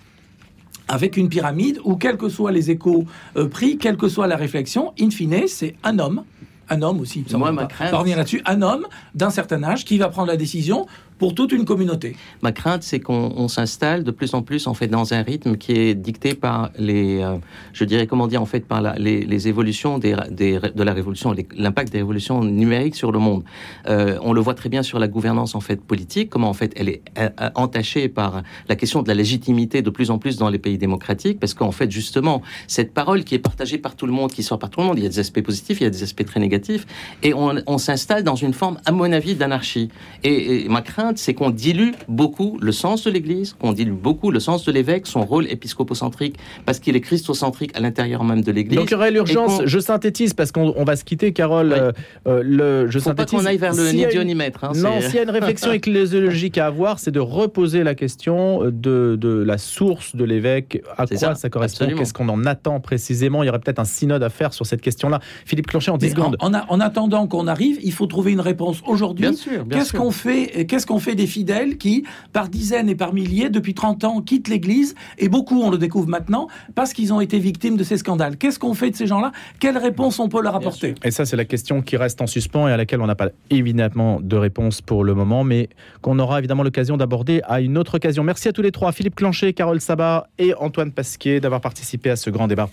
avec 0.87 1.17
une 1.17 1.29
pyramide 1.29 1.79
où, 1.83 1.95
quels 1.95 2.17
que 2.17 2.29
soient 2.29 2.51
les 2.51 2.71
échos 2.71 3.05
euh, 3.35 3.47
pris, 3.47 3.77
quelle 3.77 3.97
que 3.97 4.07
soit 4.07 4.27
la 4.27 4.37
réflexion, 4.37 4.93
in 4.99 5.09
fine, 5.09 5.47
c'est 5.47 5.75
un 5.83 5.99
homme, 5.99 6.23
un 6.69 6.81
homme 6.81 6.99
aussi, 6.99 7.23
Moi, 7.31 7.49
on 7.49 7.53
ma 7.53 7.61
va 7.63 7.67
crainte- 7.67 7.91
pas 7.91 7.97
revenir 7.97 8.17
là-dessus, 8.17 8.41
un 8.45 8.61
homme 8.61 8.85
d'un 9.15 9.29
certain 9.29 9.63
âge 9.63 9.85
qui 9.85 9.97
va 9.97 10.09
prendre 10.09 10.27
la 10.27 10.37
décision 10.37 10.85
pour 11.17 11.35
toute 11.35 11.51
une 11.51 11.65
communauté. 11.65 12.15
Ma 12.41 12.51
crainte, 12.51 12.83
c'est 12.83 12.99
qu'on 12.99 13.33
on 13.35 13.47
s'installe 13.47 14.03
de 14.03 14.11
plus 14.11 14.33
en 14.33 14.41
plus 14.41 14.67
en 14.67 14.73
fait 14.73 14.87
dans 14.87 15.13
un 15.13 15.21
rythme 15.21 15.57
qui 15.57 15.73
est 15.73 15.95
dicté 15.95 16.33
par 16.33 16.71
les, 16.77 17.21
euh, 17.21 17.37
je 17.73 17.83
dirais 17.83 18.07
comment 18.07 18.27
dire 18.27 18.41
en 18.41 18.45
fait 18.45 18.65
par 18.65 18.81
les, 18.97 19.47
évolutions 19.47 19.99
de 19.99 20.83
la 20.83 20.93
révolution, 20.93 21.33
l'impact 21.55 21.91
des 21.91 21.99
révolutions 21.99 22.43
numériques 22.43 22.95
sur 22.95 23.11
le 23.11 23.19
monde. 23.19 23.43
Euh, 23.87 24.17
on 24.21 24.33
le 24.33 24.41
voit 24.41 24.55
très 24.55 24.69
bien 24.69 24.83
sur 24.83 24.99
la 24.99 25.07
gouvernance 25.07 25.55
en 25.55 25.61
fait 25.61 25.81
politique, 25.81 26.29
comment 26.29 26.49
en 26.49 26.53
fait 26.53 26.73
elle 26.75 26.89
est 26.89 27.01
euh, 27.17 27.29
entachée 27.55 28.09
par 28.09 28.43
la 28.67 28.75
question 28.75 29.03
de 29.03 29.07
la 29.07 29.13
légitimité 29.13 29.81
de 29.81 29.89
plus 29.89 30.11
en 30.11 30.17
plus 30.17 30.37
dans 30.37 30.49
les 30.49 30.59
pays 30.59 30.77
démocratiques, 30.77 31.39
parce 31.39 31.53
qu'en 31.53 31.71
fait 31.71 31.91
justement 31.91 32.41
cette 32.67 32.93
parole 32.93 33.23
qui 33.23 33.35
est 33.35 33.39
partagée 33.39 33.77
par 33.77 33.95
tout 33.95 34.05
le 34.05 34.13
monde, 34.13 34.31
qui 34.31 34.43
sort 34.43 34.59
par 34.59 34.69
tout 34.69 34.81
le 34.81 34.87
monde, 34.87 34.97
il 34.97 35.03
y 35.03 35.07
a 35.07 35.09
des 35.09 35.19
aspects 35.19 35.41
positifs, 35.41 35.79
il 35.79 35.83
y 35.83 35.87
a 35.87 35.89
des 35.89 36.03
aspects 36.03 36.25
très 36.25 36.39
négatifs, 36.39 36.85
et 37.23 37.33
on, 37.33 37.77
s'installe 37.77 38.23
dans 38.23 38.35
une 38.35 38.53
forme, 38.53 38.79
à 38.85 38.91
mon 38.91 39.11
avis, 39.11 39.35
d'anarchie. 39.35 39.89
Et 40.23 40.67
ma 40.67 40.81
crainte 40.81 41.06
crainte, 41.07 41.17
c'est 41.17 41.33
qu'on 41.33 41.49
dilue 41.49 41.91
beaucoup 42.07 42.57
le 42.61 42.71
sens 42.71 43.03
de 43.03 43.11
l'Église, 43.11 43.55
qu'on 43.59 43.71
dilue 43.73 43.91
beaucoup 43.93 44.31
le 44.31 44.39
sens 44.39 44.65
de 44.65 44.71
l'évêque, 44.71 45.07
son 45.07 45.21
rôle 45.21 45.47
épiscopocentrique, 45.49 46.35
parce 46.65 46.79
qu'il 46.79 46.95
est 46.95 47.01
christocentrique 47.01 47.71
à 47.75 47.79
l'intérieur 47.79 48.23
même 48.23 48.41
de 48.41 48.51
l'Église. 48.51 48.77
Donc 48.77 48.89
il 48.89 48.93
y 48.93 48.95
aurait 48.95 49.11
l'urgence, 49.11 49.61
je 49.65 49.79
synthétise 49.79 50.33
parce 50.33 50.51
qu'on 50.51 50.83
va 50.83 50.95
se 50.95 51.03
quitter, 51.03 51.31
Carole. 51.33 51.71
Oui. 51.73 51.79
euh, 51.79 51.91
euh, 52.27 52.41
le, 52.43 52.91
je 52.91 52.99
Faut 52.99 53.09
pas 53.11 53.23
synthétise. 53.23 53.39
qu'on 53.39 53.45
aille 53.45 53.57
vers 53.57 53.73
le 53.75 53.89
une- 53.91 53.97
nidionnimètre. 53.97 54.63
hein, 54.63 54.71
non, 54.75 54.99
s'il 55.01 55.15
y 55.15 55.19
a 55.19 55.23
une 55.23 55.29
réflexion 55.29 55.71
ecclésiologique 55.79 56.57
à 56.57 56.67
avoir, 56.67 56.99
c'est 56.99 57.11
de 57.11 57.19
reposer 57.19 57.83
la 57.83 57.95
question 57.95 58.61
de, 58.65 59.17
de 59.19 59.29
la 59.43 59.57
source 59.57 60.15
de 60.15 60.23
l'évêque. 60.23 60.81
À 60.97 61.05
quoi 61.07 61.17
ça, 61.17 61.35
ça, 61.35 61.49
correspond? 61.49 61.87
Qu'est-ce 61.97 62.13
qu'on 62.13 62.29
en 62.29 62.45
attend 62.45 62.79
précisément? 62.79 63.43
Il 63.43 63.47
y 63.47 63.49
aurait 63.49 63.59
peut-être 63.59 63.79
un 63.79 63.85
synode 63.85 64.23
à 64.23 64.29
faire 64.29 64.53
sur 64.53 64.65
cette 64.65 64.81
question-là. 64.81 65.19
Philippe 65.45 65.67
Clonchet, 65.67 65.91
en 65.91 65.97
10 65.97 66.05
Mais 66.07 66.11
en, 66.11 66.15
secondes. 66.25 66.37
en 66.39 66.53
a- 66.53 66.65
en 66.69 66.79
attendant 66.79 67.27
qu'on 67.27 67.47
arrive, 67.47 67.79
il 67.83 67.93
faut 67.93 68.07
trouver 68.07 68.31
une 68.31 68.41
réponse 68.41 68.81
aujourd'hui. 68.85 69.27
Bien 69.27 69.33
sûr, 69.33 69.63
bien 69.65 69.77
Qu'est-ce 69.79 69.93
qu'on 69.93 70.11
fait 70.11 70.65
Qu'est-ce 70.67 70.85
qu'on 70.85 70.96
fait 70.99 71.15
des 71.15 71.27
fidèles 71.27 71.77
qui, 71.77 72.03
par 72.33 72.49
dizaines 72.49 72.89
et 72.89 72.95
par 72.95 73.13
milliers, 73.13 73.49
depuis 73.49 73.73
30 73.73 74.03
ans, 74.03 74.21
quittent 74.21 74.47
l'Église 74.47 74.95
et 75.17 75.29
beaucoup, 75.29 75.61
on 75.61 75.69
le 75.69 75.77
découvre 75.77 76.07
maintenant, 76.07 76.47
parce 76.75 76.93
qu'ils 76.93 77.13
ont 77.13 77.21
été 77.21 77.39
victimes 77.39 77.77
de 77.77 77.83
ces 77.83 77.97
scandales. 77.97 78.37
Qu'est-ce 78.37 78.59
qu'on 78.59 78.73
fait 78.73 78.91
de 78.91 78.95
ces 78.95 79.07
gens-là? 79.07 79.31
Quelle 79.59 79.77
réponse 79.77 80.19
on 80.19 80.29
peut 80.29 80.41
leur 80.41 80.55
apporter? 80.55 80.95
Et 81.03 81.11
ça, 81.11 81.25
c'est 81.25 81.35
la 81.35 81.45
question 81.45 81.81
qui 81.81 81.97
reste 81.97 82.21
en 82.21 82.27
suspens 82.27 82.67
et 82.67 82.71
à 82.71 82.77
laquelle 82.77 83.01
on 83.01 83.07
n'a 83.07 83.15
pas 83.15 83.29
évidemment 83.49 84.19
de 84.21 84.35
réponse 84.35 84.81
pour 84.81 85.03
le 85.03 85.13
moment, 85.13 85.43
mais 85.43 85.69
qu'on 86.01 86.19
aura 86.19 86.39
évidemment 86.39 86.63
l'occasion 86.63 86.97
d'aborder 86.97 87.41
à 87.45 87.61
une 87.61 87.77
autre 87.77 87.95
occasion. 87.95 88.23
Merci 88.23 88.47
à 88.47 88.53
tous 88.53 88.61
les 88.61 88.71
trois, 88.71 88.91
Philippe 88.91 89.15
Clonchet, 89.15 89.53
Carole 89.53 89.81
Sabat 89.81 90.27
et 90.37 90.53
Antoine 90.55 90.91
Pasquier, 90.91 91.39
d'avoir 91.39 91.61
participé 91.61 92.09
à 92.09 92.15
ce 92.15 92.29
grand 92.29 92.47
débat. 92.47 92.69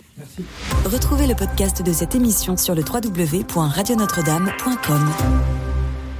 Retrouvez 0.85 1.27
le 1.27 1.35
podcast 1.35 1.83
de 1.83 1.91
cette 1.91 2.15
émission 2.15 2.57
sur 2.57 2.75
le 2.75 2.81
www.radionotre-dame.com. 2.81 5.74